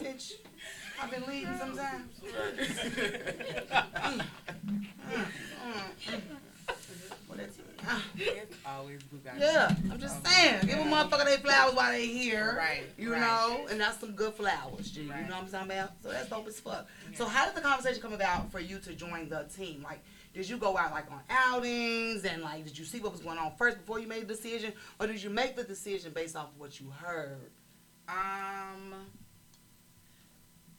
Bitch, 0.03 0.33
I've 0.99 1.11
been 1.11 1.23
leading 1.27 1.55
sometimes. 1.57 2.11
Mm, 5.07 5.13
mm, 5.13 5.25
mm. 6.07 6.21
Well, 7.87 8.01
that's-. 8.15 8.37
It's 8.37 8.55
always. 8.65 8.99
Yeah, 9.39 9.75
I'm 9.91 9.99
just 9.99 10.25
saying. 10.25 10.65
Give 10.65 10.79
a 10.79 10.83
motherfucker 10.83 11.25
their 11.25 11.37
flowers 11.37 11.73
while 11.75 11.91
they 11.91 12.07
here. 12.07 12.55
Right, 12.57 12.83
You 12.97 13.13
right. 13.13 13.21
know, 13.21 13.67
and 13.69 13.79
that's 13.79 13.99
some 13.99 14.11
good 14.13 14.33
flowers, 14.33 14.91
G. 14.91 15.01
You 15.01 15.07
know 15.07 15.13
what 15.15 15.33
I'm 15.33 15.47
talking 15.49 15.71
about? 15.71 15.91
So 16.03 16.09
that's 16.09 16.29
dope 16.29 16.47
as 16.47 16.59
fuck. 16.59 16.87
So 17.15 17.25
how 17.25 17.45
did 17.45 17.55
the 17.55 17.61
conversation 17.61 18.01
come 18.01 18.13
about 18.13 18.51
for 18.51 18.59
you 18.59 18.79
to 18.79 18.93
join 18.93 19.29
the 19.29 19.45
team? 19.55 19.81
Like, 19.83 20.03
did 20.33 20.47
you 20.49 20.57
go 20.57 20.77
out 20.77 20.91
like 20.91 21.09
on 21.11 21.21
outings 21.29 22.23
and 22.25 22.41
like 22.43 22.63
did 22.65 22.77
you 22.77 22.85
see 22.85 22.99
what 22.99 23.11
was 23.11 23.21
going 23.21 23.37
on 23.37 23.51
first 23.57 23.77
before 23.77 23.99
you 23.99 24.07
made 24.07 24.21
the 24.23 24.33
decision, 24.33 24.73
or 24.99 25.07
did 25.07 25.21
you 25.23 25.29
make 25.29 25.55
the 25.55 25.63
decision 25.63 26.11
based 26.13 26.35
off 26.35 26.49
of 26.49 26.59
what 26.59 26.79
you 26.79 26.89
heard? 26.91 27.51
Um, 28.07 28.93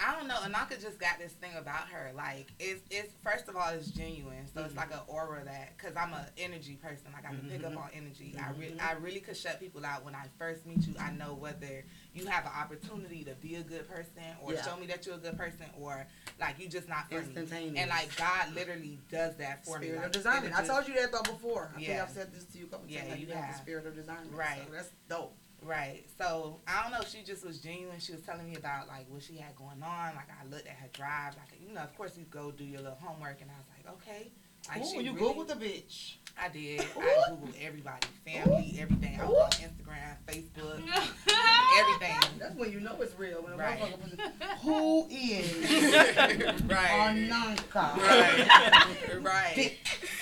I 0.01 0.15
don't 0.15 0.29
know. 0.29 0.37
Anaka 0.37 0.81
just 0.81 0.99
got 1.01 1.19
this 1.19 1.33
thing 1.33 1.51
about 1.57 1.89
her. 1.89 2.13
Like, 2.15 2.47
it's 2.61 2.81
it's 2.91 3.13
first 3.25 3.49
of 3.49 3.57
all, 3.57 3.69
it's 3.71 3.91
genuine. 3.91 4.47
So 4.55 4.63
it's 4.65 4.77
like 4.77 4.93
an 4.93 5.01
aura 5.09 5.45
that, 5.45 5.77
cause 5.77 5.93
I'm 5.97 6.13
an 6.13 6.25
energy 6.39 6.79
person. 6.81 7.07
Like 7.13 7.25
I 7.27 7.31
can 7.35 7.49
pick 7.51 7.65
up 7.65 7.73
Mhm. 7.73 7.79
on 7.79 7.91
energy. 7.93 8.37
I 8.41 8.51
re- 8.53 8.79
I 8.81 8.93
really 8.93 9.19
could 9.21 9.37
shut 9.37 9.59
people 9.59 9.85
out 9.85 10.05
when 10.05 10.15
I 10.15 10.27
first 10.39 10.67
meet 10.67 10.87
you. 10.87 10.95
I 11.01 11.11
know 11.11 11.35
whether 11.35 11.85
you 12.15 12.27
have 12.27 12.45
an 12.47 12.53
opportunity 12.53 13.25
to 13.25 13.35
be 13.37 13.57
a 13.57 13.63
good 13.63 13.89
person 13.89 14.23
or 14.41 14.53
Yeah. 14.53 14.63
show 14.65 14.77
me 14.77 14.87
that 14.87 15.05
you're 15.05 15.17
a 15.17 15.19
good 15.19 15.37
person 15.37 15.67
or 15.81 16.07
like 16.39 16.59
you 16.61 16.69
just 16.69 16.89
not 16.89 17.09
for 17.11 17.21
me. 17.21 17.75
And 17.77 17.89
like 17.91 18.15
God 18.17 18.55
literally 18.55 19.01
does 19.11 19.37
that 19.39 19.65
for 19.65 19.79
me. 19.81 19.87
Spirit 19.89 19.97
Like, 19.99 20.07
of 20.07 20.13
discernment. 20.13 20.55
I 20.59 20.65
told 20.67 20.87
you 20.87 20.95
that 20.95 21.11
though 21.11 21.23
before. 21.23 21.71
I 21.73 21.77
think 21.77 21.89
Yeah. 21.89 22.03
I've 22.05 22.11
said 22.11 22.33
this 22.33 22.45
to 22.45 22.59
you 22.59 22.67
a 22.67 22.69
couple 22.69 22.89
Yeah, 22.89 23.01
times. 23.01 23.11
Like, 23.11 23.21
you 23.21 23.27
you 23.27 23.33
have 23.35 23.53
the 23.53 23.59
spirit 23.59 23.87
of 23.87 23.97
discernment. 23.97 24.33
Right. 24.33 24.63
So 24.67 24.73
that's 24.73 24.91
dope. 25.09 25.37
Right. 25.62 26.05
So 26.16 26.61
I 26.66 26.83
don't 26.83 26.92
know. 26.92 27.05
She 27.07 27.23
just 27.23 27.44
was 27.44 27.59
genuine. 27.59 27.99
She 27.99 28.12
was 28.12 28.23
telling 28.23 28.47
me 28.49 28.57
about 28.57 28.88
like 28.88 29.07
what 29.09 29.23
she 29.23 29.37
had 29.37 29.57
going 29.57 29.83
on. 29.83 30.14
Like 30.14 30.29
I 30.31 30.47
looked 30.49 30.66
at 30.66 30.77
her 30.77 30.88
drive. 30.92 31.35
Like 31.37 31.61
you 31.61 31.75
know, 31.75 31.81
of 31.83 31.97
course 31.97 32.16
you 32.16 32.25
go 32.31 32.51
do 32.51 32.64
your 32.64 32.81
little 32.81 32.99
homework, 33.01 33.40
and 33.40 33.51
I 33.51 33.55
was 33.59 33.66
like, 33.77 33.94
okay. 33.94 34.31
Like 34.68 34.85
Ooh, 34.85 35.00
you 35.02 35.12
really- 35.12 35.35
googled 35.35 35.48
the 35.48 35.54
bitch. 35.54 36.14
I 36.40 36.48
did. 36.50 36.81
Ooh. 36.81 37.00
I 37.00 37.31
googled 37.31 37.54
everybody, 37.61 38.07
family, 38.24 38.76
everything. 38.81 39.18
I 39.20 39.24
was 39.24 39.37
on 39.42 39.50
Instagram, 39.50 40.16
Facebook, 40.28 40.81
everything. 41.81 42.16
That's 42.38 42.54
when 42.54 42.70
you 42.70 42.78
know 42.81 42.94
it's 43.00 43.18
real. 43.18 43.42
When 43.42 43.57
Right. 43.57 43.81
motherfucker 43.81 44.00
puts 44.00 44.12
it- 44.14 44.59
Who 44.62 45.07
is 45.11 46.62
right. 46.68 46.88
Ananka? 47.16 47.96
Right. 47.96 49.20
right. 49.24 49.76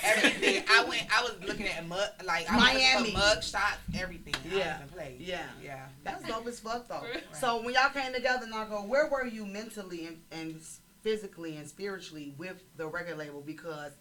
Everything. 0.05 0.65
I 0.71 0.85
went. 0.85 1.03
I 1.15 1.23
was 1.23 1.35
looking 1.47 1.67
at 1.69 1.87
mug, 1.87 2.09
like 2.25 2.51
I 2.51 2.55
was 2.57 2.65
Miami. 2.65 3.13
mug 3.13 3.43
shots, 3.43 3.77
everything. 3.99 4.35
I 4.53 4.57
Yeah. 4.57 4.79
Yeah. 5.19 5.43
Yeah. 5.63 5.87
That's 6.05 6.27
dope 6.27 6.47
as 6.47 6.61
fuck 6.61 6.89
though. 6.89 7.03
So 7.39 7.63
when 7.63 7.75
y'all 7.75 7.91
came 7.91 8.13
together, 8.15 8.47
Narco, 8.47 8.83
where 8.87 9.09
were 9.11 9.27
you 9.27 9.45
mentally 9.45 10.07
and, 10.07 10.19
and 10.33 10.63
physically 11.03 11.57
and 11.57 11.69
spiritually 11.69 12.35
with 12.39 12.63
the 12.77 12.87
record 12.87 13.19
label? 13.19 13.41
Because 13.43 13.93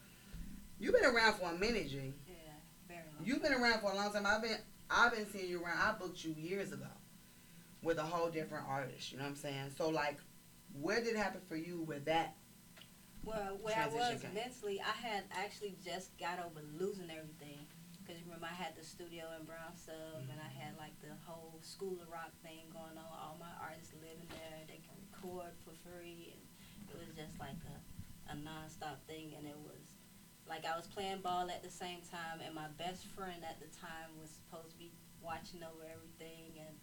you've 0.86 0.94
been 0.94 1.06
around 1.06 1.34
for 1.34 1.50
a 1.50 1.58
minute, 1.58 1.90
G. 1.90 2.14
Yeah, 2.28 2.34
very 2.88 3.02
long. 3.18 3.26
You've 3.26 3.42
been 3.42 3.54
around 3.54 3.82
for 3.82 3.92
a 3.92 3.96
long 3.96 4.14
time. 4.14 4.26
I've 4.26 4.42
been 4.42 4.58
I've 4.90 5.12
been 5.12 5.26
seeing 5.26 5.50
you 5.50 5.64
around. 5.64 5.80
I 5.80 5.94
booked 5.98 6.24
you 6.24 6.36
years 6.38 6.72
ago 6.72 6.88
with 7.82 7.98
a 7.98 8.04
whole 8.04 8.30
different 8.30 8.66
artist. 8.70 9.12
You 9.12 9.18
know 9.18 9.24
what 9.24 9.32
I'm 9.32 9.36
saying? 9.36 9.72
So 9.76 9.90
like, 9.90 10.18
where 10.80 11.02
did 11.02 11.16
it 11.16 11.18
happen 11.18 11.42
for 11.50 11.56
you 11.56 11.82
with 11.82 12.06
that? 12.06 12.36
Well, 13.24 13.58
where 13.64 13.74
I 13.74 13.88
was 13.88 14.22
came. 14.22 14.36
mentally, 14.36 14.80
I 14.80 14.94
had 14.94 15.24
actually 15.34 15.76
just 15.84 16.14
got 16.20 16.38
over 16.38 16.62
losing 16.78 17.10
everything. 17.10 17.66
Because 18.06 18.22
remember, 18.22 18.46
I 18.46 18.54
had 18.54 18.78
the 18.78 18.86
studio 18.86 19.26
in 19.34 19.50
Brown 19.50 19.74
Sub, 19.74 20.30
and 20.30 20.38
I 20.38 20.46
had 20.46 20.78
mm-hmm. 20.78 20.86
like 20.86 20.94
the 21.02 21.18
whole 21.26 21.58
School 21.66 21.98
of 21.98 22.06
Rock 22.14 22.30
thing 22.46 22.70
going 22.70 22.94
on. 23.02 23.10
All 23.10 23.38
my 23.42 23.50
artists 23.58 23.98
living 23.98 24.30
there, 24.30 24.62
they 24.70 24.78
can 24.86 24.94
record 25.10 25.58
for 25.66 25.74
free, 25.82 26.38
and 26.38 26.46
it 26.86 26.94
was 27.02 27.10
just 27.18 27.34
like 27.42 27.58
a, 27.66 27.78
a 28.30 28.36
non-stop 28.38 29.02
thing. 29.10 29.34
And 29.34 29.50
it 29.50 29.58
was 29.58 29.85
like 30.48 30.66
I 30.66 30.76
was 30.76 30.88
playing 30.88 31.22
ball 31.22 31.50
at 31.50 31.64
the 31.64 31.70
same 31.70 32.00
time, 32.12 32.40
and 32.46 32.54
my 32.54 32.68
best 32.78 33.06
friend 33.08 33.42
at 33.48 33.60
the 33.60 33.68
time 33.78 34.14
was 34.22 34.30
supposed 34.30 34.72
to 34.72 34.78
be 34.78 34.92
watching 35.22 35.62
over 35.64 35.84
everything. 35.90 36.54
And 36.58 36.76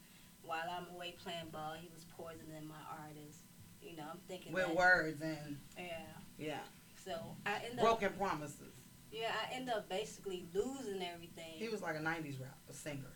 while 0.43 0.67
I'm 0.71 0.87
away 0.95 1.15
playing 1.23 1.51
ball, 1.53 1.75
he 1.81 1.89
was 1.95 2.05
poisoning 2.17 2.67
my 2.67 2.83
artist. 2.91 3.39
You 3.81 3.97
know, 3.97 4.05
I'm 4.11 4.19
thinking 4.29 4.53
With 4.53 4.67
that, 4.67 4.77
words 4.77 5.21
and 5.23 5.59
yeah. 5.77 6.07
yeah, 6.39 6.59
So 7.05 7.13
I 7.47 7.57
end 7.69 7.79
up 7.79 7.85
broken 7.85 8.13
promises. 8.13 8.75
yeah, 9.11 9.33
I 9.35 9.55
end 9.55 9.69
up 9.71 9.89
basically 9.89 10.47
losing 10.55 11.03
everything. 11.03 11.55
He 11.57 11.69
was 11.69 11.83
like 11.83 11.97
a 11.97 12.01
'90s 12.01 12.41
rap, 12.41 12.57
a 12.71 12.73
singer. 12.73 13.11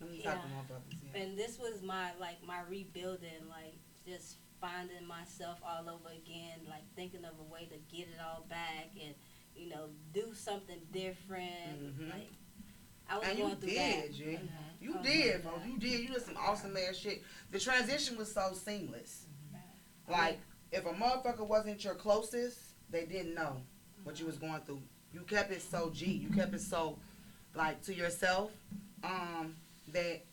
Yeah. 0.00 0.32
type 0.32 0.44
of 0.44 0.50
motherfuckers, 0.50 0.98
yeah. 1.14 1.22
and 1.22 1.38
this 1.38 1.60
was 1.60 1.80
my 1.82 2.10
like 2.20 2.44
my 2.44 2.60
rebuilding, 2.68 3.46
like 3.48 3.74
just 4.04 4.36
finding 4.60 5.06
myself 5.06 5.58
all 5.64 5.88
over 5.88 6.10
again, 6.10 6.58
like 6.68 6.82
thinking 6.96 7.24
of 7.24 7.34
a 7.38 7.52
way 7.52 7.66
to 7.70 7.78
get 7.96 8.08
it 8.08 8.18
all 8.24 8.44
back 8.48 8.90
and 9.00 9.14
you 9.56 9.68
know 9.68 9.88
do 10.12 10.32
something 10.34 10.78
different. 10.92 11.98
Mhm. 11.98 12.10
Like 12.10 12.30
I 13.08 13.18
was 13.18 13.28
And 13.28 13.38
going 13.38 13.56
through 13.56 13.68
did, 13.70 14.04
that. 14.04 14.12
G. 14.14 14.24
Mhm. 14.24 14.48
You 14.80 14.92
was 14.94 15.06
did, 15.06 15.42
bro. 15.42 15.52
You 15.66 15.78
did. 15.78 16.00
You 16.00 16.08
did 16.08 16.22
some 16.22 16.36
awesome 16.36 16.76
ass 16.76 16.96
shit. 16.96 17.22
The 17.50 17.58
transition 17.60 18.16
was 18.16 18.32
so 18.32 18.52
seamless. 18.54 19.26
that. 19.52 20.10
Like, 20.10 20.40
if 20.72 20.84
a 20.86 20.92
motherfucker 20.92 21.46
wasn't 21.46 21.84
your 21.84 21.94
closest, 21.94 22.58
they 22.90 23.04
didn't 23.06 23.34
know. 23.34 23.62
what 24.04 24.18
you 24.18 24.26
was 24.26 24.36
going 24.36 24.60
through. 24.62 24.82
You 25.14 25.20
kept 25.20 25.52
it 25.52 25.62
so 25.62 25.90
G. 25.90 26.06
You 26.06 26.28
kept 26.30 26.52
it 26.54 26.60
so 26.60 26.98
like 27.54 27.80
to 27.82 27.94
yourself 27.94 28.50
um, 29.04 29.54
that 29.92 30.24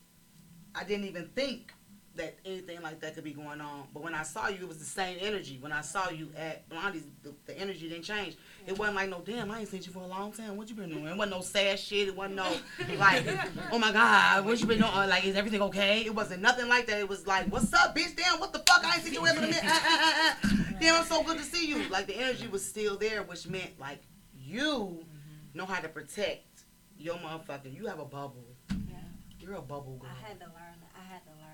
I 0.73 0.83
didn't 0.85 1.05
even 1.05 1.27
think 1.35 1.71
that 2.19 2.37
anything 2.45 2.81
like 2.81 2.99
that 2.99 3.15
could 3.15 3.23
be 3.23 3.31
going 3.31 3.61
on. 3.61 3.87
But 3.93 4.03
when 4.03 4.13
I 4.13 4.23
saw 4.23 4.47
you, 4.47 4.57
it 4.61 4.67
was 4.67 4.77
the 4.77 4.85
same 4.85 5.17
energy. 5.21 5.57
When 5.59 5.71
I 5.71 5.81
saw 5.81 6.09
you 6.09 6.29
at 6.37 6.67
Blondie's, 6.69 7.05
the, 7.23 7.33
the 7.45 7.57
energy 7.57 7.89
didn't 7.89 8.03
change. 8.03 8.37
It 8.67 8.77
wasn't 8.77 8.97
like 8.97 9.09
no 9.09 9.21
damn. 9.25 9.49
I 9.49 9.59
ain't 9.59 9.69
seen 9.69 9.81
you 9.81 9.91
for 9.91 10.03
a 10.03 10.07
long 10.07 10.31
time. 10.31 10.55
What 10.57 10.69
you 10.69 10.75
been 10.75 10.89
doing? 10.89 11.05
It 11.05 11.17
wasn't 11.17 11.35
no 11.35 11.41
sad 11.41 11.79
shit. 11.79 12.09
It 12.09 12.15
wasn't 12.15 12.35
no 12.35 12.51
like, 12.97 13.25
oh 13.71 13.79
my 13.79 13.91
god, 13.91 14.45
what 14.45 14.59
you 14.59 14.67
been 14.67 14.79
doing? 14.79 14.91
Like, 14.91 15.25
is 15.25 15.35
everything 15.35 15.61
okay? 15.63 16.01
It 16.05 16.13
wasn't 16.13 16.41
nothing 16.41 16.67
like 16.67 16.85
that. 16.87 16.99
It 16.99 17.09
was 17.09 17.25
like, 17.25 17.47
what's 17.47 17.73
up, 17.73 17.95
bitch? 17.95 18.15
Damn, 18.15 18.39
what 18.39 18.53
the 18.53 18.59
fuck? 18.59 18.85
I 18.85 18.95
ain't 18.95 19.03
seen 19.03 19.13
you 19.13 19.25
in 19.25 19.37
a 19.37 19.41
minute. 19.41 19.63
Uh, 19.63 19.79
uh, 19.89 20.33
uh. 20.43 20.49
Damn, 20.79 20.95
I'm 20.95 21.05
so 21.05 21.23
good 21.23 21.37
to 21.37 21.43
see 21.43 21.67
you. 21.67 21.87
Like 21.89 22.07
the 22.07 22.17
energy 22.17 22.47
was 22.47 22.63
still 22.63 22.97
there, 22.97 23.23
which 23.23 23.47
meant 23.47 23.79
like 23.79 24.01
you 24.35 25.05
know 25.53 25.65
how 25.65 25.79
to 25.79 25.87
protect 25.87 26.63
your 26.97 27.15
motherfucker. 27.15 27.73
You 27.73 27.87
have 27.87 27.99
a 27.99 28.05
bubble. 28.05 28.45
Yeah. 28.69 28.95
You're 29.39 29.55
a 29.55 29.61
bubble 29.61 29.97
girl. 29.97 30.11
I 30.11 30.27
had 30.27 30.39
to 30.39 30.45
learn. 30.45 30.75
I 30.95 31.13
had 31.13 31.23
to 31.23 31.31
learn. 31.31 31.48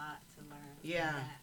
That 0.00 0.20
took 0.34 0.44
a 0.44 0.48
lot 0.48 0.48
to 0.48 0.50
learn. 0.50 0.76
Yeah. 0.82 1.12
that. 1.12 1.40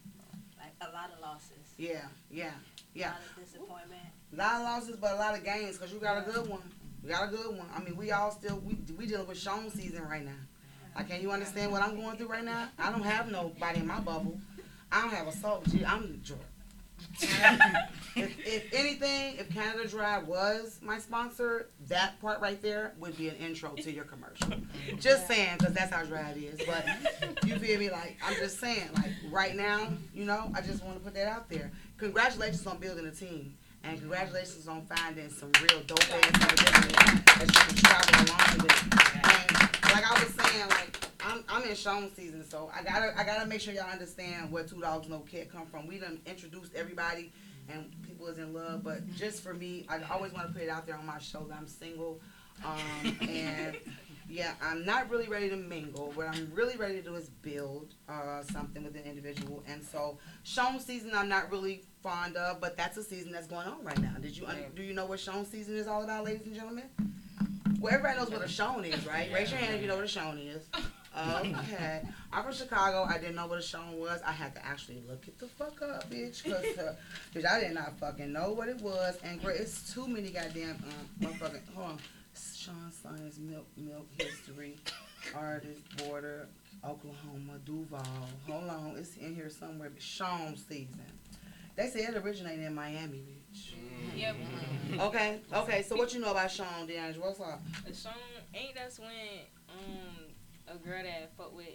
Like 0.58 0.89
a 0.89 0.93
lot 0.93 1.12
of 1.13 1.20
losses. 1.22 1.52
Yeah, 1.78 2.02
yeah, 2.32 2.52
yeah. 2.93 3.06
A 3.06 3.12
lot 3.12 3.22
of 3.38 3.46
disappointment. 3.46 4.02
A 4.34 4.36
lot 4.36 4.56
of 4.56 4.62
losses, 4.62 4.96
but 5.00 5.13
a 5.13 5.15
lot 5.15 5.38
of 5.38 5.43
gains 5.43 5.78
because 5.78 5.93
you 5.93 6.00
got 6.00 6.28
a 6.28 6.32
good 6.32 6.48
one. 6.48 6.63
You 7.04 7.10
got 7.10 7.28
a 7.28 7.32
good 7.32 7.56
one. 7.56 7.67
I 7.76 7.80
mean, 7.84 7.96
we 7.96 8.12
all 8.12 8.32
still 8.32 8.60
we 8.65 8.78
we 8.98 9.06
dealing 9.06 9.28
with 9.28 9.38
Sean 9.38 9.70
season 9.70 10.04
right 10.04 10.26
now. 10.26 10.32
Like, 10.96 11.10
can 11.10 11.22
you 11.22 11.32
understand 11.32 11.72
what 11.72 11.84
I'm 11.84 11.96
going 11.96 12.17
through 12.17 12.30
right 12.30 12.43
now? 12.43 12.70
I 12.80 12.91
don't 12.91 13.04
have 13.04 13.32
nobody 13.32 13.80
in 13.80 13.88
my 13.88 14.00
bubble. 14.00 14.39
I 14.91 15.02
don't 15.02 15.13
have 15.13 15.28
a 15.28 15.32
soul. 15.32 15.63
I'm. 15.86 16.22
if, 18.15 18.38
if 18.46 18.74
anything, 18.74 19.38
if 19.38 19.50
Canada 19.54 19.88
Dry 19.88 20.20
was 20.20 20.80
my 20.82 21.00
sponsor, 21.00 21.70
that 21.88 22.20
part 22.22 22.41
right 22.41 22.62
there 22.62 22.93
would 23.00 23.17
be 23.17 23.30
an 23.30 23.36
intro 23.36 23.74
to 23.76 23.91
your 23.91 24.06
commercial. 24.06 24.54
Just 25.00 25.28
saying, 25.28 25.56
because 25.58 25.74
that's 25.74 25.91
how 25.91 26.04
dry 26.04 26.32
it 26.32 26.38
is. 26.38 26.60
But 26.65 26.86
you 27.46 27.58
feel 27.58 27.80
me? 27.80 27.89
Like, 27.89 28.17
I'm 28.26 28.36
just 28.36 28.60
saying, 28.60 28.89
like, 28.96 29.12
right 29.32 29.56
now, 29.56 29.88
you 30.13 30.26
know, 30.26 30.52
I 30.56 30.62
just 30.62 30.84
want 30.84 30.98
to 30.98 31.04
put 31.04 31.13
that 31.15 31.28
out 31.28 31.50
there. 31.50 31.72
Congratulations 31.98 32.65
on 32.67 32.78
building 32.78 33.06
a 33.06 33.12
team. 33.12 33.56
And 33.84 34.00
congratulations 34.00 34.67
on 34.67 34.86
finding 34.86 35.30
some 35.30 35.52
real 35.62 35.82
dope 35.88 36.00
ass 36.12 36.26
individuals 36.26 36.91
that 36.91 37.48
you 37.48 37.62
can 37.62 37.76
travel 37.76 38.15
along 38.26 38.58
with. 38.63 38.84
And 39.13 39.52
like 39.93 40.12
I 40.12 40.24
was 40.24 40.34
saying, 40.34 40.70
like 40.70 41.08
I'm 41.24 41.43
I'm 41.48 41.57
in 41.69 41.75
Sean 41.75 42.13
season, 42.15 42.47
so 42.47 42.69
I 42.73 42.84
gotta 42.84 43.13
I 43.17 43.23
gotta 43.23 43.45
make 43.45 43.62
sure 43.62 43.73
y'all 43.73 43.91
understand 43.91 44.51
where 44.51 44.63
Two 44.63 44.82
Dogs 44.82 45.08
No 45.08 45.19
Cat 45.19 45.51
come 45.51 45.65
from. 45.65 45.88
We 45.88 45.97
done 45.97 46.19
introduced 46.25 46.75
everybody 46.75 47.32
and 47.69 47.91
people 48.03 48.27
is 48.27 48.38
in 48.38 48.53
love, 48.53 48.84
but 48.84 49.08
just 49.15 49.43
for 49.43 49.53
me, 49.53 49.86
I 49.89 49.99
always 50.12 50.32
want 50.32 50.47
to 50.47 50.53
put 50.53 50.62
it 50.62 50.69
out 50.69 50.86
there 50.86 50.95
on 50.95 51.06
my 51.06 51.19
show 51.19 51.45
that 51.49 51.58
I'm 51.58 51.67
single. 51.67 52.21
Um, 52.65 53.17
and 53.21 53.77
yeah, 54.30 54.53
I'm 54.62 54.86
not 54.86 55.10
really 55.10 55.27
ready 55.27 55.49
to 55.49 55.56
mingle. 55.56 56.12
What 56.15 56.27
I'm 56.27 56.51
really 56.53 56.77
ready 56.77 56.95
to 56.95 57.01
do 57.01 57.15
is 57.15 57.30
build 57.30 57.93
uh, 58.08 58.43
something 58.43 58.84
with 58.84 58.95
an 58.95 59.03
individual. 59.03 59.63
And 59.67 59.84
so, 59.84 60.17
Sean 60.43 60.80
season, 60.80 61.12
I'm 61.13 61.30
not 61.30 61.51
really 61.51 61.84
fond 62.01 62.38
of, 62.38 62.62
but 62.62 62.77
that's 62.77 62.97
a 62.97 63.03
season 63.03 63.32
that's 63.32 63.47
going 63.47 63.67
on 63.67 63.84
right 63.84 63.99
now. 64.01 64.15
Did 64.21 64.38
you 64.38 64.45
un- 64.45 64.71
do 64.75 64.82
you 64.82 64.93
know 64.93 65.06
what 65.06 65.19
Sean 65.19 65.45
season 65.45 65.75
is 65.75 65.88
all 65.88 66.03
about, 66.03 66.25
ladies 66.25 66.45
and 66.45 66.56
gentlemen? 66.56 66.86
Well, 67.80 67.93
everybody 67.93 68.17
knows 68.17 68.32
what 68.32 68.41
a 68.41 68.47
Sean 68.47 68.84
is, 68.86 69.06
right? 69.06 69.32
Raise 69.32 69.51
your 69.51 69.60
hand 69.60 69.75
if 69.75 69.82
you 69.82 69.88
know 69.88 69.95
what 69.95 70.06
a 70.06 70.08
Sean 70.08 70.38
is. 70.38 70.63
Okay. 71.17 72.01
I'm 72.32 72.43
from 72.43 72.53
Chicago. 72.53 73.03
I 73.03 73.17
didn't 73.17 73.36
know 73.36 73.47
what 73.47 73.60
a 73.60 73.62
Sean 73.62 73.99
was. 73.99 74.21
I 74.25 74.32
had 74.32 74.53
to 74.56 74.65
actually 74.65 75.01
look 75.08 75.27
it 75.27 75.39
the 75.39 75.47
fuck 75.47 75.82
up, 75.82 76.10
bitch, 76.10 76.43
because 76.43 76.77
uh, 76.77 76.95
bitch, 77.34 77.45
I 77.45 77.60
did 77.60 77.73
not 77.73 77.97
fucking 77.99 78.32
know 78.32 78.51
what 78.51 78.69
it 78.69 78.80
was. 78.82 79.17
And 79.23 79.41
great, 79.41 79.60
it's 79.60 79.93
too 79.93 80.08
many 80.08 80.30
goddamn 80.30 80.84
um, 80.84 81.27
motherfucking. 81.27 81.73
Hold 81.75 81.91
on. 81.91 81.97
Sean 82.36 82.91
Science, 82.91 83.39
Milk, 83.39 83.65
Milk 83.77 84.06
History, 84.17 84.75
Artist, 85.34 85.82
Border, 85.97 86.47
Oklahoma, 86.86 87.53
Duval. 87.65 88.01
Hold 88.47 88.69
on, 88.69 88.95
it's 88.97 89.17
in 89.17 89.34
here 89.34 89.49
somewhere. 89.49 89.89
But 89.89 90.01
Sean 90.01 90.56
season. 90.56 90.99
They 91.75 91.88
say 91.88 91.99
it 92.01 92.15
originated 92.15 92.65
in 92.65 92.73
Miami, 92.73 93.19
bitch. 93.19 93.73
Yep. 94.15 94.36
Okay, 94.99 95.39
okay. 95.53 95.82
So 95.84 95.95
what 95.95 96.13
you 96.13 96.19
know 96.19 96.32
about 96.32 96.51
Sean 96.51 96.88
DeAngelo? 96.88 97.19
What's 97.19 97.39
up? 97.39 97.62
Song 97.93 98.13
ain't 98.53 98.75
that's 98.75 98.99
when 98.99 99.10
um 99.69 100.27
a 100.67 100.75
girl 100.77 101.01
that 101.03 101.32
fuck 101.38 101.56
with 101.56 101.67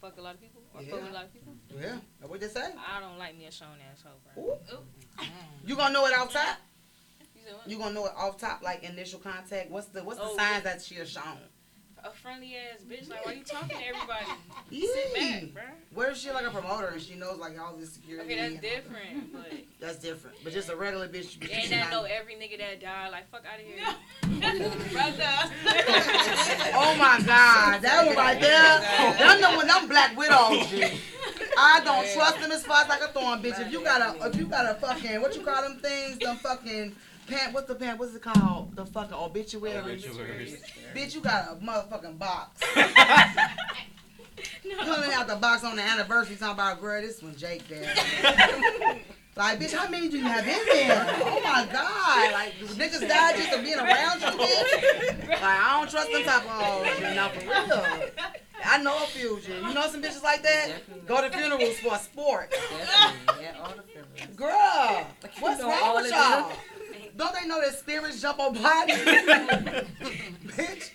fuck 0.00 0.16
a 0.18 0.20
lot 0.20 0.34
of 0.34 0.40
people 0.40 0.62
or 0.74 0.82
fuck 0.82 1.00
with 1.02 1.10
a 1.10 1.14
lot 1.14 1.24
of 1.24 1.32
people. 1.32 1.54
Yeah, 1.78 1.96
that 2.20 2.28
what 2.30 2.40
they 2.40 2.48
say. 2.48 2.70
I 2.76 3.00
don't 3.00 3.18
like 3.18 3.36
me 3.38 3.46
a 3.46 3.50
Sean 3.50 3.68
asshole, 3.92 4.12
bro. 4.34 4.44
Ooh. 4.44 5.24
You 5.64 5.76
gonna 5.76 5.92
know 5.92 6.06
it 6.06 6.18
off 6.18 6.32
top? 6.32 6.58
You? 7.34 7.52
You 7.66 7.78
gonna 7.78 7.94
know 7.94 8.06
it 8.06 8.12
off 8.16 8.38
top, 8.38 8.62
like 8.62 8.82
initial 8.82 9.20
contact. 9.20 9.70
What's 9.70 9.86
the 9.88 10.02
what's 10.04 10.18
the 10.18 10.26
Oh, 10.26 10.36
signs 10.36 10.64
that 10.64 10.82
she 10.82 10.96
a 10.96 11.06
Sean? 11.06 11.38
A 12.06 12.10
friendly 12.22 12.54
ass 12.56 12.80
bitch. 12.88 13.08
Like, 13.10 13.24
why 13.26 13.32
are 13.32 13.34
you 13.34 13.42
talking 13.44 13.76
to 13.76 13.84
everybody? 13.86 14.26
Yeah. 14.70 14.88
Sit 14.94 15.14
back, 15.14 15.42
bro. 15.54 15.62
What 15.94 16.10
if 16.10 16.16
she 16.18 16.30
like 16.30 16.46
a 16.46 16.50
promoter 16.50 16.88
and 16.88 17.00
she 17.02 17.14
knows 17.14 17.38
like 17.38 17.58
all 17.60 17.74
this 17.76 17.92
security? 17.94 18.24
Okay, 18.32 18.40
that's 18.40 18.52
and- 18.52 18.60
different, 18.62 19.32
but 19.32 19.52
That's 19.80 19.98
different. 19.98 20.36
But 20.44 20.52
just 20.52 20.68
a 20.70 20.76
regular 20.76 21.08
bitch. 21.08 21.38
bitch 21.38 21.52
and 21.52 21.62
she 21.62 21.68
that 21.70 21.90
not- 21.90 21.90
know 21.90 22.02
every 22.04 22.34
nigga 22.34 22.58
that 22.58 22.80
died. 22.80 23.10
Like, 23.10 23.28
fuck 23.30 23.42
out 23.50 23.58
of 23.58 23.66
here, 23.66 23.76
Oh 26.78 26.94
my 26.98 27.20
God, 27.24 27.80
that 27.82 28.04
one 28.06 28.16
right 28.16 28.40
there. 28.40 28.80
Them 29.18 29.40
the 29.40 29.56
one, 29.56 29.66
them 29.66 29.88
black 29.88 30.16
widows. 30.16 30.92
I 31.58 31.80
don't 31.84 32.06
trust 32.14 32.40
them 32.40 32.52
as 32.52 32.64
far 32.64 32.82
as 32.82 32.88
like 32.88 33.00
a 33.00 33.08
thorn, 33.08 33.42
bitch. 33.42 33.58
If 33.60 33.72
you 33.72 33.82
got 33.82 34.00
a, 34.00 34.26
if 34.28 34.36
you 34.36 34.46
got 34.46 34.66
a 34.70 34.74
fucking, 34.74 35.20
what 35.22 35.34
you 35.34 35.42
call 35.42 35.62
them 35.62 35.78
things? 35.78 36.18
Them 36.18 36.36
fucking 36.36 36.94
pant. 37.26 37.52
What's 37.52 37.68
the 37.68 37.74
pant? 37.74 37.98
What's 37.98 38.14
it 38.14 38.22
called? 38.22 38.74
The 38.76 38.86
fucking 38.86 39.14
obituary. 39.14 39.78
Obituaries. 39.78 40.62
Bitch, 40.94 41.14
you 41.14 41.20
got 41.20 41.52
a 41.52 41.56
motherfucking 41.56 42.18
box. 42.18 42.62
Pulling 44.84 45.12
out 45.12 45.28
the 45.28 45.36
box 45.36 45.64
on 45.64 45.76
the 45.76 45.82
anniversary, 45.82 46.36
talking 46.36 46.54
about, 46.54 46.80
girl, 46.80 47.00
this 47.00 47.22
one 47.22 47.36
Jake 47.36 47.66
there. 47.68 47.82
like, 49.36 49.60
bitch, 49.60 49.72
how 49.72 49.88
many 49.88 50.08
do 50.08 50.18
you 50.18 50.24
have 50.24 50.46
in 50.46 50.58
there? 50.72 51.06
Oh 51.22 51.40
my 51.42 51.66
God. 51.72 52.32
Like, 52.32 52.54
niggas 52.58 53.08
died 53.08 53.36
just 53.36 53.50
for 53.50 53.62
being 53.62 53.78
around 53.78 54.20
you, 54.20 54.26
bitch. 54.26 55.28
Like, 55.28 55.42
I 55.42 55.78
don't 55.78 55.90
trust 55.90 56.12
them 56.12 56.22
type 56.24 56.44
of 56.44 56.50
hoes, 56.50 56.98
you 56.98 57.14
know, 57.14 57.28
for 57.28 57.40
real. 57.48 58.10
I 58.64 58.82
know 58.82 58.96
a 58.96 59.06
few, 59.06 59.40
G. 59.40 59.52
You 59.52 59.74
know 59.74 59.86
some 59.88 60.02
bitches 60.02 60.22
like 60.22 60.42
that? 60.42 61.06
Go 61.06 61.20
to 61.20 61.30
funerals 61.30 61.78
for 61.78 61.96
sport. 61.98 62.50
Definitely. 62.50 63.44
Yeah, 63.44 63.56
all 63.62 63.72
the 63.76 63.82
feelings. 63.82 64.36
Girl, 64.36 65.06
what's 65.38 65.62
wrong 65.62 65.96
with 65.96 66.10
y'all? 66.10 66.52
Don't 67.16 67.34
they 67.34 67.46
know 67.48 67.60
that 67.60 67.78
spirits 67.78 68.20
jump 68.20 68.38
on 68.38 68.54
bodies? 68.54 68.96
Bitch, 70.46 70.90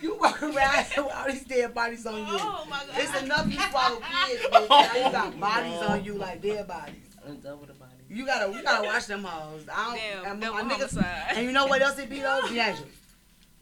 you 0.00 0.16
walk 0.16 0.42
around 0.42 0.86
with 0.96 1.12
all 1.14 1.26
these 1.26 1.44
dead 1.44 1.74
bodies 1.74 2.06
on 2.06 2.18
you. 2.18 2.24
Oh 2.28 2.66
my 2.68 2.78
god. 2.86 2.96
It's 2.96 3.22
enough 3.22 3.46
you 3.52 3.58
swallow 3.70 3.96
kids, 4.26 4.42
bitch. 4.52 4.68
Now 4.68 4.94
you 5.06 5.12
got 5.12 5.40
bodies 5.40 5.82
on 5.82 6.04
you 6.04 6.14
like 6.14 6.40
dead 6.42 6.66
bodies. 6.68 6.94
And 7.26 7.42
double 7.42 7.66
the 7.66 7.72
body. 7.72 7.90
You 8.08 8.26
gotta, 8.26 8.50
we 8.50 8.62
gotta 8.62 8.86
watch 8.86 9.06
them 9.06 9.24
hoes. 9.24 9.66
I 9.74 9.84
don't, 9.86 9.96
Damn, 10.24 10.32
and 10.32 10.40
double 10.42 10.54
my 10.64 10.74
niggas, 10.74 10.90
homicide. 10.94 11.24
and 11.36 11.46
you 11.46 11.52
know 11.52 11.66
what 11.66 11.80
else 11.82 11.98
it 11.98 12.10
be 12.10 12.20
though? 12.20 12.40
D'Angelo. 12.48 12.86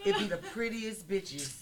It 0.04 0.18
be 0.18 0.24
the 0.26 0.38
prettiest 0.38 1.08
bitches. 1.08 1.54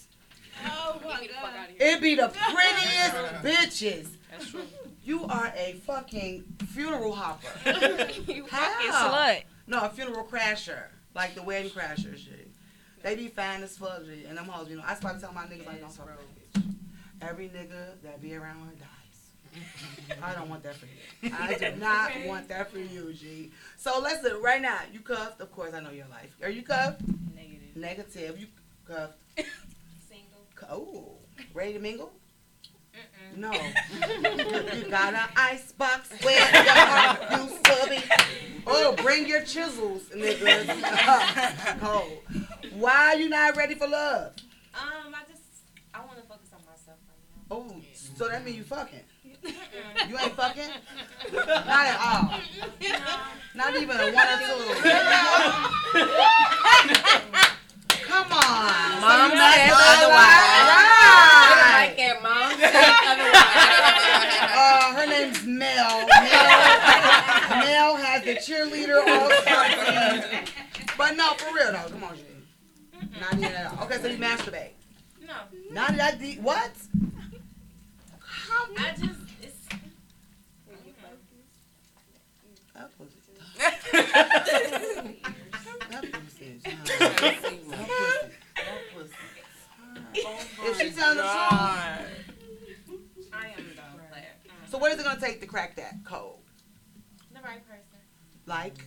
Oh 0.65 0.95
Get 0.99 1.07
my 1.07 1.21
me 1.21 1.27
the 1.27 1.33
fuck 1.33 1.43
god. 1.43 1.55
out 1.59 1.69
of 1.69 1.77
here. 1.77 1.87
It 1.95 2.01
be 2.01 2.15
the 2.15 2.27
prettiest 2.29 3.15
bitches. 3.43 4.07
That's 4.31 4.49
true. 4.49 4.61
You 5.03 5.25
are 5.25 5.53
a 5.55 5.73
fucking 5.85 6.43
funeral 6.67 7.13
hopper. 7.13 7.47
you 8.31 8.45
How? 8.49 8.71
fucking 8.71 8.91
slut. 8.91 9.43
No, 9.71 9.79
a 9.79 9.89
funeral 9.89 10.25
crasher. 10.25 10.83
Like 11.15 11.33
the 11.33 11.41
wedding 11.41 11.71
crasher 11.71 12.17
shit. 12.17 12.49
They 13.01 13.15
be 13.15 13.29
fine 13.29 13.63
as 13.63 13.77
fuck, 13.77 14.03
G. 14.05 14.25
And 14.27 14.37
them 14.37 14.45
hoes, 14.45 14.69
you 14.69 14.75
know, 14.75 14.83
I 14.85 14.95
started 14.95 15.21
telling 15.21 15.35
my 15.35 15.45
niggas, 15.45 15.65
like, 15.65 15.79
don't 15.79 15.91
fuck 15.91 16.07
bro. 16.07 16.15
bitch. 16.15 16.73
Every 17.21 17.47
nigga 17.47 18.01
that 18.03 18.21
be 18.21 18.35
around 18.35 18.59
her 18.59 18.73
dies. 18.77 20.19
I 20.21 20.33
don't 20.33 20.49
want 20.49 20.63
that 20.63 20.75
for 20.75 20.85
you. 20.85 21.31
I 21.33 21.53
do 21.53 21.75
not 21.79 22.11
want 22.25 22.49
that 22.49 22.69
for 22.69 22.79
you, 22.79 23.13
G. 23.13 23.51
So 23.77 23.99
let's 23.99 24.21
look 24.23 24.43
right 24.43 24.61
now. 24.61 24.77
You 24.91 24.99
cuffed, 24.99 25.39
of 25.39 25.51
course. 25.53 25.73
I 25.73 25.79
know 25.79 25.91
your 25.91 26.07
life. 26.07 26.35
Are 26.43 26.49
you 26.49 26.63
cuffed? 26.63 27.01
Negative. 27.33 27.75
Negative. 27.75 28.39
You 28.39 28.47
cuffed. 28.85 29.17
Single. 30.09 30.45
Oh, 30.69 31.13
ready 31.53 31.73
to 31.73 31.79
mingle? 31.79 32.11
No. 33.35 33.51
you 33.53 34.83
got 34.89 35.13
an 35.13 35.29
ice 35.35 35.71
box 35.71 36.09
where 36.21 36.37
your 36.37 36.73
heart 36.73 37.41
used 37.41 37.63
to 37.63 37.87
be. 37.89 37.99
Oh, 38.67 38.93
bring 39.01 39.25
your 39.27 39.41
chisels, 39.43 40.03
niggas. 40.15 40.67
oh. 41.81 42.05
Why 42.73 43.13
are 43.13 43.15
you 43.15 43.29
not 43.29 43.55
ready 43.55 43.75
for 43.75 43.87
love? 43.87 44.33
Um, 44.73 45.13
I 45.13 45.23
just 45.29 45.41
I 45.93 45.99
want 46.05 46.17
to 46.17 46.23
focus 46.23 46.49
on 46.53 46.59
myself 46.65 46.97
right 47.07 47.17
now. 47.49 47.55
Oh, 47.55 47.75
so 47.93 48.27
that 48.27 48.43
means 48.45 48.57
you 48.57 48.63
fucking? 48.63 48.99
You 49.43 50.17
ain't 50.19 50.35
fucking? 50.35 50.69
Not 51.33 51.67
at 51.67 51.99
all. 51.99 52.39
Not 53.55 53.75
even 53.75 53.99
a 53.99 54.11
one 54.11 54.27
or 54.27 54.37
two. 54.37 54.81
Come 58.07 58.31
on. 58.31 59.01
Mom 59.01 59.11
So 59.11 59.27
you 59.27 59.35
not 59.35 59.53
says 59.55 59.71
otherwise. 59.71 60.67
Right. 60.67 61.50
Like 61.81 61.97
it, 61.97 62.21
mom. 62.21 62.53
Uh, 64.53 64.93
her 64.95 65.07
name's 65.07 65.45
Mel. 65.45 66.05
Mel, 66.07 66.19
Mel 67.63 67.95
has 67.95 68.21
the 68.23 68.35
cheerleader 68.35 68.99
all 69.07 69.31
star 69.41 69.65
team. 69.67 70.23
Okay, 70.99 71.15
no, 71.15 71.33
for 71.35 71.53
real 71.55 71.71
though. 71.71 71.87
Come 71.89 72.03
on, 72.03 72.15
G. 72.17 72.23
Not 73.19 73.39
yet 73.39 73.53
at 73.53 73.71
all. 73.71 73.83
Okay, 73.85 73.97
so 74.01 74.07
you 74.07 74.17
masturbate. 74.17 74.71
No, 75.25 75.33
Not 75.71 75.95
that 75.95 76.19
deep. 76.19 76.41
What? 76.41 76.71
How 78.19 78.65
I 78.77 78.89
just 78.91 79.19
it's. 79.41 79.67
That 82.73 82.89
pussy. 82.97 83.19
That 85.89 86.03
pussy 86.21 86.45
is 86.45 86.63
hot. 86.65 86.85
That 86.99 87.17
pussy. 87.21 87.59
That 88.57 88.81
pussy. 88.93 89.15
If 90.13 90.77
she 90.77 90.89
telling 90.91 91.17
the 91.17 91.23
truth, 91.23 91.31
I 93.33 93.47
am 93.47 93.65
though. 93.75 94.01
Like, 94.11 94.23
mm. 94.23 94.69
so 94.69 94.77
what 94.77 94.91
is 94.91 94.99
it 94.99 95.03
gonna 95.05 95.19
take 95.19 95.39
to 95.41 95.47
crack 95.47 95.75
that 95.77 96.03
code? 96.03 96.35
The 97.33 97.39
right 97.41 97.65
person, 97.67 97.99
Like, 98.45 98.85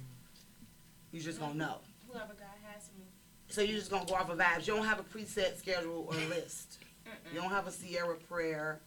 you 1.12 1.20
just 1.20 1.40
gonna 1.40 1.54
know. 1.54 1.78
whoever 2.06 2.34
God 2.34 2.58
has 2.72 2.90
me. 2.98 3.04
So 3.54 3.60
you're 3.62 3.78
just 3.78 3.88
gonna 3.88 4.04
go 4.04 4.14
off 4.14 4.28
of 4.28 4.36
vibes. 4.36 4.66
You 4.66 4.74
don't 4.74 4.84
have 4.84 4.98
a 4.98 5.04
preset 5.04 5.56
schedule 5.56 6.08
or 6.08 6.14
list. 6.28 6.78
You 7.32 7.40
don't 7.40 7.50
have 7.50 7.68
a 7.68 7.70
Sierra 7.70 8.16
prayer. 8.16 8.80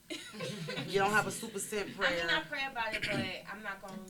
You 0.89 0.99
don't 0.99 1.11
have 1.11 1.25
a 1.25 1.31
super 1.31 1.57
scent 1.57 1.83
I 1.83 1.85
mean, 1.85 1.95
prayer. 1.95 2.27
I 2.29 2.41
pray 2.49 2.59
about 2.69 2.93
it, 2.93 3.01
but 3.01 3.15
I'm 3.49 3.63
not 3.63 3.81
gonna 3.81 4.01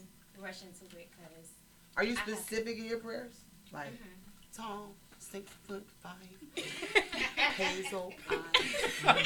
rush 0.42 0.64
into 0.64 0.86
it 0.98 1.10
because 1.12 1.50
Are 1.96 2.04
you 2.04 2.16
specific 2.16 2.80
in 2.80 2.86
your 2.86 2.98
prayers? 2.98 3.34
Like 3.72 3.94
mm-hmm. 3.94 4.64
tall, 4.64 4.96
six 5.20 5.52
foot 5.68 5.86
five, 6.00 6.14
hazel 7.56 8.12
eyes, 9.06 9.26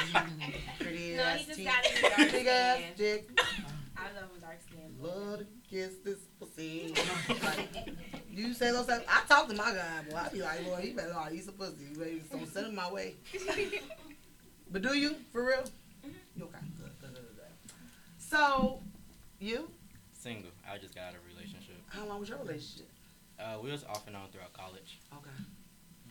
pretty 0.81 1.15
no, 1.15 1.23
ass 1.23 1.45
teeth, 1.45 1.65
got 1.65 1.83
to 1.85 1.93
be 1.93 2.01
dark 2.01 2.31
big 2.33 2.47
ass 2.47 2.81
dick. 2.97 3.29
I 4.01 4.19
love 4.19 4.31
him 4.31 4.39
dark 4.41 4.59
skin. 4.61 4.95
Love 4.99 5.39
to 5.39 5.45
kiss 5.69 5.97
this 6.03 6.19
pussy. 6.39 6.93
like, 7.29 7.89
you 8.31 8.53
say 8.53 8.71
those 8.71 8.87
things? 8.87 9.03
I 9.07 9.21
talk 9.27 9.47
to 9.47 9.55
my 9.55 9.71
guy, 9.71 10.01
boy. 10.09 10.17
I 10.17 10.29
be 10.29 10.41
like, 10.41 10.65
boy, 10.65 10.81
you 10.83 10.95
better 10.95 11.13
not 11.13 11.31
eat 11.31 11.45
some 11.45 11.53
pussy. 11.53 11.85
You 11.91 11.97
better 11.97 12.11
don't 12.31 12.51
send 12.51 12.67
him 12.67 12.75
my 12.75 12.91
way. 12.91 13.15
but 14.71 14.81
do 14.81 14.97
you 14.97 15.15
for 15.31 15.45
real? 15.45 15.63
You 16.35 16.45
okay? 16.45 16.57
Good, 16.77 16.91
good, 16.99 17.13
good, 17.13 17.23
good. 17.35 17.73
So, 18.17 18.79
you? 19.39 19.69
Single. 20.13 20.51
I 20.69 20.77
just 20.77 20.95
got 20.95 21.05
out 21.05 21.13
of 21.13 21.19
a 21.25 21.35
relationship. 21.35 21.75
How 21.87 22.05
long 22.05 22.19
was 22.21 22.29
your 22.29 22.39
relationship? 22.39 22.87
Uh, 23.39 23.57
we 23.61 23.71
was 23.71 23.83
off 23.83 24.07
and 24.07 24.15
on 24.15 24.29
throughout 24.31 24.53
college. 24.53 24.99
Okay. 25.13 25.29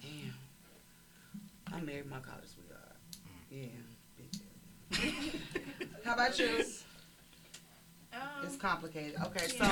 Damn. 0.03 0.35
I 1.73 1.81
married 1.81 2.11
my 2.11 2.19
college 2.19 2.45
sweetheart. 2.47 2.97
Yeah. 3.51 3.67
How 6.05 6.15
about 6.15 6.39
you? 6.39 6.65
Um, 8.13 8.21
It's 8.45 8.57
complicated. 8.57 9.15
Okay, 9.27 9.47
so. 9.49 9.65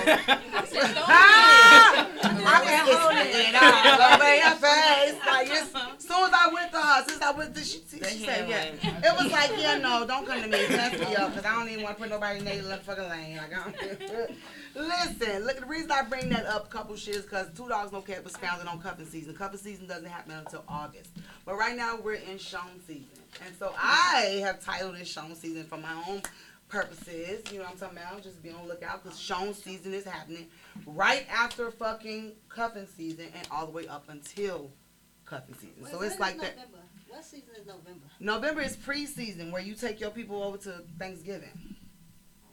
Ah! 1.11 2.07
I 2.23 2.65
can 2.65 2.87
hold 2.87 3.13
it. 3.17 3.53
Love 3.99 4.23
in 4.23 4.39
your 4.39 4.57
face. 4.63 5.27
Like, 5.27 5.49
it's, 5.51 6.07
soon 6.07 6.25
as 6.25 6.33
I 6.33 6.51
went 6.53 6.71
to 6.73 6.79
her, 6.79 7.05
since 7.09 7.23
I 7.23 7.31
went 7.33 7.55
to, 7.57 7.61
she, 7.65 7.81
she 7.89 8.25
said, 8.25 8.49
yeah. 8.49 8.75
It 9.03 9.23
was 9.23 9.33
like, 9.33 9.51
yeah, 9.59 9.79
no, 9.79 10.07
don't 10.07 10.27
come 10.27 10.43
to 10.43 10.49
me. 10.49 10.67
Pass 10.67 10.93
me 10.93 11.17
up, 11.17 11.31
because 11.31 11.45
I 11.45 11.55
don't 11.55 11.69
even 11.69 11.83
want 11.85 11.97
to 11.97 12.03
put 12.03 12.11
nobody 12.11 12.39
in 12.39 12.45
their 12.45 12.77
fucking 12.79 13.09
lane. 13.09 13.37
Like, 13.39 13.53
I 13.57 13.71
don't. 13.71 14.31
Listen, 14.77 15.45
look, 15.45 15.59
the 15.59 15.67
reason 15.67 15.91
I 15.91 16.03
bring 16.03 16.29
that 16.29 16.47
up, 16.47 16.71
couple 16.71 16.95
shit, 16.97 17.17
is 17.17 17.23
because 17.23 17.49
Two 17.57 17.69
Dogs 17.69 17.91
No 17.91 18.03
Cat 18.03 18.23
was 18.23 18.37
founded 18.37 18.69
on 18.69 18.81
cuffing 18.81 19.07
season. 19.07 19.35
Cuffing 19.35 19.59
season 19.59 19.87
doesn't 19.89 20.09
happen 20.09 20.33
until 20.33 20.63
August. 20.69 21.11
But 21.45 21.57
right 21.57 21.77
now, 21.77 21.99
we're 22.03 22.15
in 22.15 22.39
Sean 22.39 22.81
season. 22.87 23.07
And 23.45 23.55
so 23.59 23.75
I 23.77 24.41
have 24.45 24.61
titled 24.61 24.97
it 24.97 25.07
Sean 25.07 25.35
season 25.35 25.65
for 25.65 25.77
my 25.77 25.93
own 26.09 26.23
purposes. 26.69 27.43
You 27.51 27.59
know 27.59 27.65
what 27.65 27.73
I'm 27.73 27.79
talking 27.79 27.99
about? 27.99 28.23
Just 28.23 28.43
be 28.43 28.51
on 28.51 28.63
the 28.63 28.69
lookout 28.69 29.03
because 29.03 29.19
Sean 29.19 29.55
season 29.55 29.95
is 29.95 30.05
happening 30.05 30.47
right 30.87 31.27
after 31.31 31.71
fucking 31.71 32.33
cuffing 32.49 32.87
season 32.97 33.27
and 33.37 33.49
all 33.51 33.67
the 33.67 33.73
way 33.73 33.87
up 33.89 34.05
until 34.09 34.71
cuffing 35.25 35.55
season. 35.55 35.87
So 35.91 36.03
it's 36.03 36.19
like 36.19 36.39
that. 36.41 36.57
November? 36.57 36.79
What 37.09 37.25
season 37.25 37.49
is 37.59 37.67
November? 37.67 38.07
November 38.21 38.61
is 38.61 38.77
pre-season 38.77 39.51
where 39.51 39.63
you 39.63 39.75
take 39.75 39.99
your 39.99 40.11
people 40.11 40.43
over 40.43 40.59
to 40.59 40.83
Thanksgiving. 40.99 41.77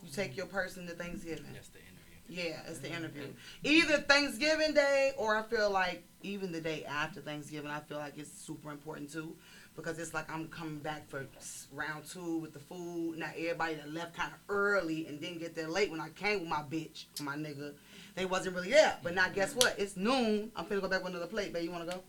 You 0.03 0.11
take 0.11 0.37
your 0.37 0.45
person 0.45 0.87
to 0.87 0.93
Thanksgiving. 0.93 1.51
That's 1.53 1.67
the 1.69 1.79
interview. 1.79 2.04
Yeah, 2.27 2.59
it's 2.67 2.79
the 2.79 2.87
mm-hmm. 2.87 2.97
interview. 2.97 3.27
Either 3.63 3.97
Thanksgiving 3.97 4.73
Day 4.73 5.11
or 5.17 5.35
I 5.35 5.43
feel 5.43 5.69
like 5.69 6.03
even 6.23 6.51
the 6.51 6.61
day 6.61 6.83
after 6.85 7.21
Thanksgiving, 7.21 7.69
I 7.69 7.79
feel 7.81 7.97
like 7.97 8.17
it's 8.17 8.31
super 8.31 8.71
important 8.71 9.11
too. 9.11 9.35
Because 9.75 9.99
it's 9.99 10.13
like 10.13 10.31
I'm 10.31 10.47
coming 10.47 10.79
back 10.79 11.09
for 11.09 11.27
round 11.73 12.05
two 12.05 12.37
with 12.37 12.53
the 12.53 12.59
food. 12.59 13.17
Now 13.17 13.29
everybody 13.37 13.75
that 13.75 13.93
left 13.93 14.15
kind 14.15 14.31
of 14.31 14.39
early 14.47 15.05
and 15.07 15.19
didn't 15.19 15.39
get 15.39 15.53
there 15.53 15.67
late 15.67 15.91
when 15.91 15.99
I 15.99 16.09
came 16.09 16.39
with 16.39 16.49
my 16.49 16.61
bitch, 16.61 17.05
my 17.21 17.35
nigga, 17.35 17.73
they 18.15 18.25
wasn't 18.25 18.55
really 18.55 18.69
there. 18.69 18.95
But 19.03 19.15
now 19.15 19.27
guess 19.27 19.53
what? 19.53 19.75
It's 19.77 19.97
noon. 19.97 20.51
I'm 20.55 20.65
finna 20.65 20.81
go 20.81 20.87
back 20.87 21.03
with 21.03 21.11
another 21.11 21.27
plate. 21.27 21.51
Babe, 21.51 21.65
you 21.65 21.71
wanna 21.71 21.85
go? 21.85 22.01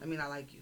I 0.00 0.06
mean, 0.06 0.20
I 0.20 0.28
like 0.28 0.54
you. 0.54 0.60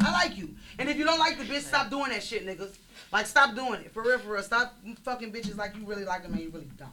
I 0.00 0.12
like 0.12 0.36
you. 0.36 0.54
And 0.78 0.88
if 0.88 0.96
you 0.96 1.04
don't 1.04 1.18
like 1.18 1.38
the 1.38 1.44
bitch, 1.44 1.62
stop 1.62 1.90
doing 1.90 2.10
that 2.10 2.22
shit, 2.22 2.46
niggas. 2.46 2.76
Like, 3.12 3.26
stop 3.26 3.54
doing 3.54 3.80
it. 3.80 3.92
For 3.92 4.02
real, 4.02 4.18
for 4.18 4.34
real. 4.34 4.42
Stop 4.42 4.76
fucking 5.02 5.32
bitches 5.32 5.56
like 5.56 5.74
you 5.76 5.84
really 5.84 6.04
like 6.04 6.22
them 6.22 6.32
and 6.34 6.42
you 6.42 6.50
really 6.50 6.68
don't. 6.76 6.90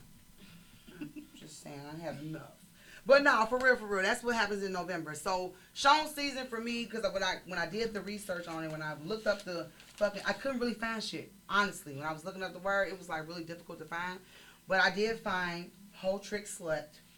Saying, 1.71 1.85
I 1.93 2.03
have 2.03 2.21
enough. 2.21 2.51
But 3.05 3.23
no, 3.23 3.45
for 3.47 3.57
real, 3.57 3.75
for 3.75 3.87
real. 3.87 4.03
That's 4.03 4.23
what 4.23 4.35
happens 4.35 4.63
in 4.63 4.73
November. 4.73 5.15
So, 5.15 5.53
Sean 5.73 6.07
season 6.07 6.45
for 6.47 6.59
me, 6.59 6.85
because 6.85 7.03
when 7.11 7.23
I 7.23 7.37
when 7.47 7.57
I 7.57 7.65
did 7.65 7.93
the 7.93 8.01
research 8.01 8.47
on 8.47 8.63
it, 8.63 8.71
when 8.71 8.81
I 8.81 8.93
looked 9.05 9.25
up 9.25 9.43
the 9.43 9.67
fucking, 9.95 10.21
I 10.27 10.33
couldn't 10.33 10.59
really 10.59 10.75
find 10.75 11.03
shit. 11.03 11.31
Honestly, 11.49 11.95
when 11.95 12.05
I 12.05 12.13
was 12.13 12.25
looking 12.25 12.43
up 12.43 12.53
the 12.53 12.59
word, 12.59 12.89
it 12.89 12.97
was 12.97 13.09
like 13.09 13.27
really 13.27 13.43
difficult 13.43 13.79
to 13.79 13.85
find. 13.85 14.19
But 14.67 14.81
I 14.81 14.91
did 14.91 15.19
find 15.19 15.71
whole 15.93 16.19
trick 16.19 16.45
slut. 16.45 16.85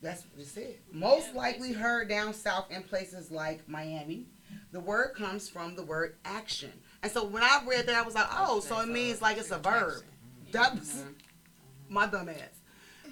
That's 0.00 0.22
what 0.32 0.42
it 0.42 0.46
said. 0.46 0.76
Most 0.92 1.34
likely 1.34 1.72
heard 1.72 2.08
down 2.08 2.32
south 2.34 2.70
in 2.70 2.84
places 2.84 3.32
like 3.32 3.68
Miami. 3.68 4.26
The 4.70 4.80
word 4.80 5.14
comes 5.16 5.48
from 5.48 5.74
the 5.74 5.82
word 5.82 6.14
action. 6.24 6.72
And 7.02 7.10
so 7.10 7.24
when 7.24 7.42
I 7.42 7.62
read 7.66 7.86
that, 7.86 7.96
I 7.96 8.02
was 8.02 8.14
like, 8.14 8.28
oh, 8.30 8.60
so 8.60 8.78
it 8.80 8.88
means 8.88 9.20
like 9.20 9.38
it's 9.38 9.50
a 9.50 9.58
verb. 9.58 10.02
That 10.52 10.76
was 10.76 11.02
my 11.88 12.06
dumb 12.06 12.28
ass. 12.28 12.57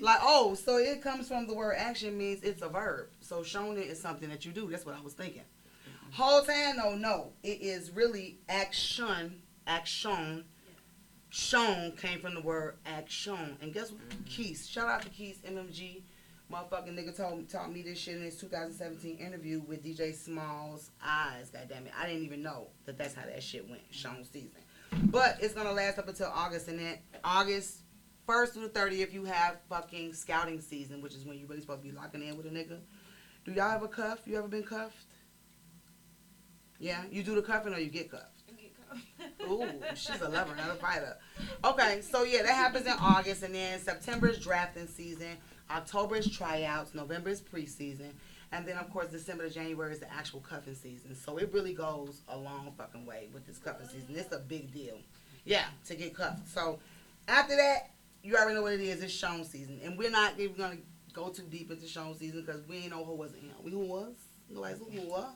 Like, 0.00 0.18
oh, 0.22 0.54
so 0.54 0.76
it 0.76 1.02
comes 1.02 1.28
from 1.28 1.46
the 1.46 1.54
word 1.54 1.76
action 1.78 2.16
means 2.16 2.42
it's 2.42 2.62
a 2.62 2.68
verb. 2.68 3.08
So 3.20 3.42
shown 3.42 3.76
it 3.76 3.86
is 3.86 4.00
something 4.00 4.28
that 4.28 4.44
you 4.44 4.52
do. 4.52 4.68
That's 4.70 4.84
what 4.84 4.96
I 4.96 5.00
was 5.00 5.14
thinking. 5.14 5.42
Whole 6.12 6.42
time, 6.42 6.76
no, 6.76 6.94
no. 6.94 7.32
It 7.42 7.60
is 7.60 7.90
really 7.90 8.38
action, 8.48 9.42
action. 9.66 10.44
Shown 11.28 11.92
came 11.92 12.20
from 12.20 12.34
the 12.34 12.40
word 12.40 12.76
action. 12.86 13.58
And 13.60 13.74
guess 13.74 13.90
what? 13.90 14.08
Mm-hmm. 14.08 14.24
Keith. 14.24 14.66
Shout 14.66 14.88
out 14.88 15.02
to 15.02 15.08
Keith, 15.08 15.42
MMG. 15.46 16.02
Motherfucking 16.50 16.94
nigga 16.94 17.16
told 17.16 17.48
taught 17.48 17.72
me 17.72 17.82
this 17.82 17.98
shit 17.98 18.16
in 18.16 18.22
his 18.22 18.36
2017 18.36 19.18
interview 19.18 19.60
with 19.60 19.84
DJ 19.84 20.10
Smallz 20.12 20.90
Eyez. 21.04 21.52
God 21.52 21.68
damn 21.68 21.86
it. 21.86 21.92
I 21.98 22.06
didn't 22.06 22.22
even 22.22 22.42
know 22.42 22.68
that 22.84 22.96
that's 22.96 23.14
how 23.14 23.26
that 23.26 23.42
shit 23.42 23.68
went. 23.68 23.82
Shown 23.90 24.24
season. 24.24 24.52
But 24.92 25.38
it's 25.40 25.54
gonna 25.54 25.72
last 25.72 25.98
up 25.98 26.08
until 26.08 26.30
August, 26.32 26.68
and 26.68 26.78
then 26.78 26.98
August 27.24 27.80
first 28.26 28.54
through 28.54 28.68
the 28.68 28.78
30th, 28.78 29.12
you 29.12 29.24
have 29.24 29.58
fucking 29.68 30.12
scouting 30.12 30.60
season, 30.60 31.00
which 31.00 31.14
is 31.14 31.24
when 31.24 31.38
you're 31.38 31.48
really 31.48 31.60
supposed 31.60 31.82
to 31.82 31.88
be 31.88 31.94
locking 31.94 32.22
in 32.22 32.36
with 32.36 32.46
a 32.46 32.50
nigga. 32.50 32.78
Do 33.44 33.52
y'all 33.52 33.72
ever 33.72 33.88
cuff? 33.88 34.20
You 34.26 34.36
ever 34.38 34.48
been 34.48 34.64
cuffed? 34.64 35.14
Yeah, 36.78 37.02
you 37.10 37.22
do 37.22 37.34
the 37.34 37.42
cuffing 37.42 37.72
or 37.72 37.78
you 37.78 37.90
get 37.90 38.10
cuffed. 38.10 38.42
Ooh, 39.48 39.68
she's 39.94 40.20
a 40.20 40.28
lover, 40.28 40.54
not 40.56 40.70
a 40.70 40.74
fighter. 40.74 41.16
Okay, 41.64 42.00
so 42.02 42.24
yeah, 42.24 42.42
that 42.42 42.54
happens 42.54 42.86
in 42.86 42.92
August, 43.00 43.42
and 43.42 43.54
then 43.54 43.78
September 43.78 44.28
is 44.28 44.38
drafting 44.38 44.86
season. 44.86 45.36
October 45.70 46.16
is 46.16 46.30
tryouts. 46.30 46.94
November 46.94 47.30
is 47.30 47.40
preseason, 47.40 48.10
and 48.52 48.66
then 48.66 48.76
of 48.78 48.90
course 48.90 49.08
December 49.08 49.48
to 49.48 49.54
January 49.54 49.92
is 49.92 50.00
the 50.00 50.12
actual 50.12 50.40
cuffing 50.40 50.74
season. 50.74 51.14
So 51.14 51.36
it 51.36 51.52
really 51.52 51.74
goes 51.74 52.22
a 52.28 52.36
long 52.36 52.72
fucking 52.76 53.06
way 53.06 53.28
with 53.32 53.46
this 53.46 53.58
cuffing 53.58 53.88
season. 53.88 54.08
It's 54.10 54.34
a 54.34 54.38
big 54.38 54.72
deal, 54.72 54.98
yeah, 55.44 55.66
to 55.86 55.94
get 55.94 56.14
cuffed. 56.14 56.48
So 56.48 56.78
after 57.28 57.56
that, 57.56 57.90
you 58.26 58.34
already 58.34 58.56
know 58.56 58.62
what 58.62 58.72
it 58.72 58.80
is. 58.80 59.02
It's 59.02 59.12
shown 59.12 59.44
season, 59.44 59.78
and 59.84 59.96
we're 59.96 60.10
not 60.10 60.38
even 60.38 60.56
gonna 60.56 60.78
go 61.12 61.28
too 61.28 61.44
deep 61.48 61.70
into 61.70 61.86
shown 61.86 62.18
season 62.18 62.42
because 62.44 62.66
we 62.66 62.78
ain't 62.78 62.90
know 62.90 63.04
who 63.04 63.14
was 63.14 63.32
in. 63.34 63.52
We 63.62 63.70
who 63.70 63.78
was? 63.78 64.14
Nobody's 64.50 64.80
a 64.80 64.84
whore. 64.84 65.26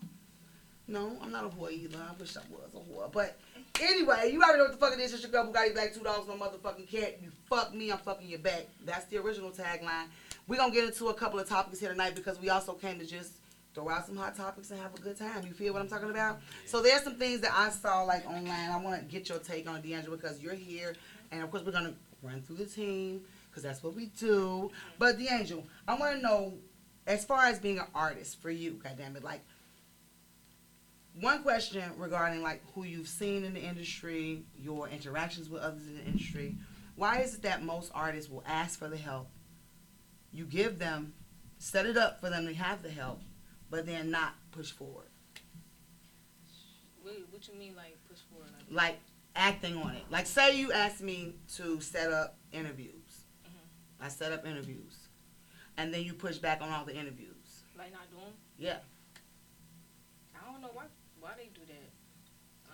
No, 0.89 1.17
I'm 1.23 1.31
not 1.31 1.45
a 1.45 1.49
whore 1.49 1.71
either. 1.71 1.99
I 1.99 2.21
wish 2.21 2.37
I 2.37 2.41
was 2.51 2.75
a 2.75 2.79
whore. 2.79 3.13
But 3.13 3.39
anyway, 3.81 4.31
you 4.33 4.43
already 4.43 4.59
know 4.59 4.65
what 4.65 4.73
the 4.73 4.79
fuck 4.79 4.93
it 4.93 4.99
is. 4.99 5.15
It's 5.15 5.23
your 5.23 5.31
girl 5.31 5.47
Bugatti 5.47 5.73
Black, 5.73 5.95
two 5.95 6.03
dollars 6.03 6.27
no 6.27 6.35
motherfucking 6.35 6.89
cat. 6.91 7.21
You 7.23 7.31
fuck 7.49 7.73
me, 7.73 7.93
I'm 7.93 7.99
fucking 7.99 8.29
your 8.29 8.41
back. 8.41 8.67
That's 8.85 9.05
the 9.05 9.19
original 9.19 9.53
tagline. 9.53 10.07
We're 10.49 10.57
gonna 10.57 10.75
get 10.75 10.85
into 10.85 11.09
a 11.09 11.15
couple 11.15 11.39
of 11.39 11.49
topics 11.49 11.79
here 11.79 11.91
tonight 11.91 12.17
because 12.17 12.41
we 12.41 12.51
also 12.51 12.73
came 12.73 12.99
to 12.99 13.07
just 13.07 13.35
throw 13.73 13.89
out 13.89 14.05
some 14.05 14.17
hot 14.17 14.37
topics 14.37 14.73
and 14.73 14.81
have 14.81 14.93
a 14.97 15.01
good 15.01 15.17
time. 15.17 15.47
You 15.47 15.53
feel 15.53 15.73
what 15.73 15.83
I'm 15.83 15.89
talking 15.89 16.11
about? 16.11 16.41
So 16.67 16.83
there's 16.83 17.05
some 17.05 17.15
things 17.15 17.41
that 17.43 17.53
I 17.55 17.71
saw 17.71 18.03
like 18.03 18.27
online. 18.27 18.71
I 18.71 18.77
want 18.83 19.01
to 19.01 19.07
get 19.07 19.29
your 19.29 19.39
take 19.39 19.69
on 19.69 19.77
it, 19.77 20.11
because 20.11 20.41
you're 20.41 20.55
here, 20.55 20.97
and 21.31 21.45
of 21.45 21.53
course 21.53 21.63
we're 21.65 21.71
gonna 21.71 21.95
run 22.23 22.43
through 22.43 22.57
the 22.57 22.67
team 22.67 23.23
because 23.49 23.63
that's 23.63 23.83
what 23.83 23.95
we 23.95 24.07
do. 24.07 24.71
But 24.99 25.19
D'Angelo, 25.19 25.65
I 25.87 25.95
want 25.95 26.17
to 26.17 26.23
know, 26.23 26.55
as 27.07 27.25
far 27.25 27.47
as 27.47 27.59
being 27.59 27.79
an 27.79 27.87
artist 27.95 28.41
for 28.41 28.51
you, 28.51 28.73
goddamn 28.83 29.17
it, 29.17 29.25
like 29.25 29.41
one 31.21 31.43
question 31.43 31.83
regarding 31.97 32.43
like 32.43 32.63
who 32.75 32.85
you've 32.85 33.09
seen 33.09 33.45
in 33.45 33.55
the 33.55 33.61
industry, 33.61 34.45
your 34.57 34.89
interactions 34.89 35.49
with 35.49 35.63
others 35.63 35.87
in 35.87 35.97
the 35.97 36.05
industry. 36.05 36.57
Why 36.97 37.21
is 37.21 37.35
it 37.35 37.43
that 37.43 37.63
most 37.63 37.91
artists 37.95 38.31
will 38.31 38.45
ask 38.47 38.79
for 38.79 38.89
the 38.89 38.97
help? 38.97 39.29
You 40.33 40.45
give 40.45 40.79
them 40.79 41.15
set 41.59 41.87
it 41.87 41.97
up 41.97 42.21
for 42.21 42.31
them 42.31 42.47
to 42.47 42.55
have 42.55 42.83
the 42.83 42.91
help, 42.91 43.21
but 43.71 43.87
then 43.87 44.11
not 44.11 44.35
push 44.51 44.71
forward, 44.71 45.07
What, 47.03 47.15
what 47.31 47.47
you 47.49 47.55
mean, 47.55 47.77
like 47.77 47.97
push 48.09 48.19
forward? 48.31 48.49
Like, 48.71 48.85
like 48.93 48.99
acting 49.37 49.77
on 49.77 49.95
it. 49.95 50.03
Like 50.11 50.27
say 50.27 50.57
you 50.59 50.73
asked 50.73 51.01
me 51.01 51.35
to 51.57 51.81
set 51.81 52.11
up 52.13 52.37
interviews, 52.53 53.25
Mhm. 53.45 53.51
I 54.01 54.09
set 54.09 54.33
up 54.33 54.45
interviews, 54.47 55.09
and 55.77 55.93
then 55.95 56.03
you 56.03 56.15
push 56.15 56.39
back 56.39 56.61
on 56.63 56.71
all 56.71 56.85
the 56.85 56.95
interviews. 56.97 57.37
like 57.77 57.93
not 57.93 58.11
doing? 58.11 58.35
Yeah, 58.59 58.81
I 60.35 60.51
don't 60.53 60.61
know 60.61 60.71
why. 60.75 60.85
Why 61.19 61.33
they 61.37 61.47
do 61.55 61.65
that? 61.67 61.91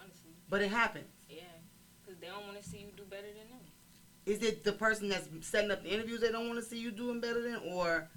Honestly, 0.03 0.33
but 0.49 0.63
it 0.63 0.71
happens. 0.71 1.13
yeah, 1.29 1.43
because 2.05 2.19
they 2.21 2.27
don't 2.27 2.45
want 2.45 2.61
to 2.61 2.69
see 2.69 2.79
you 2.79 2.91
do 2.97 3.05
better 3.05 3.27
than 3.29 3.49
them. 3.51 3.61
Is 4.25 4.43
it 4.43 4.65
the 4.65 4.73
person 4.73 5.09
that's 5.09 5.29
setting 5.47 5.71
up 5.71 5.83
the 5.85 5.91
interviews 5.91 6.21
they 6.21 6.33
don't 6.33 6.49
want 6.49 6.59
to 6.59 6.65
see 6.65 6.79
you 6.79 6.91
doing 6.91 7.21
better 7.21 7.41
than, 7.43 7.57
or 7.73 8.09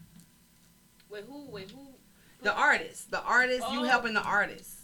Wait, 1.10 1.26
who? 1.26 1.46
Wait, 1.50 1.70
who? 1.72 1.94
the 2.42 2.54
artist? 2.54 3.12
The 3.12 3.22
artist, 3.22 3.62
you 3.72 3.82
Oh. 3.82 3.84
helping 3.84 4.14
the 4.14 4.22
artist. 4.24 4.80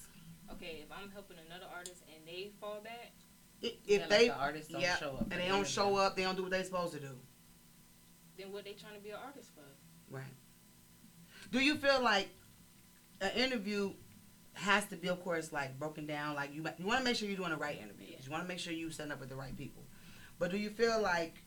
Okay, 0.51 0.81
if 0.85 0.91
I'm 0.91 1.09
helping 1.11 1.37
another 1.39 1.65
artist 1.73 2.03
and 2.13 2.27
they 2.27 2.51
fall 2.59 2.81
back, 2.81 3.13
If 3.65 3.73
Yeah, 3.85 3.97
like 3.99 4.09
they 4.09 4.27
the 4.27 4.35
artists 4.37 4.71
don't 4.71 4.81
yeah, 4.81 4.97
show 4.97 5.11
up 5.13 5.21
and 5.31 5.41
they 5.41 5.47
don't 5.47 5.67
show 5.67 5.97
up, 5.97 6.15
they 6.15 6.23
don't 6.23 6.35
do 6.35 6.43
what 6.43 6.51
they're 6.51 6.63
supposed 6.63 6.93
to 6.93 6.99
do. 6.99 7.17
then 8.37 8.51
what 8.51 8.65
they 8.65 8.73
trying 8.73 8.95
to 8.95 8.99
be 8.99 9.09
an 9.11 9.17
artist 9.25 9.51
for? 9.55 9.63
Right. 10.09 10.23
Do 11.51 11.59
you 11.59 11.75
feel 11.75 12.01
like 12.03 12.29
an 13.21 13.31
interview 13.35 13.93
has 14.53 14.85
to 14.87 14.95
be, 14.95 15.07
of 15.09 15.23
course, 15.23 15.51
like 15.51 15.79
broken 15.79 16.05
down? 16.05 16.35
Like 16.35 16.53
you, 16.53 16.65
you 16.77 16.85
want 16.85 16.99
to 16.99 17.03
make 17.03 17.15
sure 17.15 17.27
you're 17.27 17.37
doing 17.37 17.51
the 17.51 17.57
right 17.57 17.79
interviews. 17.81 18.09
Yeah. 18.11 18.17
You 18.25 18.31
want 18.31 18.43
to 18.43 18.47
make 18.47 18.59
sure 18.59 18.73
you 18.73 18.89
setting 18.91 19.11
up 19.11 19.19
with 19.19 19.29
the 19.29 19.35
right 19.35 19.55
people. 19.55 19.83
But 20.37 20.51
do 20.51 20.57
you 20.57 20.69
feel 20.69 21.01
like 21.01 21.43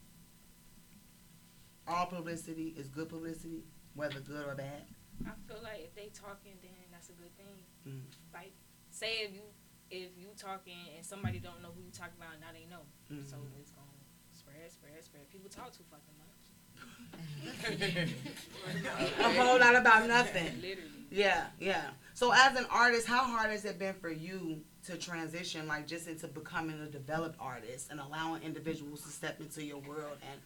all 1.87 2.07
publicity 2.07 2.75
is 2.77 2.89
good 2.89 3.09
publicity, 3.09 3.65
whether 3.95 4.21
good 4.21 4.47
or 4.47 4.55
bad? 4.55 4.83
I 5.27 5.31
feel 5.47 5.63
like 5.63 5.81
if 5.81 5.95
they 5.95 6.11
talking, 6.15 6.53
then 6.63 6.71
that's 6.91 7.09
a 7.09 7.13
good 7.13 7.37
thing. 7.37 7.65
Mm. 7.87 8.03
Like, 8.33 8.53
say 8.91 9.25
if 9.25 9.35
you 9.35 9.43
if 9.91 10.11
you 10.19 10.29
talking 10.37 10.79
and 10.97 11.05
somebody 11.05 11.39
don't 11.39 11.63
know 11.63 11.71
who 11.75 11.83
you 11.83 11.91
talking 11.93 12.15
about, 12.19 12.39
now 12.41 12.49
they 12.53 12.67
know. 12.71 12.83
So 13.27 13.37
Mhm. 13.37 13.59
it's 13.61 13.71
gonna 13.71 13.87
spread, 14.33 14.71
spread, 14.71 15.03
spread. 15.05 15.29
People 15.31 15.49
talk 15.51 15.73
too 15.77 15.85
fucking 15.91 16.17
much. 16.19 16.79
A 19.19 19.43
whole 19.43 19.59
lot 19.59 19.77
about 19.77 20.07
nothing. 20.07 20.55
Literally. 20.63 20.91
Yeah, 21.11 21.47
yeah. 21.59 21.91
So 22.15 22.33
as 22.33 22.57
an 22.57 22.67
artist, 22.71 23.07
how 23.07 23.25
hard 23.25 23.51
has 23.51 23.65
it 23.65 23.79
been 23.79 23.95
for 23.95 24.11
you 24.11 24.63
to 24.87 24.97
transition, 24.97 25.67
like 25.67 25.87
just 25.87 26.09
into 26.09 26.29
becoming 26.29 26.81
a 26.81 26.87
developed 26.87 27.37
artist 27.41 27.89
and 27.91 28.01
allowing 28.01 28.43
individuals 28.43 29.03
to 29.03 29.09
step 29.09 29.41
into 29.41 29.65
your 29.65 29.79
world 29.79 30.19
and 30.31 30.41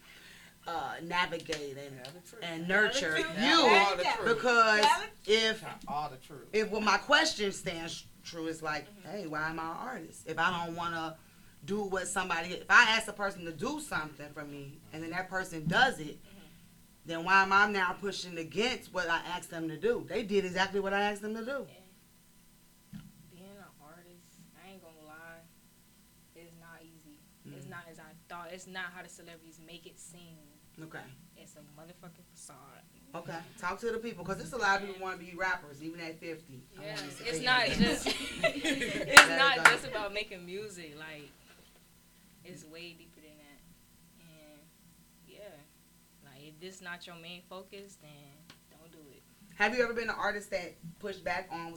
uh, 0.67 0.95
navigate 1.03 1.77
and 1.77 2.01
and 2.43 2.69
nurture 2.69 3.19
you? 3.19 3.51
All 3.51 3.97
the 3.97 4.05
truth. 4.05 4.25
Because 4.37 4.87
if 5.27 5.65
All 5.89 6.09
the 6.09 6.17
truth. 6.17 6.47
if 6.53 6.71
well, 6.71 6.81
my 6.81 6.99
question 6.99 7.51
stands 7.53 8.05
true, 8.25 8.47
it's 8.47 8.63
like, 8.63 8.87
hey, 9.11 9.27
why 9.27 9.51
am 9.51 9.59
I 9.59 9.65
an 9.65 9.77
artist? 9.79 10.23
If 10.27 10.39
I 10.39 10.65
don't 10.65 10.77
want 10.77 10.95
to 10.95 11.17
do 11.65 11.83
what 11.83 12.07
somebody, 12.09 12.55
if 12.55 12.71
I 12.71 12.85
ask 12.91 13.09
a 13.09 13.13
person 13.13 13.45
to 13.45 13.53
do 13.53 13.81
something 13.81 14.27
for 14.33 14.45
me 14.45 14.79
and 14.93 15.03
then 15.03 15.11
that 15.11 15.29
person 15.29 15.67
does 15.67 15.99
it, 15.99 16.19
then 17.05 17.25
why 17.25 17.43
am 17.43 17.53
I 17.53 17.67
now 17.69 17.97
pushing 18.01 18.39
against 18.39 18.95
what 18.95 19.09
I 19.09 19.19
asked 19.37 19.51
them 19.51 19.69
to 19.69 19.77
do? 19.77 20.07
They 20.09 20.23
did 20.23 20.45
exactly 20.45 20.79
what 20.79 20.93
I 20.93 21.03
asked 21.03 21.23
them 21.23 21.35
to 21.35 21.45
do. 21.45 21.67
Being 23.33 23.45
an 23.59 23.65
artist, 23.85 24.39
I 24.65 24.71
ain't 24.71 24.83
gonna 24.83 25.07
lie, 25.09 25.43
it's 26.37 26.53
not 26.61 26.81
easy. 26.83 27.19
It's 27.57 27.67
Mhm. 27.67 27.71
not 27.71 27.85
as 27.91 27.99
I 27.99 28.13
thought. 28.29 28.53
It's 28.53 28.69
not 28.69 28.93
how 28.95 29.03
the 29.03 29.09
celebrities 29.09 29.59
make 29.67 29.87
it 29.87 29.99
seem. 29.99 30.39
Okay. 30.81 30.99
It's 31.37 31.57
a 31.57 31.81
motherfucking 31.81 32.25
facade. 32.33 32.57
Okay. 33.15 33.39
Talk 33.59 33.79
to 33.81 33.91
the 33.91 33.99
people 33.99 34.25
because 34.25 34.39
there's 34.39 34.53
a 34.53 34.59
lot 34.59 34.81
of 34.81 34.87
people 34.87 35.03
want 35.03 35.21
to 35.21 35.25
be 35.25 35.37
rappers, 35.37 35.83
even 35.83 36.01
at 36.01 36.19
50. 36.19 36.63
Yeah, 36.81 36.97
it's 37.27 37.43
not 37.43 37.67
just 37.67 38.07
it's 38.43 39.29
not 39.29 39.57
go. 39.57 39.71
just 39.71 39.87
about 39.87 40.15
making 40.15 40.47
music. 40.47 40.95
Like 40.99 41.29
it's 42.45 42.65
way 42.65 42.95
deeper 42.99 43.21
than 43.21 43.37
that. 43.37 43.61
And 44.21 44.61
yeah, 45.29 45.41
like 46.25 46.43
if 46.49 46.61
this 46.61 46.81
not 46.81 47.07
your 47.07 47.17
main 47.17 47.43
focus, 47.51 47.99
then 48.01 48.57
don't 48.71 48.91
do 48.91 48.99
it. 49.11 49.23
Have 49.57 49.77
you 49.77 49.85
ever 49.85 49.93
been 49.93 50.09
an 50.09 50.17
artist 50.19 50.51
that 50.51 50.75
pushed 50.99 51.23
back 51.23 51.49
on 51.53 51.75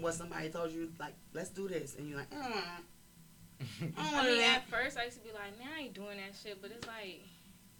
what 0.00 0.14
somebody 0.14 0.48
told 0.48 0.72
you, 0.72 0.90
like, 0.98 1.14
let's 1.32 1.50
do 1.50 1.68
this, 1.68 1.94
and 1.96 2.08
you're 2.08 2.18
like, 2.18 2.30
mm, 2.30 2.36
I 2.36 3.64
I 3.96 4.12
want 4.12 4.26
to 4.26 4.32
do 4.32 4.38
mean, 4.40 4.50
at 4.50 4.68
first 4.68 4.98
I 4.98 5.04
used 5.04 5.18
to 5.18 5.22
be 5.22 5.32
like, 5.32 5.58
man, 5.58 5.68
I 5.76 5.82
ain't 5.82 5.94
doing 5.94 6.16
that 6.16 6.36
shit, 6.42 6.60
but 6.60 6.70
it's 6.70 6.86
like 6.86 7.22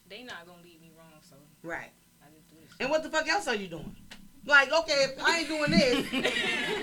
they 0.09 0.23
not 0.23 0.47
gonna 0.47 0.63
lead 0.63 0.81
me 0.81 0.91
wrong, 0.97 1.21
so 1.21 1.37
Right. 1.63 1.91
I 2.23 2.27
just 2.35 2.49
do 2.49 2.57
this. 2.63 2.73
And 2.81 2.91
what 2.91 3.03
the 3.03 3.11
fuck 3.11 3.29
else 3.29 3.49
are 3.49 3.55
you 3.55 3.69
doing? 3.69 3.95
Like, 4.47 4.73
okay, 4.73 5.05
if 5.05 5.23
I 5.23 5.41
ain't 5.41 5.49
doing 5.49 5.71
this, 5.71 5.97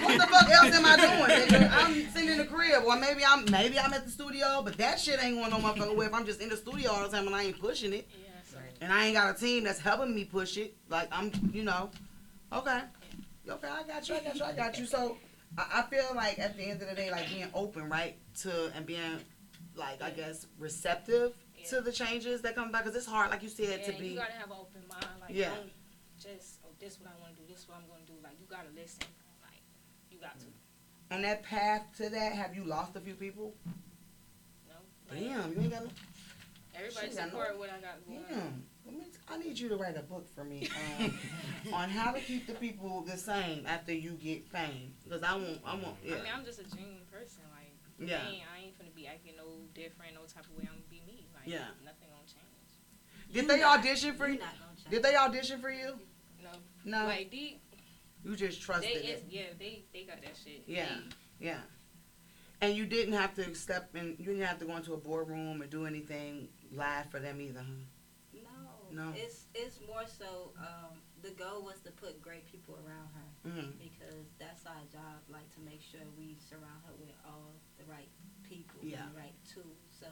what 0.03 0.19
the 0.19 0.27
fuck 0.27 0.49
else 0.49 0.75
am 0.75 0.85
I 0.85 0.95
doing? 0.97 1.47
Nigga? 1.49 1.71
I'm 1.71 2.09
sitting 2.11 2.29
in 2.29 2.37
the 2.37 2.45
crib, 2.45 2.83
or 2.85 2.95
maybe 2.99 3.23
I'm 3.25 3.49
maybe 3.49 3.79
I'm 3.79 3.91
at 3.93 4.05
the 4.05 4.11
studio, 4.11 4.61
but 4.63 4.77
that 4.77 4.99
shit 4.99 5.23
ain't 5.23 5.35
going 5.35 5.49
no 5.49 5.57
motherfucker 5.57 5.95
way 5.95 6.05
if 6.05 6.13
I'm 6.13 6.25
just 6.25 6.41
in 6.41 6.49
the 6.49 6.57
studio 6.57 6.91
all 6.91 7.01
the 7.09 7.15
time 7.15 7.25
and 7.25 7.35
I 7.35 7.43
ain't 7.43 7.59
pushing 7.59 7.93
it, 7.93 8.07
Yeah, 8.11 8.29
so 8.43 8.57
and 8.81 8.93
I 8.93 9.05
ain't 9.05 9.15
got 9.15 9.35
a 9.35 9.39
team 9.39 9.63
that's 9.63 9.79
helping 9.79 10.13
me 10.13 10.25
push 10.25 10.57
it. 10.57 10.75
Like 10.89 11.07
I'm, 11.11 11.31
you 11.51 11.63
know, 11.63 11.89
okay, 12.53 12.81
okay, 13.49 13.67
I 13.67 13.83
got 13.83 14.07
you, 14.09 14.15
I 14.15 14.19
got 14.19 14.35
you, 14.35 14.43
I 14.43 14.53
got 14.53 14.77
you. 14.77 14.85
So 14.85 15.17
I, 15.57 15.79
I 15.79 15.81
feel 15.83 16.13
like 16.15 16.37
at 16.37 16.55
the 16.57 16.63
end 16.63 16.81
of 16.83 16.89
the 16.89 16.95
day, 16.95 17.09
like 17.09 17.29
being 17.29 17.49
open, 17.55 17.89
right, 17.89 18.15
to 18.41 18.71
and 18.75 18.85
being 18.85 19.19
like 19.75 20.03
I 20.03 20.11
guess 20.11 20.45
receptive 20.59 21.33
to 21.69 21.81
the 21.81 21.91
changes 21.91 22.41
that 22.41 22.55
come 22.55 22.71
back, 22.71 22.83
because 22.83 22.95
it's 22.95 23.05
hard, 23.07 23.31
like 23.31 23.43
you 23.43 23.49
said, 23.49 23.81
yeah, 23.81 23.91
to 23.91 23.99
be. 23.99 24.09
you 24.09 24.15
gotta 24.15 24.33
have 24.33 24.51
an 24.51 24.57
open 24.59 24.81
mind. 24.89 25.05
Like 25.21 25.31
Yeah. 25.33 25.49
don't 25.49 25.71
just 26.17 26.59
oh 26.63 26.69
this 26.79 26.93
is 26.93 26.99
what 26.99 27.09
I 27.09 27.21
wanna 27.21 27.35
do, 27.35 27.41
this 27.47 27.59
is 27.59 27.67
what 27.67 27.77
I'm 27.77 27.87
gonna 27.87 28.05
do. 28.05 28.13
Like 28.23 28.33
you 28.39 28.45
gotta 28.49 28.69
listen. 28.75 29.03
Like 29.41 29.61
you 30.11 30.19
got 30.19 30.39
to. 30.39 30.45
On 31.15 31.21
that 31.21 31.43
path 31.43 31.85
to 31.97 32.09
that, 32.09 32.33
have 32.33 32.55
you 32.55 32.63
lost 32.63 32.95
a 32.95 32.99
few 32.99 33.13
people? 33.13 33.53
No. 34.67 34.75
Damn, 35.09 35.53
you 35.53 35.61
ain't 35.61 35.71
got 35.71 35.83
no. 35.83 35.89
Everybody 36.75 37.07
Shit, 37.07 37.15
support 37.15 37.57
what 37.57 37.69
I 37.69 37.79
got 37.79 38.05
going. 38.05 38.25
Damn. 38.29 38.63
I 39.27 39.37
need 39.37 39.57
you 39.57 39.69
to 39.69 39.77
write 39.77 39.97
a 39.97 40.03
book 40.03 40.27
for 40.35 40.43
me 40.43 40.69
um, 40.99 41.17
on 41.73 41.89
how 41.89 42.11
to 42.11 42.19
keep 42.19 42.45
the 42.45 42.53
people 42.53 43.01
the 43.01 43.17
same 43.17 43.65
after 43.65 43.93
you 43.93 44.11
get 44.11 44.45
fame. 44.47 44.93
Because 45.03 45.23
I 45.23 45.33
want, 45.33 45.59
I 45.65 45.73
want, 45.73 45.97
I 46.03 46.07
mean, 46.07 46.17
yeah, 46.25 46.31
I'm 46.35 46.45
just 46.45 46.59
a 46.59 46.63
genuine 46.63 47.05
person. 47.11 47.41
Like, 47.51 47.73
Yeah. 48.09 48.21
I 48.21 48.63
ain't, 48.63 48.77
gonna 48.77 48.91
be 48.95 49.07
acting 49.07 49.33
no 49.37 49.65
different, 49.73 50.13
no 50.13 50.21
type 50.21 50.45
of 50.45 50.57
way. 50.57 50.67
I'm 50.69 50.77
gonna 50.77 50.89
be. 50.89 51.01
Like, 51.45 51.53
Yeah. 51.53 51.67
nothing 51.83 52.09
gonna 52.09 52.21
change. 52.25 53.33
Did 53.33 53.47
they 53.47 53.59
not- 53.59 53.79
audition 53.79 54.15
for 54.15 54.27
you 54.27 54.33
you? 54.35 54.89
Did 54.89 55.03
they 55.03 55.15
audition 55.15 55.61
for 55.61 55.71
you? 55.71 55.99
No, 56.41 56.51
No, 56.83 57.05
like 57.05 57.31
they, 57.31 57.59
you 58.23 58.35
just 58.35 58.61
trusted 58.61 58.91
it's, 58.91 59.21
it. 59.21 59.25
yeah, 59.29 59.43
they, 59.59 59.83
they 59.93 60.03
got 60.03 60.21
that 60.21 60.35
shit. 60.41 60.63
Yeah, 60.67 60.99
yeah. 61.39 61.61
And 62.61 62.75
you 62.75 62.85
didn't 62.85 63.13
have 63.13 63.33
to 63.35 63.53
step 63.53 63.95
in. 63.95 64.15
You 64.17 64.25
didn't 64.25 64.41
have 64.41 64.59
to 64.59 64.65
go 64.65 64.75
into 64.77 64.93
a 64.93 64.97
boardroom 64.97 65.61
or 65.61 65.67
do 65.67 65.85
anything 65.85 66.47
live 66.71 67.09
for 67.11 67.19
them 67.19 67.41
either, 67.41 67.59
huh? 67.59 68.39
No, 68.91 69.05
No. 69.09 69.13
It's 69.15 69.45
it's 69.53 69.79
more 69.85 70.05
so. 70.07 70.53
Um, 70.57 71.01
the 71.21 71.31
goal 71.31 71.63
was 71.63 71.79
to 71.81 71.91
put 71.91 72.21
great 72.21 72.45
people 72.51 72.75
around 72.85 73.09
her 73.13 73.49
Mm. 73.49 73.77
because 73.79 74.25
that's 74.39 74.65
our 74.65 74.81
job. 74.91 75.21
Like 75.29 75.49
to 75.55 75.59
make 75.61 75.81
sure 75.81 76.01
we 76.17 76.37
surround 76.49 76.81
her 76.87 76.93
with 76.99 77.11
all 77.25 77.53
the 77.77 77.83
right 77.85 78.09
people 78.43 78.79
Yeah. 78.83 79.03
and 79.03 79.13
the 79.15 79.19
right 79.19 79.35
tools. 79.45 79.81
So 79.99 80.07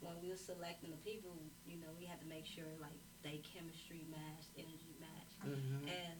when 0.00 0.14
we 0.22 0.28
were 0.30 0.36
selecting 0.36 0.90
the 0.90 0.96
people, 0.98 1.32
you 1.66 1.76
know, 1.78 1.88
we 1.98 2.04
had 2.06 2.20
to 2.20 2.26
make 2.26 2.46
sure 2.46 2.64
like 2.80 2.98
they 3.22 3.42
chemistry 3.42 4.06
matched, 4.10 4.50
energy 4.56 4.94
matched, 5.00 5.38
hmm 5.42 5.86
and 5.88 6.14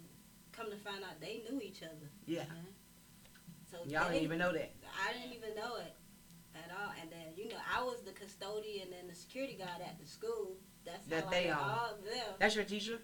come 0.53 0.71
to 0.71 0.77
find 0.79 1.05
out 1.05 1.21
they 1.21 1.43
knew 1.49 1.61
each 1.61 1.83
other. 1.83 2.11
Yeah. 2.27 2.45
So 3.71 3.79
Y'all 3.87 4.09
they- 4.09 4.15
didn't 4.15 4.25
even 4.25 4.39
know 4.39 4.53
that. 4.53 4.73
I 5.07 5.13
didn't 5.13 5.35
even 5.37 5.55
know 5.55 5.77
it 5.77 5.95
at 6.57 6.71
all. 6.77 6.91
And 7.01 7.11
then, 7.13 7.35
you 7.37 7.49
know, 7.49 7.61
I 7.77 7.83
was 7.83 8.01
the 8.03 8.13
custodian 8.13 8.89
and 8.99 9.09
the 9.09 9.15
security 9.15 9.55
guard 9.55 9.81
at 9.85 9.99
the 10.01 10.07
school. 10.07 10.57
That's 10.85 11.07
That 11.09 11.25
how 11.25 11.31
they 11.31 11.51
I 11.51 11.55
met 11.55 11.59
all 11.63 11.91
of 11.99 12.05
them. 12.05 12.35
That's 12.39 12.57
your 12.57 12.65
teacher? 12.65 12.99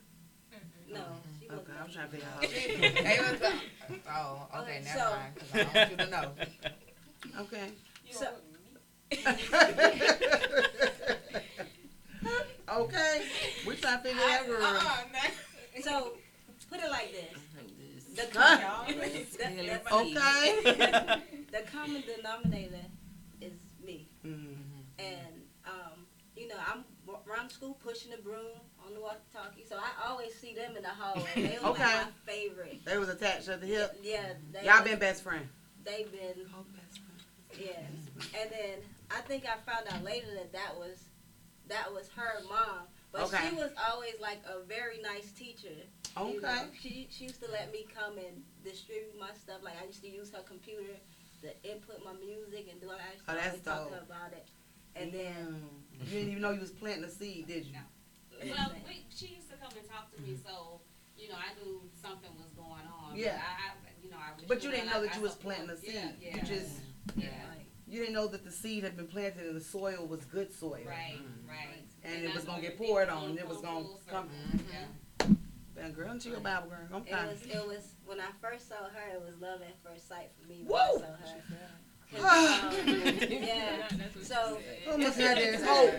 No, 0.89 1.01
she 1.41 1.49
wasn't. 1.49 1.69
Okay, 1.69 1.79
I'm 1.83 1.91
trying 1.91 2.07
to 2.07 2.13
figure 2.13 2.29
out. 2.35 2.41
They 2.43 3.19
was 3.21 3.41
the- 3.41 4.01
oh, 4.11 4.49
okay, 4.55 4.61
Okay, 4.63 4.81
never 4.85 4.99
so- 4.99 5.11
mind. 5.11 5.35
'cause 5.37 5.49
I 5.55 5.79
want 5.79 5.91
you 5.91 5.97
to 5.99 6.11
know. 6.11 6.33
Okay. 7.41 7.71
So, 8.11 8.29
okay. 12.73 13.23
We 13.67 13.77
trying 13.77 14.03
to 14.03 14.09
figure 14.09 14.23
out. 14.23 14.49
Uh-uh, 14.49 15.31
so 15.83 16.13
put 16.71 16.81
it 16.81 16.91
like 16.91 17.13
this. 17.13 17.41
The, 18.17 18.27
com- 18.33 18.61
the, 18.87 18.95
the, 19.39 19.95
Okay. 19.95 21.21
the 21.53 21.63
common 21.73 22.03
denominator 22.17 22.87
is 23.41 23.53
me. 23.85 24.09
Mhm. 24.25 24.55
And, 25.01 25.43
um, 25.67 26.07
you 26.37 26.47
know, 26.47 26.55
I'm 26.73 26.85
w- 27.07 27.19
around 27.29 27.51
school 27.51 27.75
pushing 27.83 28.13
the 28.13 28.19
broom 28.19 28.61
on 28.87 28.95
the 28.95 29.01
walkie-talkie. 29.01 29.65
So 29.69 29.77
I 29.77 30.09
always 30.09 30.33
see 30.37 30.55
them 30.55 30.77
in 30.77 30.83
the 30.85 30.91
hallway. 30.91 31.29
They 31.35 31.59
were 31.61 31.71
Okay. 31.71 31.83
like 31.83 32.07
my 32.07 32.13
favorite. 32.33 32.85
They 32.85 32.99
was 32.99 33.09
attached 33.09 33.49
at 33.49 33.61
the 33.61 33.67
hip. 33.67 33.99
Yeah, 34.03 34.35
they, 34.53 34.65
Y'all 34.65 34.85
been 34.85 35.01
best 35.01 35.25
friend. 35.25 35.49
they've 35.85 36.11
been 36.13 36.47
Oh, 36.57 36.65
best 36.77 37.01
friends. 37.01 37.25
Yes. 37.59 38.31
And 38.41 38.51
then 38.53 38.79
I 39.17 39.21
think 39.23 39.45
I 39.47 39.57
found 39.71 39.87
out 39.91 40.03
later 40.05 40.27
that 40.35 40.53
that 40.53 40.75
was 40.77 40.99
that 41.69 41.93
was 41.93 42.09
her 42.17 42.43
mom. 42.49 42.87
But 43.13 43.23
Okay. 43.33 43.49
she 43.49 43.55
was 43.55 43.71
always 43.91 44.15
like 44.21 44.41
a 44.47 44.65
very 44.67 45.01
nice 45.01 45.31
teacher. 45.33 45.69
You 46.19 46.41
know, 46.41 46.49
Okay. 46.49 46.65
she 46.81 47.09
she 47.11 47.25
used 47.25 47.43
to 47.43 47.51
let 47.51 47.73
me 47.73 47.87
come 47.95 48.19
and 48.19 48.43
distribute 48.65 49.19
my 49.19 49.31
stuff. 49.35 49.63
Like 49.63 49.75
I 49.81 49.87
used 49.87 50.03
to 50.03 50.09
use 50.11 50.31
her 50.33 50.43
computer 50.43 50.95
to 51.43 51.49
input 51.71 52.05
my 52.05 52.13
music 52.15 52.69
and 52.71 52.81
do 52.81 52.91
all 52.91 52.97
that. 52.99 53.17
Oh, 53.29 53.33
I 53.33 53.35
that's 53.37 53.53
used 53.55 53.65
talk 53.65 53.85
to 53.89 53.91
dope. 53.91 54.01
her 54.01 54.05
about 54.07 54.33
it. 54.33 54.47
And 54.97 55.13
then 55.13 55.65
Mm. 55.95 56.07
you 56.07 56.11
didn't 56.19 56.31
even 56.31 56.43
know 56.43 56.51
you 56.51 56.61
was 56.61 56.71
planting 56.71 57.05
a 57.05 57.11
seed, 57.11 57.47
did 57.47 57.67
you? 57.67 57.73
No. 57.73 58.51
Well, 58.51 58.73
we, 58.87 59.07
she 59.15 59.27
used 59.39 59.49
to 59.51 59.57
come 59.57 59.71
and 59.79 59.89
talk 59.89 60.15
to 60.15 60.21
me, 60.23 60.37
so 60.45 60.81
you 61.17 61.29
know 61.29 61.37
I 61.39 61.55
knew 61.63 61.83
something 62.03 62.31
was 62.37 62.51
going 62.57 62.87
on. 62.87 63.15
Yeah. 63.17 63.39
But 63.39 63.41
I, 63.43 63.69
I 63.71 63.93
you 64.03 64.11
know, 64.11 64.17
I. 64.19 64.37
wish 64.37 64.47
But 64.49 64.63
you 64.65 64.71
didn't 64.71 64.87
know 64.91 64.99
I- 64.99 65.07
that 65.07 65.13
I 65.15 65.17
you 65.17 65.23
was 65.23 65.35
planting 65.35 65.71
a 65.71 65.77
seed. 65.77 65.95
Yeah, 65.95 66.09
You 66.21 66.37
yeah, 66.37 66.45
just 66.45 66.73
yeah. 67.17 67.31
like, 67.51 67.64
you 67.89 68.01
didn't 68.01 68.15
know 68.15 68.27
that 68.29 68.45
the 68.45 68.51
seed 68.51 68.83
had 68.85 68.97
been 68.97 69.07
planted 69.07 69.47
and 69.47 69.57
the 69.57 69.61
soil 69.65 70.07
was 70.07 70.25
good 70.25 70.53
soil. 70.53 70.79
Right, 70.87 71.19
right. 71.49 71.85
And 72.05 72.25
it 72.25 72.35
was 72.35 72.45
gonna 72.45 72.61
get 72.63 72.77
poured 72.79 73.09
was 73.09 73.17
on, 73.17 73.39
it 73.39 73.49
was 73.49 73.59
gonna 73.59 73.81
full 73.85 74.01
come- 74.09 74.29
circle. 74.53 74.65
Yeah. 74.73 75.27
Man, 75.77 75.93
girl, 75.93 76.11
into 76.13 76.29
your 76.31 76.41
Bible, 76.41 76.69
girl. 76.69 77.01
it 77.07 77.13
Okay. 77.13 77.27
was 77.27 77.43
it 77.43 77.67
was 77.67 77.89
when 78.07 78.21
I 78.21 78.27
first 78.41 78.69
saw 78.69 78.77
her. 78.77 79.15
It 79.15 79.21
was 79.21 79.35
love 79.41 79.61
at 79.63 79.75
first 79.83 80.09
sight 80.09 80.31
for 80.41 80.49
me. 80.49 80.63
When 80.65 80.69
Woo! 80.69 80.77
I 80.79 80.99
saw 81.01 81.07
her. 81.51 81.71
'Cause, 82.13 82.23
um, 82.23 82.87
yeah. 83.31 83.89
That's 83.97 84.15
what 84.15 84.25
So 84.25 84.59
she 84.85 84.85
said. 84.91 84.99
Miss 84.99 85.17
Hernandez, 85.17 85.65
hope. 85.65 85.95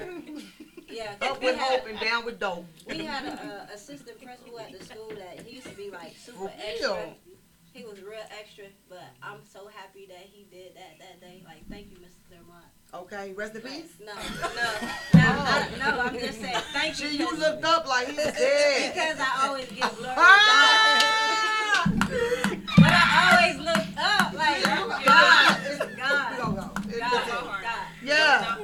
Yeah, 0.88 1.16
Up 1.22 1.40
we 1.42 1.48
with 1.48 1.56
had- 1.58 1.80
hope 1.82 1.90
and 1.90 2.00
down 2.00 2.26
with 2.26 2.40
dope. 2.40 2.66
We 2.88 3.00
had 3.04 3.26
a, 3.26 3.68
a 3.72 3.74
assistant 3.74 4.22
principal 4.22 4.60
at 4.60 4.72
the 4.78 4.86
school 4.86 5.10
that 5.18 5.42
he 5.46 5.56
used 5.58 5.68
to 5.68 5.76
be 5.76 5.90
like 5.92 6.16
super 6.16 6.38
For 6.48 6.54
extra. 6.58 7.16
Real? 7.76 7.86
He 7.86 7.90
was 7.90 8.02
real 8.02 8.24
extra, 8.40 8.66
but 8.90 9.04
I'm 9.22 9.40
so 9.52 9.68
happy 9.74 10.06
that 10.08 10.26
he 10.32 10.46
did 10.52 10.76
that 10.76 10.98
that 11.00 11.22
day. 11.22 11.44
Like, 11.46 11.68
thank 11.70 11.92
you, 11.92 11.98
Mr. 11.98 12.20
Claremont. 12.28 12.66
Okay, 12.94 13.34
rest 13.34 13.56
in 13.56 13.62
peace. 13.62 13.94
No, 14.00 14.14
no, 14.14 14.22
no, 15.14 15.22
I, 15.22 15.68
no. 15.80 16.00
I'm 16.02 16.18
just 16.20 16.40
saying 16.40 16.56
thank 16.74 17.00
you. 17.00 17.10
Shit, 17.10 17.20
you 17.20 17.38
looked 17.38 17.64
up 17.66 17.88
like 17.88 18.08
he 18.08 18.16
was 18.16 18.26
dead. 18.26 18.94
because 18.94 19.18
I 19.20 19.48
always 19.48 19.68
give 19.68 19.98
glory 19.98 20.16
to 20.16 20.22
Ah! 20.22 21.84
But 22.78 22.92
I 22.92 23.04
always 23.32 23.58
look 23.60 23.86
up 23.98 24.34
like 24.34 24.64
God, 24.64 25.04
God, 25.98 26.38
Go, 26.38 26.52
go. 26.52 26.72
It's 26.88 27.00
God, 27.00 27.14
okay. 27.14 27.62
God. 27.64 27.86
Yeah. 28.04 28.58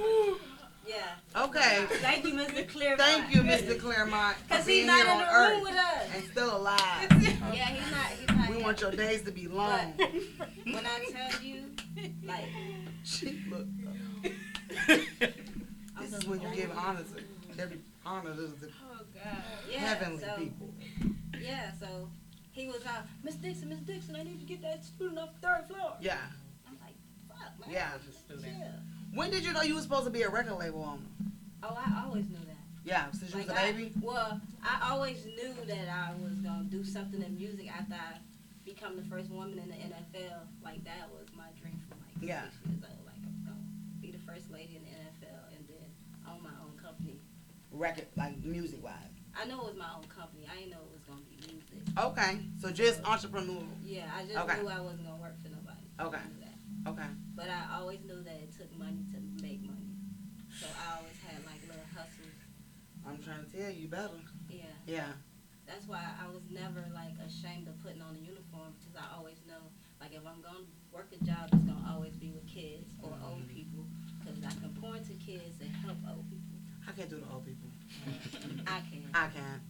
Yeah. 0.96 1.44
Okay. 1.44 1.86
Thank 2.02 2.26
you, 2.26 2.34
Mr. 2.34 2.68
Claremont. 2.68 3.00
Thank 3.00 3.36
you, 3.36 3.42
Mr. 3.42 3.80
Claremont, 3.80 4.36
for 4.38 4.56
Cause 4.56 4.66
being 4.66 4.80
he's 4.80 4.88
not 4.88 4.96
here 4.98 5.06
in 5.06 5.12
on 5.12 5.20
the 5.50 5.50
room 5.56 5.62
with 5.64 5.76
us. 5.76 6.10
and 6.16 6.24
still 6.26 6.58
alive. 6.58 6.78
Yeah, 7.54 7.68
he's 7.68 7.92
not. 7.92 8.06
He's 8.20 8.28
not. 8.38 8.50
We 8.50 8.56
here. 8.56 8.64
want 8.64 8.82
your 8.82 8.92
days 8.92 9.22
to 9.24 9.32
be 9.32 9.48
long. 9.48 9.94
When 10.66 10.86
I 10.86 11.06
tell 11.12 11.42
you, 11.42 11.64
like, 12.26 12.46
She 13.04 13.42
looked 13.50 13.70
up. 13.88 15.30
This 16.02 16.14
is 16.14 16.26
when 16.28 16.42
you 16.42 16.48
give 16.56 16.70
old. 16.72 16.80
honor 16.80 17.04
to 17.04 17.62
every 17.62 17.80
honor 18.06 18.34
to 18.34 18.42
the 18.42 18.70
Oh 18.92 18.98
God. 19.14 19.38
Yeah, 19.72 19.80
heavenly 19.80 20.24
so, 20.24 20.36
people. 20.36 20.74
Yeah, 21.40 21.72
so 21.80 22.10
he 22.52 22.68
was 22.68 22.84
out. 22.88 23.04
Miss 23.24 23.36
Dixon, 23.36 23.70
Miss 23.70 23.80
Dixon, 23.80 24.16
I 24.16 24.24
need 24.24 24.40
to 24.40 24.46
get 24.46 24.62
that 24.64 24.84
student 24.84 25.20
off 25.20 25.30
the 25.40 25.48
third 25.48 25.66
floor. 25.68 25.94
Yeah. 26.02 26.18
I'm 26.68 26.76
like, 26.84 26.96
fuck, 27.30 27.60
man. 27.60 27.70
Yeah. 27.72 27.90
Yeah. 28.42 28.72
When 29.14 29.30
did 29.30 29.44
you 29.44 29.54
know 29.54 29.62
you 29.62 29.76
were 29.76 29.82
supposed 29.82 30.06
to 30.06 30.10
be 30.12 30.22
a 30.24 30.30
record 30.30 30.54
label 30.58 30.84
owner? 30.84 31.02
Oh, 31.64 31.78
I 31.78 32.04
always 32.06 32.26
knew 32.30 32.38
that. 32.48 32.56
Yeah, 32.84 33.12
since 33.12 33.32
you 33.32 33.38
was 33.40 33.48
a 33.48 33.50
Like, 33.50 33.60
I- 33.60 33.72
baby. 33.74 33.94
well, 34.02 34.42
I 34.64 34.90
always 34.92 35.26
knew 35.26 35.54
that 35.68 35.88
I 35.90 36.14
was 36.16 36.34
gonna 36.40 36.64
do 36.66 36.84
something 36.84 37.22
in 37.22 37.36
music 37.36 37.70
after 37.72 37.94
I 37.94 38.18
become 38.66 38.96
the 38.96 39.04
first 39.04 39.30
woman 39.30 39.60
in 39.60 39.70
the 39.70 39.76
NFL. 39.76 40.48
Like 40.64 40.84
that 40.86 41.10
was 41.12 41.28
my 41.36 41.50
dream 41.62 41.80
from 41.88 42.00
like 42.00 42.28
Yeah. 42.28 42.44
six 42.46 42.56
years 42.66 42.84
old. 42.90 43.06
Like 43.06 43.16
I'm 43.24 43.44
gonna 43.46 43.60
be 44.02 44.12
the 44.12 44.20
first 44.20 44.50
lady 44.50 44.78
in 44.78 44.84
the 44.84 44.90
NFL 44.92 45.50
and 45.56 45.68
then 45.68 45.88
own 46.28 46.42
my 46.42 46.50
own 46.64 46.78
company. 46.78 47.20
Record, 47.72 48.08
like 48.16 48.38
music 48.44 48.84
wise. 48.84 48.96
I 49.36 49.46
know 49.46 49.62
it 49.62 49.66
was 49.68 49.76
my 49.76 49.94
own 49.96 50.04
company. 50.06 50.48
I 50.52 50.56
didn't 50.56 50.72
know 50.72 50.82
it 50.82 50.92
was 50.92 51.02
gonna 51.08 51.22
be 51.30 51.38
music. 51.54 51.98
Okay, 51.98 52.40
so 52.60 52.72
just 52.72 53.02
entrepreneurial. 53.04 53.68
Yeah, 53.84 54.10
I 54.16 54.26
just 54.26 54.38
Okay. 54.38 54.62
knew 54.62 54.68
I 54.70 54.80
wasn't 54.80 55.04
gonna 55.06 55.22
work 55.22 55.40
for 55.42 55.50
nobody. 55.50 55.86
Okay. 56.00 56.18
I 56.18 56.28
knew 56.28 56.40
that. 56.42 56.90
Okay. 56.90 57.10
But 57.36 57.50
I 57.50 57.80
always 57.80 58.00
knew 58.04 58.22
that 58.24 58.36
it 58.36 58.52
took 58.58 58.72
money 58.78 59.06
to 59.14 59.18
make 59.42 59.62
money. 59.64 59.96
So 60.60 60.68
I 60.68 61.00
always 61.00 61.16
had 61.26 61.46
like 61.46 61.62
little 61.68 61.88
hustles. 61.96 62.36
I'm 63.08 63.18
trying 63.24 63.46
to 63.46 63.50
tell 63.50 63.72
you 63.72 63.88
better. 63.88 64.22
Yeah. 64.50 64.76
Yeah. 64.86 65.12
That's 65.66 65.88
why 65.88 66.04
I 66.20 66.28
was 66.28 66.44
never 66.52 66.84
like 66.94 67.16
ashamed 67.24 67.68
of 67.68 67.80
putting 67.82 68.02
on 68.02 68.16
a 68.16 68.20
uniform 68.20 68.76
because 68.76 69.00
I 69.00 69.16
always 69.16 69.40
know 69.48 69.72
like 70.02 70.14
if 70.14 70.26
I'm 70.28 70.42
gonna 70.42 70.68
work 70.92 71.08
a 71.14 71.24
job, 71.24 71.50
it's 71.54 71.64
gonna 71.64 71.88
always 71.88 72.16
be 72.18 72.32
with 72.32 72.46
kids 72.48 72.92
or 73.02 73.14
old 73.24 73.48
mm-hmm. 73.48 73.56
people 73.56 73.86
because 74.20 74.44
I 74.44 74.52
can 74.60 74.76
point 74.82 75.08
to 75.08 75.14
kids 75.14 75.62
and 75.62 75.72
help 75.72 75.98
old 76.10 76.28
people. 76.30 76.58
I 76.88 76.92
can't 76.92 77.10
do 77.10 77.18
the 77.18 77.30
old 77.32 77.46
people. 77.46 77.70
I 78.68 78.82
can. 78.82 79.08
I 79.14 79.28
can't. 79.30 79.62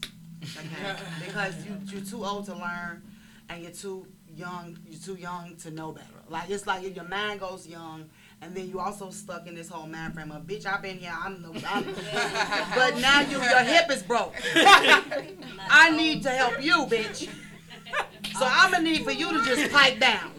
I 0.58 0.64
can't 0.66 1.00
because 1.26 1.66
you 1.66 1.78
you're 1.86 2.06
too 2.06 2.26
old 2.26 2.46
to 2.46 2.56
learn, 2.56 3.04
and 3.50 3.62
you're 3.62 3.72
too 3.72 4.08
young. 4.36 4.78
You're 4.88 5.00
too 5.00 5.16
young 5.16 5.56
to 5.58 5.72
know 5.72 5.92
better. 5.92 6.08
Like 6.30 6.50
it's 6.50 6.68
like 6.68 6.84
if 6.84 6.96
your 6.96 7.08
mind 7.08 7.40
goes 7.40 7.68
young, 7.68 8.10
and 8.42 8.56
then 8.56 8.68
you 8.68 8.80
also 8.80 9.10
stuck 9.10 9.48
in 9.48 9.56
this 9.56 9.70
whole 9.70 9.88
mind 9.88 10.14
frame 10.14 10.32
of 10.32 10.44
bitch. 10.44 10.66
I've 10.66 10.82
been 10.82 10.98
here. 10.98 11.14
I'm 11.14 11.42
the. 11.42 11.50
I'm, 11.70 11.86
but 12.76 12.98
now 13.00 13.22
you 13.22 13.38
your 13.42 13.60
hip 13.60 13.92
is 13.92 14.04
broke. 14.04 14.34
I 14.56 15.94
need 15.96 16.24
to 16.24 16.30
help 16.30 16.62
you, 16.64 16.86
bitch. 16.88 17.30
So 18.34 18.46
oh. 18.46 18.52
I'm 18.52 18.72
gonna 18.72 18.84
need 18.84 19.04
for 19.04 19.12
you 19.12 19.32
to 19.32 19.46
just 19.46 19.72
pipe 19.72 20.00
down. 20.00 20.32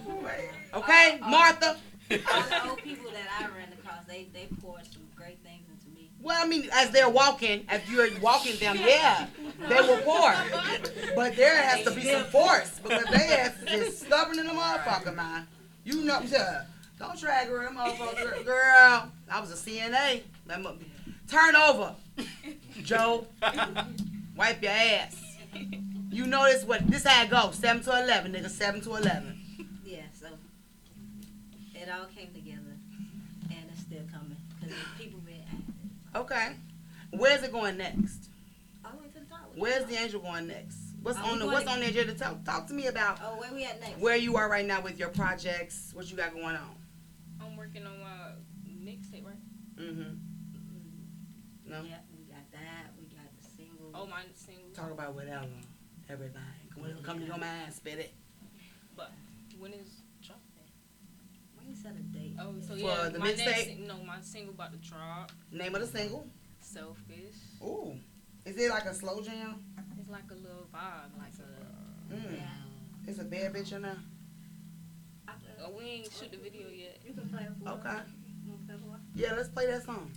Okay, 0.74 1.20
oh. 1.22 1.28
Martha. 1.28 1.76
All 2.11 2.43
the 2.43 2.68
old 2.68 2.78
people 2.78 3.11
that 3.11 3.26
I 3.40 3.57
ran 3.57 3.72
across, 3.72 4.05
they 4.07 4.28
they 4.32 4.49
poured 4.61 4.86
some 4.86 5.03
great 5.14 5.38
things 5.43 5.66
into 5.68 5.95
me. 5.95 6.11
Well, 6.20 6.43
I 6.43 6.47
mean, 6.47 6.68
as 6.72 6.90
they're 6.90 7.09
walking, 7.09 7.64
as 7.68 7.88
you're 7.90 8.09
walking 8.20 8.57
them, 8.59 8.76
yeah, 8.76 9.26
they 9.69 9.81
were 9.81 10.01
pour. 10.03 10.35
But 11.15 11.37
there 11.37 11.57
has 11.63 11.85
to 11.85 11.91
be 11.91 12.03
some 12.03 12.25
force 12.25 12.79
because 12.83 13.05
they 13.11 13.35
ass 13.35 13.55
is 13.63 13.85
just 13.87 14.03
stubborn 14.07 14.39
in 14.39 14.47
the 14.47 14.53
motherfucker, 14.53 15.15
man. 15.15 15.47
You 15.85 16.05
know, 16.05 16.21
yeah. 16.27 16.65
Don't 16.99 17.19
drag 17.19 17.49
her, 17.49 17.69
motherfucker, 17.73 18.45
girl. 18.45 19.11
I 19.31 19.41
was 19.41 19.51
a 19.51 19.71
CNA. 19.71 20.23
Turn 21.29 21.57
over, 21.57 21.95
Joe. 22.83 23.27
Wipe 24.37 24.63
your 24.63 24.73
ass. 24.73 25.21
You 26.11 26.27
know 26.27 26.45
this 26.45 26.65
what 26.65 26.87
this 26.89 27.05
how 27.05 27.25
it 27.25 27.31
goes. 27.31 27.57
Seven 27.57 27.83
to 27.85 27.91
eleven, 27.91 28.33
nigga. 28.33 28.51
Seven 28.51 28.81
to 28.83 28.97
eleven. 28.97 29.41
Yeah, 29.85 30.03
so 30.19 30.29
it 31.75 31.89
all 31.89 32.07
came 32.15 32.33
together, 32.33 32.77
and 33.51 33.65
it's 33.71 33.81
still 33.81 34.03
coming 34.13 34.37
because 34.61 34.77
people 34.99 35.21
been 35.21 35.35
at 35.35 35.59
it 35.59 36.19
Okay. 36.19 36.53
Where's 37.11 37.43
it 37.43 37.53
going 37.53 37.79
next? 37.79 38.29
all 38.85 38.93
the 38.93 38.99
way 38.99 39.09
to 39.15 39.21
the 39.21 39.27
top. 39.27 39.42
Where's 39.57 39.85
the 39.87 39.95
angel 39.97 40.21
going 40.21 40.47
next? 40.49 40.79
What's 41.03 41.19
Are 41.19 41.25
on 41.25 41.39
the 41.41 41.47
What's 41.47 41.65
to- 41.65 41.71
on 41.71 41.81
the 41.81 41.87
agenda? 41.87 42.15
Talk 42.15 42.45
Talk 42.45 42.67
to 42.69 42.75
me 42.75 42.87
about 42.87 43.19
Oh, 43.23 43.37
where 43.41 43.53
we 43.53 43.65
at 43.65 43.81
next? 43.81 43.99
where 43.99 44.17
you 44.17 44.37
are 44.37 44.49
right 44.49 44.65
now 44.67 44.81
with 44.81 44.99
your 44.99 45.09
projects, 45.09 45.91
what 45.95 46.11
you 46.11 46.17
got 46.17 46.33
going 46.33 46.57
on. 46.57 46.77
I'm 47.41 47.57
working 47.57 47.85
on 47.87 47.99
my 48.01 48.33
mixtape, 48.69 49.25
right? 49.25 49.35
Mm-hmm. 49.77 50.15
No. 51.71 51.83
Yeah, 51.83 51.99
we 52.17 52.25
got 52.25 52.51
that. 52.53 52.93
We 52.99 53.07
got 53.07 53.27
the 53.43 53.49
single. 53.57 53.91
Oh, 53.95 54.07
my 54.07 54.23
single. 54.35 54.71
Talk 54.75 54.91
about 54.91 55.15
whatever, 55.15 55.47
everything. 56.09 56.41
Whatever 56.77 57.01
come 57.03 57.19
to 57.21 57.27
your 57.27 57.39
mind, 57.39 57.73
spit 57.73 57.99
it. 57.99 58.15
But 58.97 59.11
when 59.59 59.73
is 59.73 59.89
dropping? 60.25 60.43
When 61.57 61.69
you 61.69 61.75
set 61.75 61.93
a 61.93 62.03
date? 62.17 62.37
Oh, 62.41 62.55
so 62.61 62.75
For 62.75 62.81
yeah, 62.81 63.09
the 63.09 63.19
my 63.19 63.27
next 63.33 63.43
mixtape? 63.43 63.87
no, 63.87 64.03
my 64.05 64.21
single 64.21 64.55
about 64.55 64.73
to 64.73 64.79
drop. 64.89 65.33
Name 65.51 65.75
of 65.75 65.81
the 65.81 65.87
single. 65.87 66.27
Selfish. 66.61 67.35
Ooh. 67.63 67.97
Is 68.45 68.57
it 68.57 68.70
like 68.70 68.84
a 68.84 68.95
slow 68.95 69.20
jam? 69.22 69.62
It's 69.99 70.11
like 70.11 70.24
a 70.30 70.34
little 70.34 70.66
vibe, 70.74 71.16
like 71.18 71.32
a. 71.38 72.14
Mm. 72.14 72.36
Yeah. 72.36 72.43
It's 73.07 73.18
a 73.20 73.24
bad 73.24 73.53
bitch 73.53 73.72
in 73.72 73.82
there. 73.82 73.97
I, 75.28 75.32
Oh, 75.64 75.70
we 75.78 75.84
ain't 75.84 76.12
shoot 76.12 76.30
the 76.32 76.38
video 76.38 76.68
yet. 76.68 76.99
you 77.07 77.14
can 77.14 77.28
play 77.28 77.43
it 77.43 77.53
for 77.62 77.70
Okay. 77.74 77.99
You 78.47 78.59
play 78.66 78.74
for? 78.76 78.99
Yeah, 79.14 79.34
let's 79.34 79.49
play 79.49 79.66
that 79.66 79.84
song. 79.84 80.11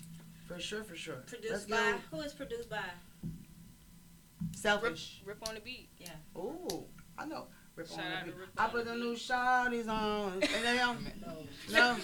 For 0.47 0.59
sure, 0.59 0.83
for 0.83 0.95
sure. 0.95 1.15
let's 1.17 1.31
Produced 1.33 1.69
go. 1.69 1.75
by 1.75 1.93
who 2.11 2.21
is 2.21 2.33
produced 2.33 2.69
by? 2.69 2.77
Rip, 3.23 4.55
Selfish. 4.55 5.21
rip 5.25 5.47
on 5.47 5.55
the 5.55 5.61
beat. 5.61 5.89
Yeah. 5.99 6.09
Ooh. 6.37 6.85
I 7.17 7.25
know. 7.25 7.47
Rip 7.75 7.89
Shout 7.89 7.99
on 7.99 8.05
the 8.05 8.19
to 8.19 8.25
beat. 8.25 8.35
Rip 8.39 8.49
I 8.57 8.67
put 8.67 8.85
the 8.85 8.91
the 8.91 8.97
new 8.97 9.15
shawties 9.15 9.89
on. 9.89 10.33
Ain't 10.33 10.63
that 10.63 10.77
him? 10.77 11.07
No. 11.21 11.33
No. 11.71 11.97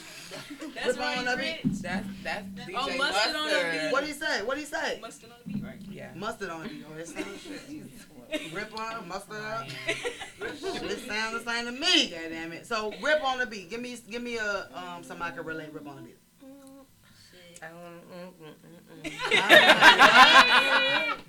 That's 0.76 0.88
Rip 0.88 1.00
right, 1.00 1.18
on 1.18 1.26
the 1.26 1.38
Rich. 1.38 1.60
That's 1.82 2.08
that's 2.24 2.46
DJ 2.46 2.76
Oh, 2.78 2.98
mustard 2.98 3.36
on 3.36 3.48
the 3.50 3.70
beat. 3.72 3.92
What 3.94 4.04
he 4.06 4.14
say? 4.14 4.44
What 4.44 4.58
he 4.58 4.66
say? 4.66 5.00
Mustard 5.02 5.30
on 5.32 5.38
the 5.46 5.54
beat, 5.54 5.64
right? 5.64 5.82
Yeah. 5.90 6.10
Mustard 6.16 6.50
on 6.50 6.66
it. 6.66 6.72
Oh, 6.90 6.94
that 6.98 7.08
shit. 7.08 8.54
Rip 8.54 8.80
on, 8.80 9.08
mustard 9.08 9.38
up. 9.38 9.68
It 10.44 11.08
sounds 11.08 11.44
the 11.44 11.52
same 11.52 11.66
to 11.66 11.72
me. 11.72 12.10
God 12.10 12.30
damn 12.30 12.52
it. 12.52 12.66
So 12.66 12.94
rip 13.02 13.24
on 13.24 13.40
the 13.40 13.46
beat. 13.46 13.70
Give 13.70 13.80
me, 13.80 13.98
give 14.10 14.22
me 14.22 14.38
a 14.38 14.70
um 14.74 15.04
somebody 15.04 15.36
can 15.36 15.46
relate 15.46 15.74
rip 15.74 15.88
on 15.88 15.98
the 15.98 16.02
beat. 16.02 16.18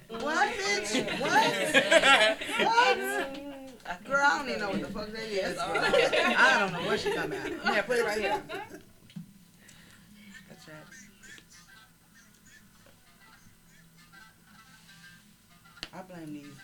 What 0.09 0.49
bitch? 0.55 1.21
What? 1.21 2.39
What? 2.67 3.62
Girl, 4.05 4.23
I 4.25 4.39
don't 4.39 4.49
even 4.49 4.61
know 4.61 4.71
what 4.71 4.81
the 4.81 4.87
fuck 4.89 5.13
that 5.13 5.25
is. 5.25 5.59
I 5.59 6.59
don't 6.61 6.73
know 6.73 6.83
what 6.87 7.01
she 7.01 7.11
coming 7.13 7.39
out. 7.39 7.51
Yeah, 7.65 7.83
put 7.83 7.99
it 7.99 8.05
right 8.05 8.21
here. 8.21 8.43
That's 10.49 10.69
right. 10.69 10.77
I 15.95 16.03
blame 16.03 16.33
these 16.33 16.62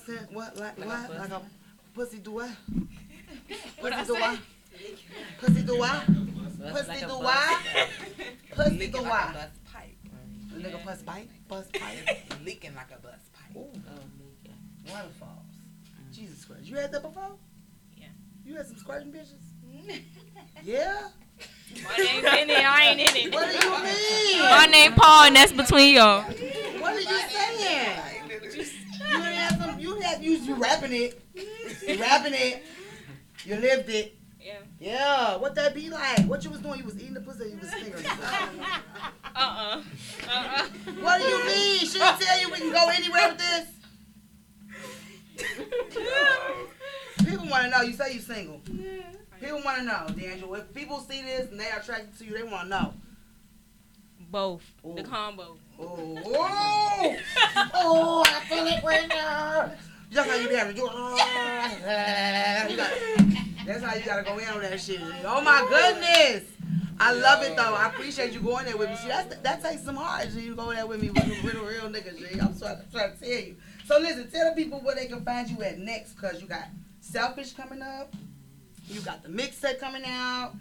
pussy 0.00 0.12
busting, 0.18 0.34
what, 0.36 0.56
like, 0.58 0.78
Like 0.78 0.88
what? 0.88 1.06
pussy. 1.06 1.18
Like 1.18 1.30
a 1.30 1.42
pussy 1.94 2.18
do 2.18 2.30
what? 2.32 2.50
What 3.80 3.92
Pussy 3.98 4.06
do 4.06 4.14
what? 4.14 4.38
Pussy 5.40 5.62
do 5.62 5.78
what? 5.78 6.06
Bust 6.58 6.74
Pussy 6.74 6.88
like 6.88 6.98
a 6.98 7.00
do 7.02 7.06
bus 7.08 7.22
what? 7.22 7.60
pipe. 7.72 7.88
Pussy 8.50 8.70
Leaking 8.70 8.90
do 8.92 8.98
like 8.98 9.06
a 9.06 9.08
what? 9.08 9.34
bus 9.34 9.50
pipe. 9.72 9.96
Nigga 10.54 10.84
bust 10.84 11.06
pipe, 11.06 11.28
bust 11.46 11.72
pipe. 11.80 12.08
Leaking 12.44 12.74
like 12.74 12.90
a 12.90 13.00
bus 13.00 13.14
pipe. 13.32 13.56
Oh, 13.56 13.70
waterfalls. 14.88 15.52
Mm. 16.10 16.14
Jesus 16.14 16.44
Christ. 16.44 16.64
You 16.64 16.76
had 16.76 16.90
that 16.92 17.02
before? 17.02 17.30
Yeah. 17.96 18.06
You 18.44 18.56
had 18.56 18.66
some 18.66 18.76
squirting 18.78 19.12
bitches? 19.12 19.44
Yeah? 20.64 21.08
My 21.84 21.96
name's 21.96 22.24
in 22.24 22.50
it. 22.50 22.64
I 22.66 22.88
ain't 22.88 23.00
in 23.00 23.16
it. 23.28 23.32
What 23.34 23.46
do 23.48 23.66
you 23.68 23.72
mean? 23.84 24.50
My 24.50 24.66
name 24.66 24.92
Paul, 24.94 25.26
and 25.26 25.36
that's 25.36 25.52
between 25.52 25.94
y'all. 25.94 26.22
What 26.22 26.94
are 26.94 27.00
you 27.00 27.18
saying? 27.28 28.17
You 29.10 29.20
had 29.20 29.58
some, 29.58 29.78
you 29.78 30.00
had, 30.00 30.22
you, 30.22 30.32
you 30.32 30.54
rapping 30.54 30.92
it. 30.92 31.20
You 31.86 32.00
rapping 32.00 32.34
it. 32.34 32.62
You 33.44 33.56
lived 33.56 33.88
it. 33.88 34.14
Yeah. 34.40 34.58
Yeah, 34.80 35.36
what 35.36 35.54
that 35.56 35.74
be 35.74 35.90
like? 35.90 36.20
What 36.26 36.42
you 36.44 36.50
was 36.50 36.60
doing? 36.60 36.78
You 36.78 36.84
was 36.84 36.96
eating 36.96 37.14
the 37.14 37.20
pussy 37.20 37.50
you 37.50 37.58
was 37.58 37.72
fingering 37.72 38.02
the? 38.02 38.08
Uh-uh. 39.36 39.82
Uh-uh. 40.28 40.68
What 41.00 41.20
do 41.20 41.26
you 41.26 41.44
mean? 41.46 41.78
She 41.80 41.98
didn't 41.98 42.20
tell 42.20 42.40
you 42.40 42.50
we 42.50 42.58
can 42.58 42.72
go 42.72 42.88
anywhere 42.88 43.28
with 43.28 43.38
this? 43.38 43.66
People 47.26 47.46
want 47.48 47.64
to 47.64 47.70
know. 47.70 47.82
You 47.82 47.92
say 47.92 48.14
you 48.14 48.20
single. 48.20 48.60
Yeah. 48.72 49.02
People 49.40 49.60
want 49.64 49.78
to 49.78 49.84
know, 49.84 50.06
D'Angelo. 50.16 50.54
If 50.54 50.72
people 50.74 51.00
see 51.00 51.22
this 51.22 51.50
and 51.50 51.60
they 51.60 51.68
are 51.70 51.78
attracted 51.78 52.16
to 52.18 52.24
you, 52.24 52.32
they 52.36 52.42
want 52.42 52.64
to 52.64 52.68
know. 52.68 52.94
Both. 54.30 54.62
The 54.82 55.02
combo. 55.02 55.58
Oh, 55.80 56.22
oh, 56.26 57.16
oh, 57.74 58.24
I 58.26 58.40
feel 58.48 58.66
it 58.66 58.82
right 58.84 59.08
now. 59.08 59.72
Just 60.10 60.28
how 60.28 60.36
you 60.36 60.48
be 60.48 60.54
having 60.54 60.74
to 60.74 60.80
do. 60.80 60.86
You 60.86 62.76
got, 62.76 62.90
that's 63.66 63.82
how 63.82 63.94
you 63.94 64.04
gotta 64.04 64.22
go 64.22 64.38
in 64.38 64.48
on 64.48 64.60
that 64.62 64.80
shit. 64.80 65.00
Oh 65.24 65.40
my 65.40 65.66
goodness. 65.68 66.50
I 67.00 67.12
love 67.12 67.44
it 67.44 67.56
though. 67.56 67.74
I 67.74 67.88
appreciate 67.88 68.32
you 68.32 68.40
going 68.40 68.64
there 68.64 68.76
with 68.76 68.90
me. 68.90 68.96
See, 68.96 69.08
that's, 69.08 69.36
that 69.36 69.62
takes 69.62 69.84
some 69.84 69.96
heart. 69.96 70.28
G. 70.32 70.40
You 70.40 70.56
go 70.56 70.72
there 70.72 70.86
with 70.86 71.00
me 71.00 71.10
with 71.10 71.24
a 71.24 71.46
real, 71.46 71.64
real 71.64 71.88
nigga. 71.88 72.18
G. 72.18 72.40
I'm 72.40 72.58
trying, 72.58 72.78
trying 72.90 73.12
to 73.12 73.18
tell 73.20 73.28
you. 73.28 73.56
So 73.86 73.98
listen, 73.98 74.30
tell 74.30 74.50
the 74.50 74.56
people 74.60 74.80
where 74.80 74.96
they 74.96 75.06
can 75.06 75.24
find 75.24 75.48
you 75.48 75.62
at 75.62 75.78
next, 75.78 76.14
cause 76.20 76.40
you 76.40 76.48
got 76.48 76.68
Selfish 77.00 77.52
coming 77.52 77.82
up. 77.82 78.12
You 78.88 79.00
got 79.00 79.22
the 79.22 79.28
mixtape 79.28 79.78
coming 79.78 80.02
out. 80.04 80.54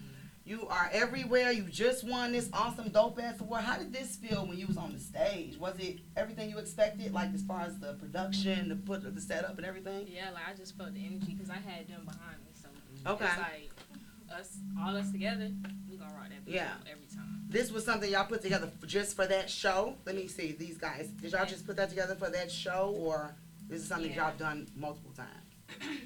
You 0.48 0.66
are 0.70 0.90
everywhere. 0.94 1.52
You 1.52 1.64
just 1.64 2.06
won 2.06 2.32
this 2.32 2.50
awesome 2.54 2.88
dope 2.88 3.20
ass 3.22 3.42
award. 3.42 3.64
How 3.64 3.78
did 3.78 3.92
this 3.92 4.16
feel 4.16 4.48
when 4.48 4.58
you 4.58 4.66
was 4.66 4.78
on 4.78 4.94
the 4.94 5.00
stage? 5.00 5.58
Was 5.58 5.78
it 5.78 6.00
everything 6.16 6.50
you 6.50 6.58
expected, 6.58 7.12
like 7.14 7.34
as 7.34 7.42
far 7.44 7.64
as 7.64 7.78
the 7.80 7.96
production, 7.96 8.70
the 8.70 8.78
put 8.78 9.14
the 9.14 9.20
setup 9.20 9.58
and 9.58 9.66
everything? 9.68 10.08
Yeah, 10.08 10.30
like 10.32 10.44
I 10.50 10.54
just 10.56 10.78
felt 10.78 10.94
the 10.94 11.06
energy 11.06 11.34
because 11.34 11.50
I 11.50 11.56
had 11.58 11.90
them 11.90 12.06
behind 12.06 12.38
me. 12.46 12.52
So 12.54 12.70
Okay. 13.12 13.26
it's 13.26 13.38
like 13.38 14.40
us, 14.40 14.58
all 14.80 14.96
us 14.96 15.12
together, 15.12 15.52
we 15.92 15.98
gonna 15.98 16.14
rock 16.14 16.30
that 16.30 16.50
Yeah. 16.50 16.76
every 16.90 17.08
time. 17.14 17.44
This 17.50 17.70
was 17.70 17.84
something 17.84 18.10
y'all 18.10 18.26
put 18.26 18.42
together 18.42 18.72
just 18.86 19.18
for 19.18 19.28
that 19.28 19.50
show. 19.50 19.98
Let 20.06 20.16
me 20.16 20.28
see 20.28 20.54
these 20.54 20.78
guys. 20.78 21.08
Did 21.10 21.34
y'all 21.34 21.46
just 21.46 21.66
put 21.68 21.76
that 21.76 21.90
together 21.90 22.16
for 22.16 22.30
that 22.30 22.50
show, 22.50 22.96
or 22.98 23.36
this 23.68 23.82
is 23.82 23.88
something 23.90 24.12
Yeah. 24.12 24.30
y'all 24.30 24.38
done 24.38 24.70
multiple 24.78 25.12
times? 25.12 25.30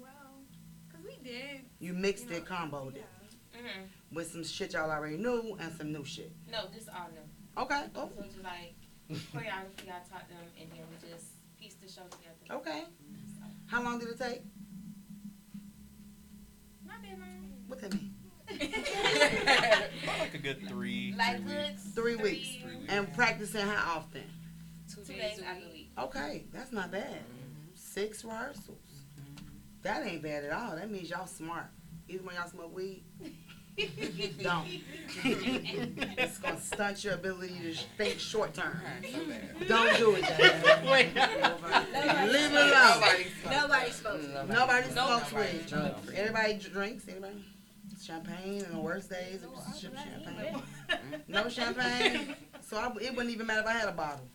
Well, 0.00 0.10
cause 0.90 1.00
we 1.04 1.16
did. 1.22 1.60
You 1.78 1.92
mixed 1.92 2.24
you 2.24 2.30
know, 2.30 2.36
it, 2.38 2.44
comboed 2.46 2.94
yeah. 2.96 3.02
it 3.02 3.06
Mm-hmm. 3.60 4.14
with 4.16 4.30
some 4.32 4.44
shit 4.44 4.72
y'all 4.72 4.90
already 4.90 5.16
knew 5.16 5.56
and 5.60 5.76
some 5.76 5.92
new 5.92 6.04
shit. 6.04 6.32
No, 6.50 6.64
this 6.74 6.88
all 6.88 7.08
new. 7.12 7.62
Okay. 7.62 7.84
Oh, 7.94 8.08
So 8.16 8.22
just 8.24 8.42
like 8.42 8.74
choreography, 9.10 9.88
I 9.88 10.00
taught 10.08 10.28
them, 10.28 10.38
and 10.58 10.70
then 10.70 10.80
we 10.90 11.08
just 11.10 11.26
pieced 11.60 11.80
the 11.80 11.88
show 11.88 12.02
together. 12.10 12.60
okay. 12.60 12.84
How 13.66 13.82
long 13.82 13.98
did 13.98 14.08
it 14.08 14.18
take? 14.18 14.42
Not 16.86 16.96
that 17.02 17.18
long. 17.18 17.52
What 17.68 17.80
that 17.82 17.92
mean? 17.94 18.14
like 20.18 20.34
a 20.34 20.38
good 20.38 20.66
three. 20.68 21.14
Like 21.16 21.36
three 21.44 21.54
weeks. 21.56 21.82
Three 21.94 22.16
weeks. 22.16 22.48
Three 22.62 22.76
weeks. 22.76 22.92
And 22.92 23.12
practicing 23.14 23.66
how 23.66 23.98
often? 23.98 24.22
Two, 24.92 25.02
two 25.02 25.12
days, 25.12 25.36
days 25.36 25.40
a 25.40 25.48
out 25.48 25.56
of 25.58 25.62
the 25.62 25.68
week. 25.68 25.74
week. 25.74 26.04
Okay, 26.04 26.44
that's 26.52 26.72
not 26.72 26.90
bad. 26.90 27.18
Six 27.74 28.24
rehearsals. 28.24 28.78
That 29.82 30.04
ain't 30.06 30.22
bad 30.22 30.44
at 30.44 30.52
all. 30.52 30.74
That 30.76 30.90
means 30.90 31.08
y'all 31.10 31.26
smart. 31.26 31.66
Even 32.08 32.26
when 32.26 32.34
y'all 32.34 32.48
smoke 32.48 32.74
weed, 32.74 33.04
don't. 34.42 34.66
it's 35.24 36.38
gonna 36.38 36.60
stunt 36.60 37.04
your 37.04 37.14
ability 37.14 37.58
to 37.62 37.74
sh- 37.74 37.84
think 37.96 38.18
short 38.18 38.54
term. 38.54 38.80
Don't 39.68 39.96
do 39.96 40.14
it. 40.16 40.24
Wait. 40.84 41.14
Leave 41.14 42.52
it 42.52 42.54
alone. 42.54 43.02
Nobody 43.50 43.90
spoke. 43.90 44.20
Nobody 44.24 44.24
smokes 44.24 44.24
Nobody 44.48 44.86
weed. 44.86 44.92
smokes 44.92 45.32
weed. 45.32 46.14
Everybody 46.16 46.54
dr- 46.54 46.72
drinks. 46.72 47.08
Anybody? 47.08 47.44
Champagne 48.02 48.64
in 48.64 48.72
the 48.72 48.78
worst 48.80 49.10
days. 49.10 49.42
It 49.42 49.50
was 49.50 49.78
ship 49.80 49.94
champagne. 49.96 50.62
No 51.28 51.48
champagne. 51.48 52.34
So 52.62 52.76
I, 52.78 52.86
it 53.02 53.14
wouldn't 53.14 53.30
even 53.34 53.46
matter 53.46 53.60
if 53.60 53.66
I 53.66 53.72
had 53.72 53.88
a 53.88 53.92
bottle. 53.92 54.26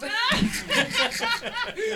Oh 0.02 0.08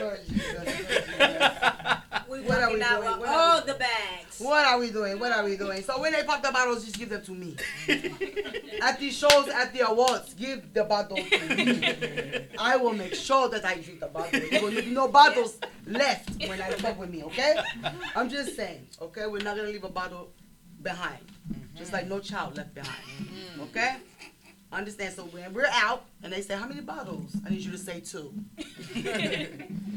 Lord 0.01 0.21
Jesus, 0.27 0.55
Lord 0.55 0.67
Jesus. 0.67 1.95
We 2.35 2.41
What 2.41 2.59
are 2.63 2.73
we 2.73 2.81
doing? 2.81 2.99
with 2.99 3.19
What 3.21 3.29
are 3.29 3.53
all 3.55 3.61
we- 3.61 3.67
the 3.73 3.79
bags. 3.79 4.41
What 4.41 4.67
are 4.67 4.79
we 4.81 4.91
doing? 4.91 5.21
What 5.21 5.31
are 5.31 5.45
we 5.45 5.57
doing? 5.57 5.83
So 5.85 6.01
when 6.01 6.13
they 6.13 6.25
pop 6.25 6.43
the 6.43 6.51
bottles, 6.51 6.85
just 6.85 6.99
give 6.99 7.09
them 7.09 7.23
to 7.23 7.31
me. 7.33 7.55
at 8.83 8.99
the 8.99 9.11
shows, 9.13 9.49
at 9.49 9.73
the 9.73 9.89
awards, 9.89 10.35
give 10.35 10.75
the 10.75 10.83
bottles 10.83 11.21
to 11.31 11.55
me. 11.55 12.47
I 12.59 12.77
will 12.77 12.93
make 12.93 13.15
sure 13.15 13.49
that 13.51 13.65
I 13.65 13.77
drink 13.77 14.01
the 14.01 14.09
bottle. 14.09 14.41
There 14.51 14.61
will 14.63 14.71
be 14.73 14.87
no 14.87 15.07
bottles 15.07 15.59
left 15.87 16.31
when 16.49 16.61
I 16.61 16.71
fuck 16.73 16.99
with 16.99 17.11
me, 17.11 17.23
okay? 17.25 17.55
I'm 18.17 18.29
just 18.29 18.57
saying, 18.57 18.89
okay? 19.01 19.27
We're 19.27 19.43
not 19.43 19.57
gonna 19.57 19.69
leave 19.69 19.85
a 19.85 19.89
bottle 19.89 20.33
behind. 20.83 21.25
Mm-hmm. 21.53 21.79
Just 21.79 21.93
like 21.93 22.09
no 22.09 22.19
child 22.19 22.57
left 22.57 22.75
behind. 22.75 23.05
Mm-hmm. 23.21 23.61
Okay? 23.63 23.97
Understand? 24.73 25.15
So 25.15 25.23
when 25.27 25.55
we're 25.55 25.69
out 25.73 26.05
and 26.25 26.33
they 26.33 26.41
say, 26.41 26.57
How 26.57 26.67
many 26.67 26.81
bottles? 26.81 27.37
I 27.47 27.51
need 27.51 27.61
you 27.61 27.71
to 27.71 27.79
say 27.79 28.01
two. 28.01 28.35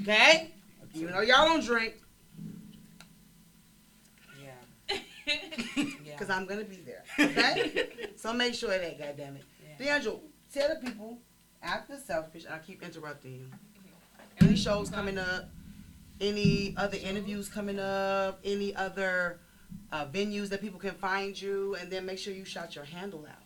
okay? 0.03 0.51
Even 0.93 1.13
though 1.13 1.21
y'all 1.21 1.47
don't 1.47 1.63
drink, 1.65 1.95
Yeah. 4.41 4.97
Because 6.03 6.29
I'm 6.29 6.45
gonna 6.45 6.63
be 6.63 6.77
there. 6.77 7.03
Okay? 7.19 7.87
so 8.15 8.33
make 8.33 8.53
sure 8.53 8.73
of 8.73 8.81
that, 8.81 8.99
goddammit. 8.99 9.41
D'Angelo, 9.79 10.21
tell 10.53 10.69
the 10.69 10.89
people 10.89 11.19
after 11.61 11.97
selfish, 11.97 12.45
I 12.49 12.57
keep 12.59 12.81
interrupting 12.83 13.33
you. 13.35 13.47
Any 14.41 14.55
shows 14.55 14.89
coming 14.89 15.17
up? 15.17 15.49
Any 16.21 16.73
other 16.77 16.97
interviews 16.97 17.47
coming 17.49 17.79
up? 17.79 18.39
Any 18.43 18.75
other 18.75 19.39
uh, 19.91 20.05
venues 20.07 20.49
that 20.49 20.61
people 20.61 20.79
can 20.79 20.95
find 20.95 21.39
you? 21.39 21.75
And 21.79 21.91
then 21.91 22.05
make 22.05 22.17
sure 22.19 22.33
you 22.33 22.45
shout 22.45 22.75
your 22.75 22.85
handle 22.85 23.25
out. 23.29 23.43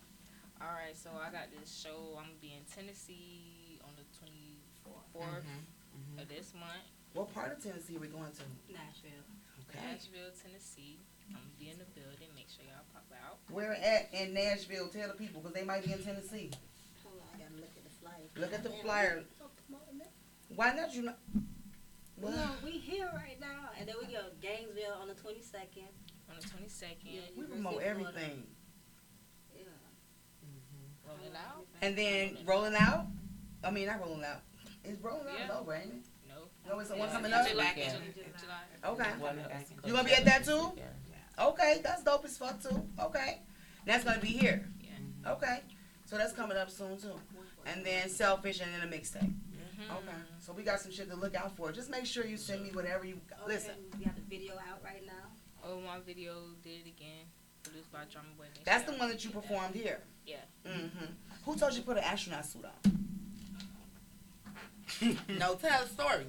All 0.60 0.72
right, 0.72 0.96
so 0.96 1.10
I 1.20 1.30
got 1.32 1.48
this 1.58 1.68
show. 1.82 2.16
I'm 2.16 2.24
gonna 2.24 2.40
be 2.40 2.54
in 2.56 2.64
Tennessee 2.72 3.80
on 3.84 3.90
the 3.96 4.04
24th 4.16 5.42
Mm-hmm. 5.92 6.20
of 6.24 6.28
this 6.28 6.54
month. 6.54 6.88
What 7.12 7.28
part 7.34 7.52
of 7.52 7.62
Tennessee 7.62 7.96
are 7.96 8.00
we 8.00 8.08
going 8.08 8.32
to? 8.32 8.44
Nashville. 8.72 9.26
Okay. 9.68 9.84
Nashville, 9.92 10.32
Tennessee. 10.40 10.96
I'm 11.28 11.36
gonna 11.36 11.52
be 11.60 11.68
in 11.68 11.76
the 11.76 11.84
building. 11.92 12.32
Make 12.34 12.48
sure 12.48 12.64
y'all 12.64 12.84
pop 12.96 13.04
out. 13.20 13.41
Where 13.52 13.72
at 13.74 14.08
in 14.12 14.32
Nashville? 14.34 14.88
Tell 14.88 15.08
the 15.08 15.14
people 15.14 15.40
because 15.42 15.54
they 15.54 15.64
might 15.64 15.84
be 15.84 15.92
in 15.92 16.02
Tennessee. 16.02 16.50
Hold 17.04 17.16
on, 17.20 17.28
I 17.34 17.38
gotta 17.38 17.54
look 17.60 17.70
at 17.76 17.84
the 17.84 17.90
flyer. 18.00 18.24
Look 18.36 18.52
at 18.54 18.62
the 18.62 18.70
flyer. 18.82 19.24
Why 20.56 20.72
not 20.74 20.94
you 20.94 21.02
not? 21.02 21.18
Well, 22.16 22.32
No, 22.32 22.50
we 22.64 22.72
here 22.72 23.10
right 23.14 23.38
now, 23.40 23.70
and 23.78 23.88
then 23.88 23.96
we 24.00 24.12
go 24.12 24.20
Gainesville 24.40 24.96
on 25.00 25.08
the 25.08 25.14
twenty 25.14 25.42
second. 25.42 25.88
On 26.30 26.36
the 26.40 26.46
22nd, 26.46 26.96
Yeah. 27.04 27.20
we 27.36 27.44
promote 27.44 27.82
everything. 27.82 28.46
Yeah. 29.54 29.64
roll 31.06 31.18
it 31.26 31.36
out. 31.36 31.66
And 31.82 31.96
then 31.98 32.38
rolling 32.46 32.74
out. 32.74 33.06
I 33.62 33.70
mean, 33.70 33.86
not 33.86 34.00
rolling 34.00 34.24
out. 34.24 34.40
It's 34.82 34.98
rolling 35.02 35.26
out 35.28 35.38
Yeah. 35.38 35.58
over, 35.58 35.74
ain't 35.74 35.92
it? 35.92 36.02
No. 36.26 36.48
No, 36.66 36.78
it's 36.78 36.88
the 36.88 36.96
one 36.96 37.08
Yeah, 37.08 37.14
coming 37.14 37.30
July, 37.30 37.42
up. 37.42 37.48
July, 37.50 37.72
Yeah. 37.76 37.92
July. 38.40 38.64
Okay. 38.84 39.10
One 39.18 39.36
back 39.36 39.70
in 39.70 39.76
You 39.88 39.92
gonna 39.92 40.04
be 40.08 40.14
at 40.14 40.24
that 40.24 40.44
too? 40.44 40.72
Yeah. 40.76 40.84
Okay, 41.38 41.80
that's 41.82 42.02
dope 42.02 42.24
as 42.24 42.36
fuck 42.38 42.62
too. 42.62 42.82
Okay, 43.00 43.40
that's 43.86 44.04
gonna 44.04 44.20
be 44.20 44.28
here. 44.28 44.64
Yeah. 44.80 45.32
Okay, 45.32 45.60
so 46.04 46.16
that's 46.16 46.32
coming 46.32 46.56
up 46.56 46.70
soon 46.70 46.98
too. 46.98 47.14
And 47.66 47.84
then 47.84 48.08
selfish 48.08 48.60
and 48.60 48.70
then 48.74 48.82
a 48.82 48.90
mixtape. 48.92 49.32
Mhm. 49.32 49.96
Okay, 49.98 50.16
so 50.40 50.52
we 50.52 50.62
got 50.62 50.80
some 50.80 50.92
shit 50.92 51.08
to 51.10 51.16
look 51.16 51.34
out 51.34 51.56
for. 51.56 51.72
Just 51.72 51.90
make 51.90 52.06
sure 52.06 52.26
you 52.26 52.36
send 52.36 52.62
me 52.62 52.70
whatever 52.70 53.04
you 53.04 53.20
listen. 53.46 53.70
Okay, 53.70 53.98
we 53.98 54.04
got 54.04 54.14
the 54.16 54.22
video 54.22 54.54
out 54.54 54.82
right 54.84 55.04
now. 55.06 55.12
Oh, 55.64 55.80
my 55.80 56.00
video 56.00 56.34
did 56.62 56.80
it 56.84 56.88
again. 56.88 57.24
Produced 57.62 57.92
by 57.92 58.00
Drumma 58.10 58.28
Boy. 58.36 58.44
Make 58.54 58.64
That's 58.64 58.84
the 58.84 58.92
one 58.92 59.08
that 59.08 59.24
you 59.24 59.30
check 59.30 59.40
performed 59.42 59.74
here. 59.76 60.00
Yeah. 60.26 60.36
Mm-hmm. 60.66 61.04
Who 61.44 61.56
told 61.56 61.72
you 61.72 61.78
to 61.80 61.84
put 61.86 61.96
an 61.96 62.02
astronaut 62.04 62.44
suit 62.44 62.64
on? 62.64 62.98
No, 65.38 65.54
tell 65.54 65.82
a 65.82 65.88
story. 65.88 66.26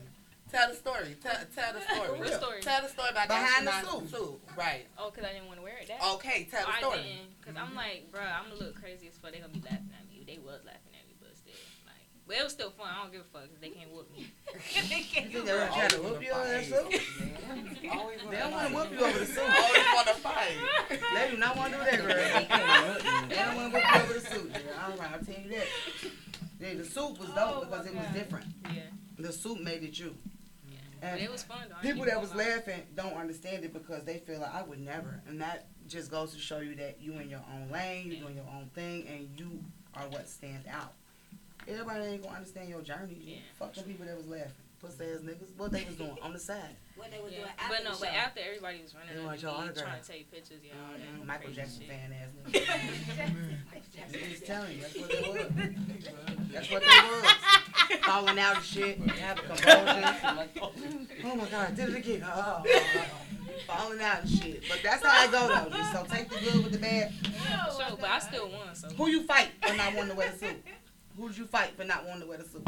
Tell 0.53 0.69
the 0.69 0.75
story. 0.75 1.17
Tell, 1.17 1.33
tell 1.55 1.73
the 1.73 1.81
story. 1.81 2.19
What 2.19 2.33
story? 2.33 2.61
Tell 2.61 2.81
the 2.83 2.87
story 2.89 3.09
about 3.09 3.27
Behind 3.27 3.65
the 3.65 3.73
astronaut 3.73 4.07
suit. 4.09 4.37
Right. 4.55 4.85
Oh, 4.99 5.09
cause 5.09 5.25
I 5.25 5.33
didn't 5.33 5.47
want 5.47 5.57
to 5.57 5.63
wear 5.65 5.77
it. 5.81 5.87
That. 5.89 5.97
Okay, 6.21 6.45
tell 6.45 6.61
the 6.67 6.73
I 6.73 6.79
story. 6.79 6.97
didn't, 7.01 7.41
cause 7.41 7.55
I'm 7.57 7.73
like, 7.75 8.11
bro, 8.13 8.21
I'm 8.21 8.53
gonna 8.53 8.61
look 8.69 8.75
crazy 8.79 9.07
as 9.09 9.17
fuck. 9.17 9.31
They 9.33 9.39
gonna 9.41 9.49
be 9.51 9.61
laughing 9.65 9.89
at 9.97 10.05
me. 10.07 10.21
They 10.29 10.37
was 10.37 10.61
laughing 10.61 10.93
at 10.93 11.09
me, 11.09 11.17
but 11.17 11.33
still, 11.33 11.57
like, 11.89 12.05
but 12.29 12.37
it 12.37 12.43
was 12.45 12.53
still 12.53 12.69
fun. 12.69 12.85
I 12.85 13.01
don't 13.01 13.11
give 13.11 13.25
a 13.25 13.29
fuck 13.33 13.49
'cause 13.49 13.57
they 13.65 13.73
can't 13.73 13.89
whoop 13.89 14.13
me. 14.13 14.29
they 14.53 15.01
can't 15.09 15.33
You 15.33 15.41
think 15.41 15.49
whoop 15.49 15.73
they 15.73 15.73
try 15.73 15.87
to 15.89 16.01
whoop 16.05 16.21
you 16.21 16.31
over 16.37 16.45
that 16.45 16.65
suit? 16.69 17.01
They 17.81 18.37
don't 18.37 18.51
want 18.53 18.67
to 18.69 18.73
whoop 18.77 18.89
you 18.93 19.01
over 19.09 19.19
the 19.19 19.25
suit. 19.25 19.41
Always 19.49 19.89
want 19.89 20.07
to 20.07 20.17
fight. 20.21 20.57
They 20.89 21.25
do 21.33 21.37
not 21.41 21.57
want 21.57 21.73
to 21.73 21.79
do 21.81 21.83
that, 21.83 21.97
girl. 21.97 23.25
They 23.25 23.35
don't 23.41 23.55
want 23.57 23.73
to 23.73 23.79
whip 23.81 23.85
you 23.89 24.01
over 24.05 24.13
the 24.13 24.21
suit. 24.21 24.53
Girl. 24.53 24.61
All 24.85 24.97
right, 25.01 25.11
I'll 25.17 25.25
tell 25.25 25.41
you 25.43 25.49
that. 25.57 25.67
Yeah, 26.61 26.73
the 26.77 26.85
suit 26.85 27.17
was 27.17 27.29
dope 27.33 27.37
Oh, 27.41 27.65
because 27.65 27.85
it 27.89 27.95
was 27.97 28.05
God. 28.05 28.13
different. 28.13 28.45
Yeah, 28.69 28.81
The 29.17 29.33
suit 29.33 29.59
made 29.61 29.81
it 29.81 29.97
you. 29.97 30.13
But 31.11 31.21
it 31.21 31.31
was 31.31 31.43
fun 31.43 31.67
though. 31.69 31.75
People 31.81 32.05
that 32.05 32.19
was 32.19 32.33
laughing 32.33 32.81
don't 32.95 33.13
understand 33.13 33.63
it 33.63 33.73
because 33.73 34.03
they 34.03 34.17
feel 34.19 34.39
like 34.39 34.53
I 34.53 34.63
would 34.63 34.79
never, 34.79 35.21
and 35.27 35.41
that 35.41 35.67
just 35.87 36.09
goes 36.09 36.33
to 36.33 36.39
show 36.39 36.59
you 36.59 36.75
that 36.75 36.97
you 37.01 37.13
in 37.13 37.29
your 37.29 37.43
own 37.53 37.69
lane, 37.71 38.07
you're 38.11 38.21
doing 38.21 38.35
your 38.35 38.47
own 38.55 38.69
thing, 38.73 39.05
and 39.07 39.29
you 39.37 39.59
are 39.95 40.07
what 40.09 40.27
stands 40.27 40.67
out. 40.67 40.93
Everybody 41.67 42.03
ain't 42.05 42.23
gonna 42.23 42.35
understand 42.35 42.69
your 42.69 42.81
journey. 42.81 43.17
Yeah. 43.21 43.35
Fuck 43.57 43.73
the 43.73 43.83
people 43.83 44.05
that 44.05 44.17
was 44.17 44.27
laughing, 44.27 44.51
pussy 44.84 45.05
ass 45.05 45.21
niggas. 45.23 45.55
What 45.57 45.71
they 45.71 45.86
was 45.86 45.95
doing 45.95 46.17
on 46.21 46.34
the 46.34 46.39
side. 46.39 46.75
What 46.95 47.09
they 47.09 47.19
were 47.19 47.29
Yeah. 47.29 47.38
doing 47.38 47.49
after 47.57 47.73
But 47.75 47.84
no, 47.86 47.91
the 47.95 47.99
but 48.01 48.09
show. 48.09 48.15
after 48.15 48.39
everybody 48.43 48.81
was 48.81 48.93
running 48.93 49.15
They 49.15 49.19
up 49.21 49.25
want 49.25 49.39
to 49.39 49.45
your 49.45 49.55
autograph. 49.55 49.86
trying 49.88 50.01
to 50.01 50.07
take 50.07 50.31
pictures, 50.31 50.59
yeah, 50.63 50.73
all 50.75 50.93
Mhm, 50.93 51.17
that 51.19 51.25
Michael 51.25 51.51
Jackson 51.53 51.79
shit. 51.81 51.89
fan 51.89 52.11
ass 52.13 52.29
niggas. 52.43 54.13
I'm 54.23 54.29
just 54.29 54.45
telling 54.45 54.75
you, 54.75 54.81
that's 54.81 54.95
what 54.99 55.09
they 55.09 55.21
was. 55.31 55.39
That's 56.53 56.69
what 56.69 56.81
they 56.84 56.88
was. 56.88 57.99
Falling 58.05 58.38
out 58.39 58.55
and 58.57 58.65
shit, 58.65 58.97
having 58.99 59.45
convulsions. 59.45 61.09
Oh 61.23 61.36
my 61.36 61.45
god, 61.49 61.67
I 61.67 61.71
did 61.71 61.89
it 61.89 61.95
again. 61.95 62.23
Oh, 62.25 62.29
oh, 62.36 62.63
oh, 62.67 62.84
oh. 62.95 63.51
Falling 63.65 64.01
out 64.01 64.21
and 64.21 64.29
shit. 64.29 64.63
But 64.69 64.81
that's 64.84 65.03
how 65.03 65.27
I 65.27 65.31
go 65.31 65.47
though. 65.47 65.75
Just 65.75 65.91
so 65.93 66.05
take 66.05 66.29
the 66.29 66.39
good 66.39 66.63
with 66.63 66.73
the 66.73 66.77
bad. 66.77 67.11
Sure, 67.75 67.97
but 67.99 68.09
I 68.09 68.19
still 68.19 68.49
won, 68.49 68.75
so 68.75 68.89
Who 68.89 69.07
you 69.09 69.23
fight 69.23 69.49
for 69.65 69.73
not 69.75 69.95
wanting 69.95 70.11
to 70.11 70.15
wear 70.15 70.29
the 70.31 70.38
suit? 70.38 70.63
Who 71.17 71.27
did 71.29 71.38
you 71.39 71.45
fight 71.47 71.71
for 71.75 71.86
not 71.86 72.05
wanting 72.05 72.21
to 72.23 72.27
wear 72.27 72.38
the 72.38 72.43
suit? 72.47 72.63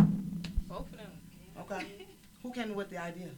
both 0.68 0.92
of 0.92 0.98
them. 0.98 1.12
Okay. 1.60 1.86
Who 2.44 2.52
came 2.52 2.72
up 2.72 2.78
with 2.78 2.90
the 2.90 2.98
idea? 2.98 3.30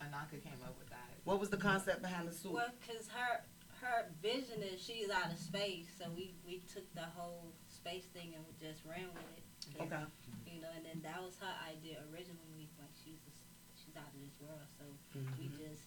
Anaka 0.00 0.40
came 0.42 0.58
up 0.64 0.74
with 0.78 0.88
that. 0.90 1.10
What 1.24 1.38
was 1.38 1.50
the 1.50 1.56
concept 1.56 2.02
behind 2.02 2.28
the 2.28 2.32
suit? 2.34 2.52
Well, 2.52 2.72
cause 2.86 3.08
her 3.14 3.44
her 3.82 4.06
vision 4.22 4.62
is 4.62 4.80
she's 4.80 5.10
out 5.10 5.30
of 5.30 5.38
space, 5.38 5.86
so 5.98 6.06
we 6.16 6.34
we 6.46 6.62
took 6.72 6.86
the 6.94 7.06
whole 7.14 7.52
space 7.68 8.06
thing 8.14 8.32
and 8.34 8.42
we 8.46 8.52
just 8.58 8.82
ran 8.88 9.06
with 9.14 9.26
it. 9.36 9.44
Okay. 9.78 10.02
You 10.48 10.60
know, 10.62 10.70
and 10.74 10.84
then 10.86 10.98
that 11.06 11.22
was 11.22 11.38
her 11.38 11.54
idea 11.70 12.02
originally. 12.10 12.66
Like 12.80 12.90
she's 12.98 13.20
a, 13.28 13.32
she's 13.78 13.94
out 13.94 14.10
of 14.10 14.18
this 14.22 14.34
world, 14.42 14.66
so 14.78 14.84
we 15.38 15.46
Mhm. 15.50 15.58
just. 15.58 15.86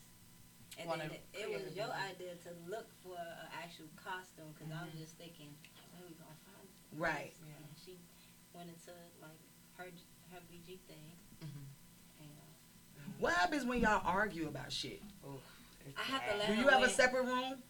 And 0.77 0.87
Wanna 0.91 1.07
then 1.07 1.23
it, 1.31 1.47
it 1.47 1.47
was 1.47 1.71
your 1.71 1.87
idea 1.91 2.35
to 2.43 2.51
look 2.67 2.91
for 2.99 3.15
an 3.15 3.47
actual 3.63 3.87
costume, 3.95 4.51
cause 4.59 4.67
I 4.75 4.83
was 4.83 4.95
just 4.99 5.15
thinking, 5.15 5.55
where 5.95 6.03
we 6.03 6.11
gonna 6.19 6.35
find 6.43 6.67
it? 6.67 6.99
Right. 6.99 7.31
And 7.39 7.63
she 7.79 7.95
went 8.51 8.67
into 8.71 8.91
like 9.23 9.39
her 9.79 9.87
her 10.35 10.41
BG 10.51 10.79
thing, 10.87 11.15
Mhm. 11.45 12.21
uh, 12.21 13.01
What 13.19 13.33
happens 13.33 13.65
when 13.65 13.79
y'all 13.79 14.01
argue 14.05 14.47
about 14.47 14.71
shit? 14.71 15.01
It's 15.87 15.97
I 15.99 16.01
have 16.03 16.31
to 16.31 16.37
let 16.37 16.47
Do 16.47 16.53
you 16.55 16.67
have 16.67 16.81
a 16.83 16.89
separate 16.89 17.25
room? 17.25 17.61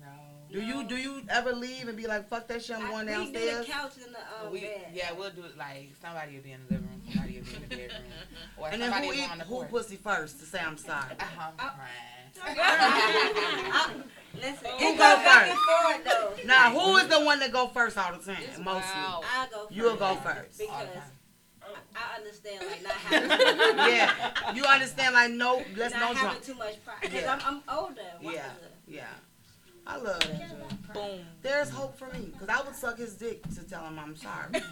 No. 0.00 0.06
Do 0.52 0.60
you 0.60 0.84
do 0.84 0.96
you 0.96 1.22
ever 1.30 1.52
leave 1.52 1.88
and 1.88 1.96
be 1.96 2.06
like, 2.06 2.28
fuck 2.28 2.46
that 2.48 2.62
shit, 2.62 2.76
I'm 2.76 2.88
going 2.90 3.08
I, 3.08 3.18
we 3.18 3.26
do 3.26 3.32
downstairs? 3.32 3.66
the 3.66 3.72
couch 3.72 3.92
in 4.06 4.12
the 4.12 4.18
um, 4.46 4.52
we, 4.52 4.60
bed. 4.60 4.86
yeah, 4.92 5.12
we'll 5.12 5.30
do 5.30 5.42
it 5.44 5.56
like 5.56 5.90
somebody 6.00 6.36
will 6.36 6.42
be 6.42 6.52
in 6.52 6.60
the 6.68 6.74
living 6.74 6.88
room, 6.90 7.02
somebody 7.12 7.38
will 7.40 7.46
be 7.46 7.54
in 7.56 7.62
the 7.62 7.68
bedroom, 7.68 8.02
or 8.58 8.68
And 8.68 8.82
then 8.82 8.92
who 8.92 9.08
will 9.08 9.14
eat 9.14 9.30
on 9.30 9.38
the 9.38 9.44
who 9.44 9.64
pussy 9.64 9.96
first 9.96 10.38
to 10.40 10.46
say 10.46 10.60
I'm 10.60 10.76
sorry? 10.90 11.12
Uh-huh, 11.18 11.50
Uh, 11.58 11.70
right. 11.78 12.46
I- 12.46 13.94
Listen, 14.34 14.70
Who 14.78 14.84
it 14.86 14.98
go 14.98 15.16
goes 15.16 15.24
back 15.24 15.46
first? 15.46 15.50
and 15.52 16.04
forth 16.04 16.36
though. 16.42 16.46
Now, 16.48 16.72
who 16.72 16.96
is 16.96 17.06
the 17.06 17.20
one 17.24 17.38
that 17.38 17.52
go 17.52 17.68
first 17.68 17.96
all 17.96 18.12
the 18.16 18.24
time? 18.24 18.42
It's 18.42 18.58
Mostly. 18.58 18.82
wild. 18.92 19.24
I 19.32 19.46
go. 19.48 19.60
First 19.66 19.72
You'll 19.76 19.96
go 19.96 20.16
first. 20.16 20.60
All 20.60 20.80
the 20.80 20.86
because 20.86 20.94
time. 20.94 21.02
I 21.96 22.16
understand 22.18 22.64
like 22.66 22.82
not 22.82 22.92
having 22.92 23.94
Yeah, 23.94 24.52
you 24.54 24.64
understand? 24.64 25.14
Like 25.14 25.30
no, 25.32 25.62
let's 25.76 25.94
not 25.94 26.00
no 26.00 26.06
having 26.14 26.20
drunk. 26.30 26.44
too 26.44 26.54
much 26.54 26.84
pride 26.84 26.96
because 27.02 27.22
Yeah. 27.22 27.38
I'm, 27.44 27.62
I'm 27.68 27.78
older. 27.78 28.00
Yeah, 28.20 28.28
wiser. 28.28 28.42
yeah. 28.86 29.04
I 29.86 29.96
love 29.98 30.20
that. 30.20 30.92
Boom. 30.94 31.20
There's 31.42 31.68
hope 31.70 31.98
for 31.98 32.06
me 32.06 32.30
because 32.32 32.48
I 32.48 32.62
would 32.62 32.74
suck 32.74 32.98
his 32.98 33.14
dick 33.14 33.42
to 33.54 33.62
tell 33.68 33.84
him 33.84 33.98
I'm 33.98 34.16
sorry. 34.16 34.50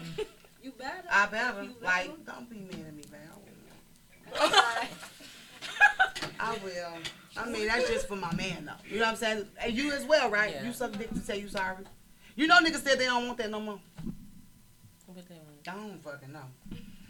You 0.63 0.71
better. 0.71 1.03
I 1.11 1.25
better. 1.25 1.63
You 1.63 1.69
better. 1.71 1.83
Like, 1.83 2.25
don't 2.25 2.49
be 2.49 2.55
mad 2.59 2.85
at 2.87 2.93
me, 2.95 3.03
man. 3.11 4.41
Alright. 4.41 4.89
I 6.39 6.57
will. 6.63 6.93
I 7.35 7.49
mean, 7.49 7.67
that's 7.67 7.89
just 7.89 8.07
for 8.07 8.15
my 8.15 8.33
man, 8.33 8.63
though. 8.65 8.71
You 8.89 8.99
know 8.99 9.03
what 9.07 9.09
I'm 9.11 9.15
saying? 9.17 9.45
And 9.61 9.73
you 9.73 9.91
as 9.91 10.05
well, 10.05 10.29
right? 10.29 10.53
Yeah. 10.53 10.63
You 10.65 10.71
suck 10.71 10.93
dick 10.97 11.09
to 11.09 11.19
say 11.19 11.37
you 11.39 11.49
sorry. 11.49 11.83
You 12.37 12.47
know, 12.47 12.59
niggas 12.59 12.81
said 12.81 12.97
they 12.97 13.07
don't 13.07 13.25
want 13.27 13.39
that 13.39 13.49
no 13.51 13.59
more. 13.59 13.77
What 15.07 15.27
they 15.27 15.35
want? 15.35 15.47
I 15.67 15.71
don't 15.75 16.03
fucking 16.03 16.31
know. 16.33 16.45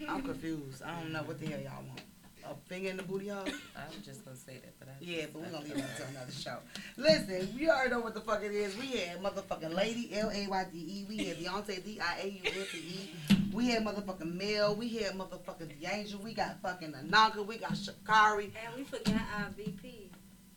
I'm 0.08 0.22
confused. 0.22 0.84
I 0.84 1.00
don't 1.00 1.12
know 1.12 1.24
what 1.24 1.40
the 1.40 1.48
hell 1.48 1.60
y'all 1.60 1.84
want. 1.88 2.02
A 2.46 2.54
finger 2.68 2.90
in 2.90 2.98
the 2.98 3.04
booty 3.04 3.30
hole? 3.30 3.46
I 3.76 3.88
was 3.88 4.06
just 4.06 4.26
gonna 4.26 4.36
say 4.36 4.56
that, 4.58 4.78
but 4.78 4.90
I 4.90 4.92
Yeah, 5.00 5.28
but 5.32 5.42
we're 5.44 5.50
gonna 5.50 5.64
leave 5.64 5.76
that 5.78 5.96
to 5.98 6.08
another 6.08 6.32
show. 6.32 6.58
Listen, 6.98 7.48
we 7.58 7.70
already 7.70 7.92
know 7.92 8.02
what 8.02 8.14
the 8.14 8.20
fuck 8.20 8.44
it 8.44 8.52
is. 8.52 8.76
We 8.78 8.88
had 8.98 9.24
motherfucking 9.24 9.74
Lady 9.74 10.10
L 10.14 10.30
A 10.30 10.48
Y 10.48 10.66
D 10.74 10.78
E. 10.78 11.06
We 11.08 11.18
had 11.26 11.38
Beyonce 11.38 11.84
D 11.86 12.00
I 12.02 12.20
A 12.22 12.28
U 12.28 12.42
N 12.44 12.66
C 12.70 12.78
E. 12.80 13.10
We 13.54 13.68
had 13.70 13.86
motherfucking 13.86 14.34
Mel. 14.36 14.76
We 14.76 14.90
had 14.98 15.14
motherfucking 15.14 15.80
D'Angel. 15.82 16.20
We 16.20 16.34
got 16.34 16.62
fucking 16.62 16.92
Ananka. 16.92 17.46
We 17.46 17.58
got 17.58 17.72
Shakari. 17.74 18.52
And 18.66 18.76
we 18.76 18.84
forgot 18.84 19.22
our 19.38 19.50
VP. 19.56 20.10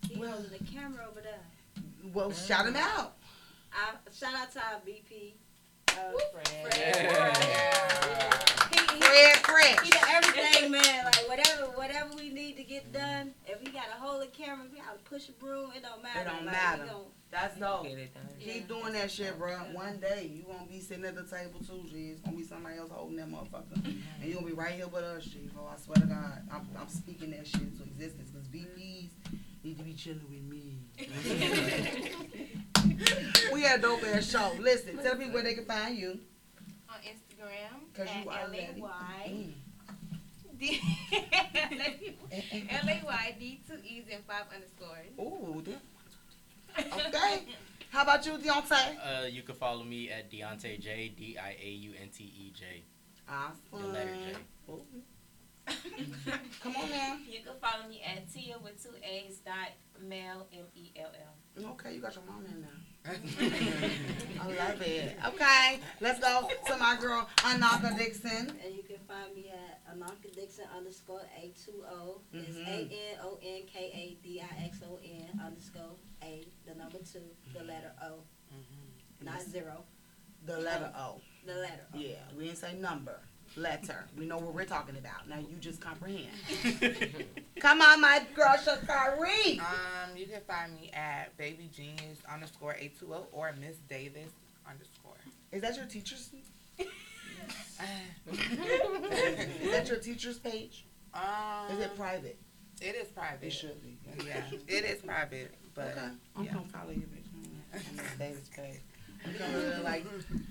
He 0.09 0.19
Well- 0.19 0.39
was 0.39 0.51
the 0.51 0.59
camera 0.65 1.07
over 1.09 1.21
there. 1.21 1.39
Well, 2.13 2.33
shout 2.33 2.67
him 2.67 2.77
out. 2.77 3.17
I, 3.73 3.95
shout 4.13 4.35
out 4.35 4.51
to 4.55 4.59
our 4.61 4.81
VP. 4.85 5.37
Fred. 5.97 6.49
Fred. 6.73 7.37
He, 8.71 8.79
he, 8.79 9.01
Fred 9.01 9.37
Fresh. 9.39 9.81
he 9.83 9.91
did 9.91 10.03
everything, 10.11 10.71
man. 10.71 11.05
Like 11.05 11.29
whatever, 11.29 11.63
whatever 11.75 12.15
we 12.17 12.31
need 12.31 12.57
to 12.57 12.65
get 12.65 12.93
done. 12.93 13.33
If 13.47 13.61
we 13.65 13.71
got 13.71 13.87
to 13.87 13.99
hold 13.99 14.23
a 14.23 14.27
camera, 14.27 14.67
we 14.71 14.79
got 14.79 14.93
to 14.93 15.11
push 15.11 15.29
a 15.29 15.33
broom, 15.33 15.71
it 15.75 15.83
don't 15.83 16.03
matter. 16.03 16.21
It 16.21 16.25
don't 16.25 16.47
like, 16.47 16.55
matter. 16.55 16.83
We 16.83 16.89
gon' 16.91 17.05
That's 17.31 17.59
dope. 17.59 17.85
Get. 17.85 18.11
Keep 18.39 18.69
doing 18.69 18.93
that 18.93 19.11
shit, 19.11 19.37
bro. 19.39 19.57
One 19.73 19.99
day 19.99 20.31
you 20.33 20.45
won't 20.49 20.71
be 20.71 20.81
sitting 20.81 21.05
at 21.05 21.17
the 21.17 21.25
table 21.25 21.61
too, 21.61 21.85
G. 21.91 22.11
It's 22.11 22.21
gonna 22.21 22.37
be 22.37 22.45
somebody 22.45 22.79
else 22.79 22.91
holding 22.91 23.17
that 23.17 23.29
motherfucker, 23.29 23.85
and 23.85 23.97
you 24.23 24.35
gonna 24.35 24.47
be 24.47 24.53
right 24.53 24.75
here 24.75 24.87
with 24.87 25.03
us, 25.03 25.25
G. 25.25 25.51
Oh, 25.59 25.69
I 25.73 25.77
swear 25.79 25.97
to 25.97 26.07
God, 26.07 26.43
I'm, 26.51 26.69
I'm 26.79 26.89
speaking 26.89 27.33
that 27.33 27.47
shit 27.47 27.63
into 27.63 27.83
existence 27.83 28.31
because 28.31 28.47
VPs 28.49 29.11
need 29.65 29.79
to 29.79 29.85
be 29.85 29.95
chilling 29.95 30.21
with 30.31 30.43
me. 30.43 30.79
we 33.53 33.63
had 33.63 33.79
a 33.81 33.83
dope 33.83 34.05
ass 34.05 34.31
show. 34.31 34.53
Listen, 34.61 34.99
tell 34.99 35.17
people 35.17 35.35
where 35.35 35.43
they 35.43 35.55
can 35.55 35.65
find 35.65 35.97
you. 35.97 36.19
On 36.89 36.97
Instagram 37.03 37.95
Cause 37.95 38.09
you 38.25 38.31
at 38.31 38.37
are 38.37 38.41
L 38.45 38.53
A 38.55 38.67
ready. 38.69 38.81
Y 38.81 39.31
Mm. 39.31 39.53
D 40.59 40.81
L 42.71 42.89
A 42.89 43.03
Y 43.05 43.35
D 43.39 43.61
two 43.69 43.79
E's 43.85 44.05
and 44.13 44.25
five 44.25 44.45
underscores. 44.55 45.13
Ooh. 45.21 45.63
Okay. 46.79 47.43
How 47.91 48.03
about 48.03 48.25
you, 48.27 48.33
Diaunte? 48.39 48.73
Uh, 48.73 49.27
you 49.27 49.43
can 49.43 49.55
follow 49.55 49.85
me 49.85 50.11
at 50.11 50.31
Diaunte 50.31 50.81
J, 50.81 51.13
D 51.17 51.37
I 51.39 51.57
A 51.63 51.69
U 51.71 51.93
N 52.01 52.09
T 52.17 52.25
E 52.25 52.53
J, 52.55 52.83
the 53.27 53.33
Awesome. 53.33 53.93
letter 53.93 54.15
J. 54.15 54.37
Ooh. 54.73 54.81
Come 56.63 56.77
on 56.77 56.91
now. 56.91 57.17
You 57.29 57.41
can 57.41 57.55
follow 57.61 57.89
me 57.89 58.03
at 58.07 58.33
Tia 58.33 58.57
with 58.63 58.83
two 58.83 58.91
A's 59.03 59.39
dot 59.45 59.71
Mel 60.01 60.47
M 60.53 60.65
E 60.75 60.91
L 60.97 61.11
L. 61.59 61.71
Okay, 61.73 61.95
you 61.95 62.01
got 62.01 62.15
your 62.15 62.25
mom 62.25 62.45
in 62.47 62.61
now. 62.63 62.69
I 64.43 64.47
love 64.49 64.83
it. 64.83 65.17
Okay, 65.27 65.81
let's 66.01 66.19
go 66.19 66.49
to 66.67 66.77
my 66.77 66.97
girl 67.01 67.29
Anaka 67.39 67.97
Dixon. 67.97 68.51
And 68.65 68.75
you 68.75 68.83
can 68.83 68.99
find 69.07 69.33
me 69.35 69.51
at 69.53 69.97
Ananka 69.97 70.35
Dixon 70.35 70.65
underscore 70.77 71.23
A 71.41 71.53
two 71.65 71.85
O. 71.89 72.21
It's 72.33 72.57
Mhm. 72.57 72.67
A 72.67 72.81
N 72.83 73.19
O 73.23 73.39
N 73.43 73.63
K 73.73 73.91
A 73.95 74.25
D 74.27 74.41
I 74.43 74.65
X 74.65 74.81
O 74.91 74.99
N 75.05 75.41
underscore 75.45 75.95
A, 76.23 76.45
the 76.67 76.75
number 76.75 76.99
two, 76.99 77.23
the 77.57 77.63
letter 77.63 77.93
O, 78.03 78.23
not 79.23 79.41
zero, 79.43 79.85
The 80.45 80.59
letter 80.59 80.93
O. 80.99 81.21
the 81.47 81.55
letter 81.55 81.87
O. 81.95 81.99
Yeah, 81.99 82.17
we 82.37 82.45
didn't 82.47 82.59
say 82.59 82.75
number. 82.75 83.21
Letter. 83.57 84.05
We 84.19 84.27
know 84.27 84.37
what 84.37 84.55
we're 84.55 84.65
talking 84.65 84.97
about. 84.97 85.29
Now 85.29 85.39
you 85.39 85.57
just 85.61 85.81
comprehend. 85.81 86.29
Come 87.61 87.81
on, 87.81 88.01
my 88.01 88.23
girl 88.35 88.55
Shakari. 88.57 89.59
Um, 89.59 90.17
you 90.17 90.27
can 90.27 90.41
find 90.47 90.75
me 90.75 90.91
at 90.93 91.37
baby 91.37 91.71
genius 91.75 92.19
underscore 92.31 92.77
eight 92.79 92.99
two 92.99 93.07
zero 93.07 93.27
or 93.33 93.55
Miss 93.59 93.77
Davis 93.89 94.31
underscore. 94.69 95.17
Is 95.53 95.63
that 95.63 95.77
your 95.77 95.87
teacher's? 95.87 96.31
Is 96.79 96.87
that 99.71 99.89
your 99.89 99.99
teacher's 99.99 100.39
page? 100.39 100.85
Um, 101.15 101.23
is 101.71 101.79
it 101.79 101.97
private? 101.97 102.39
It 102.81 102.95
is 102.95 103.09
private. 103.09 103.47
It 103.47 103.51
should 103.51 103.83
be. 103.83 103.97
Yeah, 104.27 104.43
it 104.69 104.85
is 104.85 105.01
private, 105.01 105.55
but 105.75 105.89
okay. 105.89 106.01
I'm 106.37 106.45
yeah. 106.45 106.53
gonna 106.53 106.67
follow 106.67 106.91
you, 106.91 107.03
bitch. 107.03 107.97
Miss 107.97 108.17
Davis 108.19 108.51
page. 108.55 108.81
You 109.33 109.39
come 109.39 109.55
in 109.55 109.71
there 109.71 109.81
like, 109.81 110.05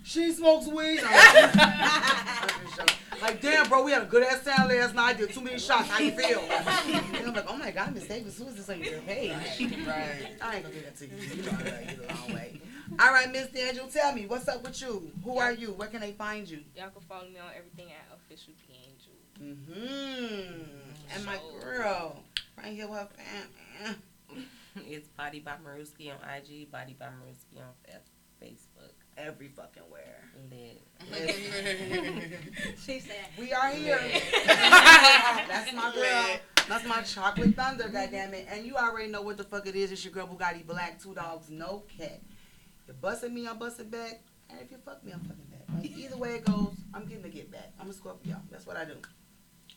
she 0.03 0.31
smokes 0.31 0.67
weed. 0.67 1.01
like, 3.21 3.41
damn, 3.41 3.67
bro, 3.67 3.83
we 3.83 3.91
had 3.91 4.03
a 4.03 4.05
good 4.05 4.23
ass 4.23 4.43
time 4.43 4.67
last 4.67 4.95
night. 4.95 5.17
Did 5.17 5.33
too 5.33 5.41
many 5.41 5.59
shots. 5.59 5.89
How 5.89 5.99
you 5.99 6.11
feel? 6.11 6.39
And 6.39 7.27
I'm 7.27 7.33
like, 7.33 7.45
oh 7.47 7.57
my 7.57 7.71
god, 7.71 7.93
Miss 7.93 8.07
Davis, 8.07 8.37
who 8.37 8.47
is 8.47 8.55
this 8.55 8.69
on 8.69 8.79
your 8.79 8.99
page? 9.01 9.31
Right. 9.31 10.35
I 10.41 10.55
ain't 10.55 10.63
gonna 10.63 10.75
do 10.75 10.81
that 10.81 10.95
to 10.97 11.07
you. 11.07 11.15
You 11.15 11.43
know 11.43 11.51
I 11.51 11.63
love 11.63 11.89
you 11.89 11.97
the 11.97 12.13
long 12.13 12.33
way. 12.33 12.61
All 12.99 13.11
right, 13.11 13.31
Miss 13.31 13.47
Daniel, 13.47 13.87
tell 13.87 14.13
me 14.13 14.25
what's 14.27 14.47
up 14.47 14.63
with 14.63 14.79
you. 14.81 15.11
Who 15.23 15.37
are 15.37 15.51
you? 15.51 15.71
Where 15.73 15.87
can 15.87 16.01
they 16.01 16.11
find 16.11 16.47
you? 16.47 16.59
Y'all 16.75 16.89
can 16.89 17.01
follow 17.01 17.27
me 17.27 17.37
on 17.39 17.49
everything 17.57 17.87
at 17.91 18.05
official 18.15 18.53
D 18.67 18.73
Angel. 18.87 19.13
Mm-hmm. 19.41 20.63
And 21.15 21.25
my 21.25 21.37
girl, 21.61 22.23
right 22.57 22.73
here 22.73 22.87
with 22.87 22.99
her 22.99 23.07
fam. 23.17 23.95
it's 24.87 25.07
Body 25.09 25.39
by 25.39 25.53
Maruski 25.65 26.11
on 26.11 26.17
IG, 26.29 26.71
Body 26.71 26.95
by 26.97 27.07
Maruski 27.07 27.57
on 27.57 27.73
Fa- 27.83 27.99
Facebook. 28.45 28.91
Every 29.17 29.47
fucking 29.47 29.83
where. 29.89 30.21
Lit. 30.51 30.81
She 32.85 32.99
said, 32.99 33.25
We 33.39 33.53
are 33.53 33.69
here. 33.69 33.99
That's 34.45 35.73
my 35.73 35.91
girl. 35.93 36.37
That's 36.67 36.85
my 36.85 37.01
chocolate 37.01 37.55
thunder, 37.55 37.85
goddammit. 37.85 38.45
And 38.51 38.65
you 38.65 38.75
already 38.75 39.09
know 39.09 39.21
what 39.21 39.37
the 39.37 39.43
fuck 39.43 39.67
it 39.67 39.75
is. 39.75 39.91
It's 39.91 40.03
your 40.03 40.13
girl 40.13 40.27
Bugatti 40.27 40.65
Black, 40.65 41.01
two 41.01 41.13
dogs, 41.13 41.49
no 41.49 41.83
cat. 41.97 42.21
You're 42.87 42.95
busting 42.95 43.33
me, 43.33 43.47
I'm 43.47 43.57
busting 43.57 43.89
back. 43.89 44.21
And 44.49 44.59
if 44.61 44.71
you 44.71 44.77
fuck 44.83 45.03
me, 45.03 45.11
I'm 45.13 45.21
fucking 45.21 45.45
back. 45.49 45.61
Like, 45.75 45.97
either 45.97 46.17
way 46.17 46.35
it 46.35 46.45
goes, 46.45 46.73
I'm 46.93 47.05
getting 47.05 47.23
to 47.23 47.29
get 47.29 47.51
back. 47.51 47.71
I'm 47.79 47.89
a 47.89 47.93
Scorpio. 47.93 48.37
That's 48.51 48.65
what 48.67 48.77
I 48.77 48.85
do. 48.85 48.95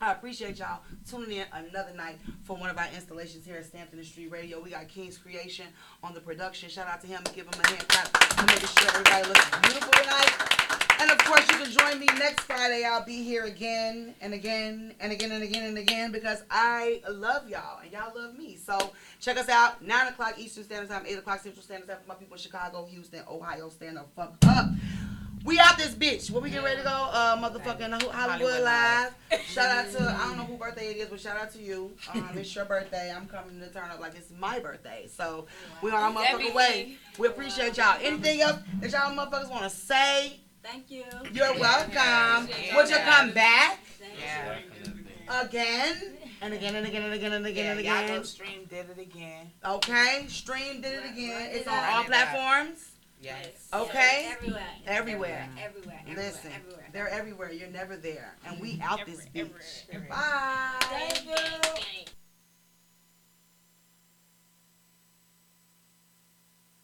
I 0.00 0.12
appreciate 0.12 0.60
y'all 0.60 0.80
tuning 1.10 1.38
in 1.38 1.46
another 1.52 1.92
night 1.92 2.20
for 2.44 2.56
one 2.56 2.70
of 2.70 2.78
our 2.78 2.86
installations 2.94 3.44
here 3.44 3.56
at 3.56 3.66
Stampton 3.66 4.02
Street 4.04 4.30
Radio. 4.30 4.60
We 4.60 4.70
got 4.70 4.86
King's 4.86 5.18
Creation 5.18 5.66
on 6.04 6.14
the 6.14 6.20
production. 6.20 6.68
Shout 6.68 6.86
out 6.86 7.00
to 7.00 7.08
him 7.08 7.20
give 7.34 7.46
him 7.46 7.60
a 7.60 7.66
hand 7.66 7.88
clap 7.88 8.06
for 8.06 8.46
making 8.46 8.68
sure 8.68 8.88
everybody 8.90 9.26
looks 9.26 9.50
beautiful 9.60 9.90
tonight. 9.90 10.58
And 11.00 11.10
of 11.10 11.18
course, 11.18 11.48
you 11.50 11.58
can 11.58 11.70
join 11.72 11.98
me 11.98 12.06
next 12.16 12.42
Friday. 12.42 12.84
I'll 12.84 13.04
be 13.04 13.24
here 13.24 13.44
again 13.46 14.14
and 14.20 14.34
again 14.34 14.94
and 15.00 15.10
again 15.10 15.32
and 15.32 15.42
again 15.42 15.64
and 15.64 15.78
again 15.78 16.12
because 16.12 16.44
I 16.48 17.02
love 17.10 17.48
y'all 17.48 17.80
and 17.82 17.90
y'all 17.90 18.12
love 18.14 18.38
me. 18.38 18.56
So 18.56 18.92
check 19.20 19.36
us 19.36 19.48
out 19.48 19.82
9 19.82 20.06
o'clock 20.08 20.38
Eastern 20.38 20.62
Standard 20.62 20.90
Time, 20.90 21.04
8 21.08 21.18
o'clock 21.18 21.40
Central 21.40 21.62
Standard 21.64 21.88
Time 21.88 21.98
for 22.02 22.08
my 22.08 22.14
people 22.14 22.34
in 22.34 22.40
Chicago, 22.40 22.86
Houston, 22.86 23.22
Ohio. 23.28 23.68
Stand 23.68 23.96
the 23.96 24.04
fuck 24.14 24.36
up. 24.46 24.68
We 25.48 25.58
out 25.58 25.78
this 25.78 25.94
bitch. 25.94 26.30
When 26.30 26.42
we 26.42 26.50
get 26.50 26.62
ready 26.62 26.76
to 26.76 26.82
go, 26.82 26.90
uh, 26.90 27.34
motherfucking 27.38 27.90
Hollywood, 27.90 28.14
Hollywood 28.14 28.62
Live. 28.62 29.14
Shout 29.46 29.70
out 29.70 29.90
to 29.92 30.02
I 30.02 30.28
don't 30.28 30.36
know 30.36 30.44
who 30.44 30.58
birthday 30.58 30.90
it 30.90 30.98
is, 30.98 31.08
but 31.08 31.18
shout 31.18 31.38
out 31.38 31.50
to 31.54 31.58
you. 31.58 31.90
Um, 32.12 32.28
it's 32.34 32.54
your 32.54 32.66
birthday. 32.66 33.10
I'm 33.10 33.26
coming 33.26 33.58
to 33.60 33.70
turn 33.70 33.88
up 33.90 33.98
like 33.98 34.14
it's 34.14 34.30
my 34.30 34.58
birthday. 34.58 35.08
So 35.10 35.46
we 35.80 35.90
on 35.90 36.14
our 36.14 36.22
motherfucking 36.22 36.54
way. 36.54 36.96
We 37.18 37.28
appreciate 37.28 37.78
y'all. 37.78 37.96
Anything 38.02 38.42
else 38.42 38.58
that 38.82 38.92
y'all 38.92 39.16
motherfuckers 39.16 39.50
want 39.50 39.62
to 39.62 39.70
say? 39.70 40.38
thank 40.62 40.90
you. 40.90 41.04
You're 41.32 41.58
welcome. 41.58 42.50
Would 42.74 42.90
you 42.90 42.96
come 42.96 43.32
back 43.32 43.80
Yeah. 44.20 44.58
again 45.40 45.96
and 46.42 46.52
again 46.52 46.74
and 46.74 46.86
again 46.86 47.02
and 47.04 47.14
again 47.14 47.32
and 47.32 47.46
again 47.46 47.76
and 47.78 47.86
yeah, 47.86 48.06
y'all 48.06 48.18
go 48.18 48.22
stream 48.22 48.66
did 48.68 48.90
it 48.90 48.98
again. 48.98 49.50
Okay, 49.64 50.26
stream 50.28 50.82
did 50.82 50.92
it 50.92 51.10
again. 51.10 51.48
It's 51.52 51.66
on 51.66 51.78
all 51.78 52.04
platforms. 52.04 52.87
Yes. 53.20 53.68
Okay. 53.74 54.30
Everywhere. 54.32 54.62
Everywhere. 54.86 55.48
Everywhere. 55.58 56.00
Everywhere. 56.06 56.24
Listen, 56.26 56.52
Everywhere. 56.54 56.86
they're 56.92 57.08
everywhere. 57.08 57.52
You're 57.52 57.68
never 57.68 57.96
there, 57.96 58.36
and 58.46 58.60
we 58.60 58.80
out 58.82 59.04
this 59.06 59.26
Everywhere, 59.34 59.60
bitch. 59.60 59.94
everywhere. 59.94 60.08
Bye. 60.10 60.76
Thank 60.80 61.24
you. 61.26 61.34
Gang. 61.34 62.04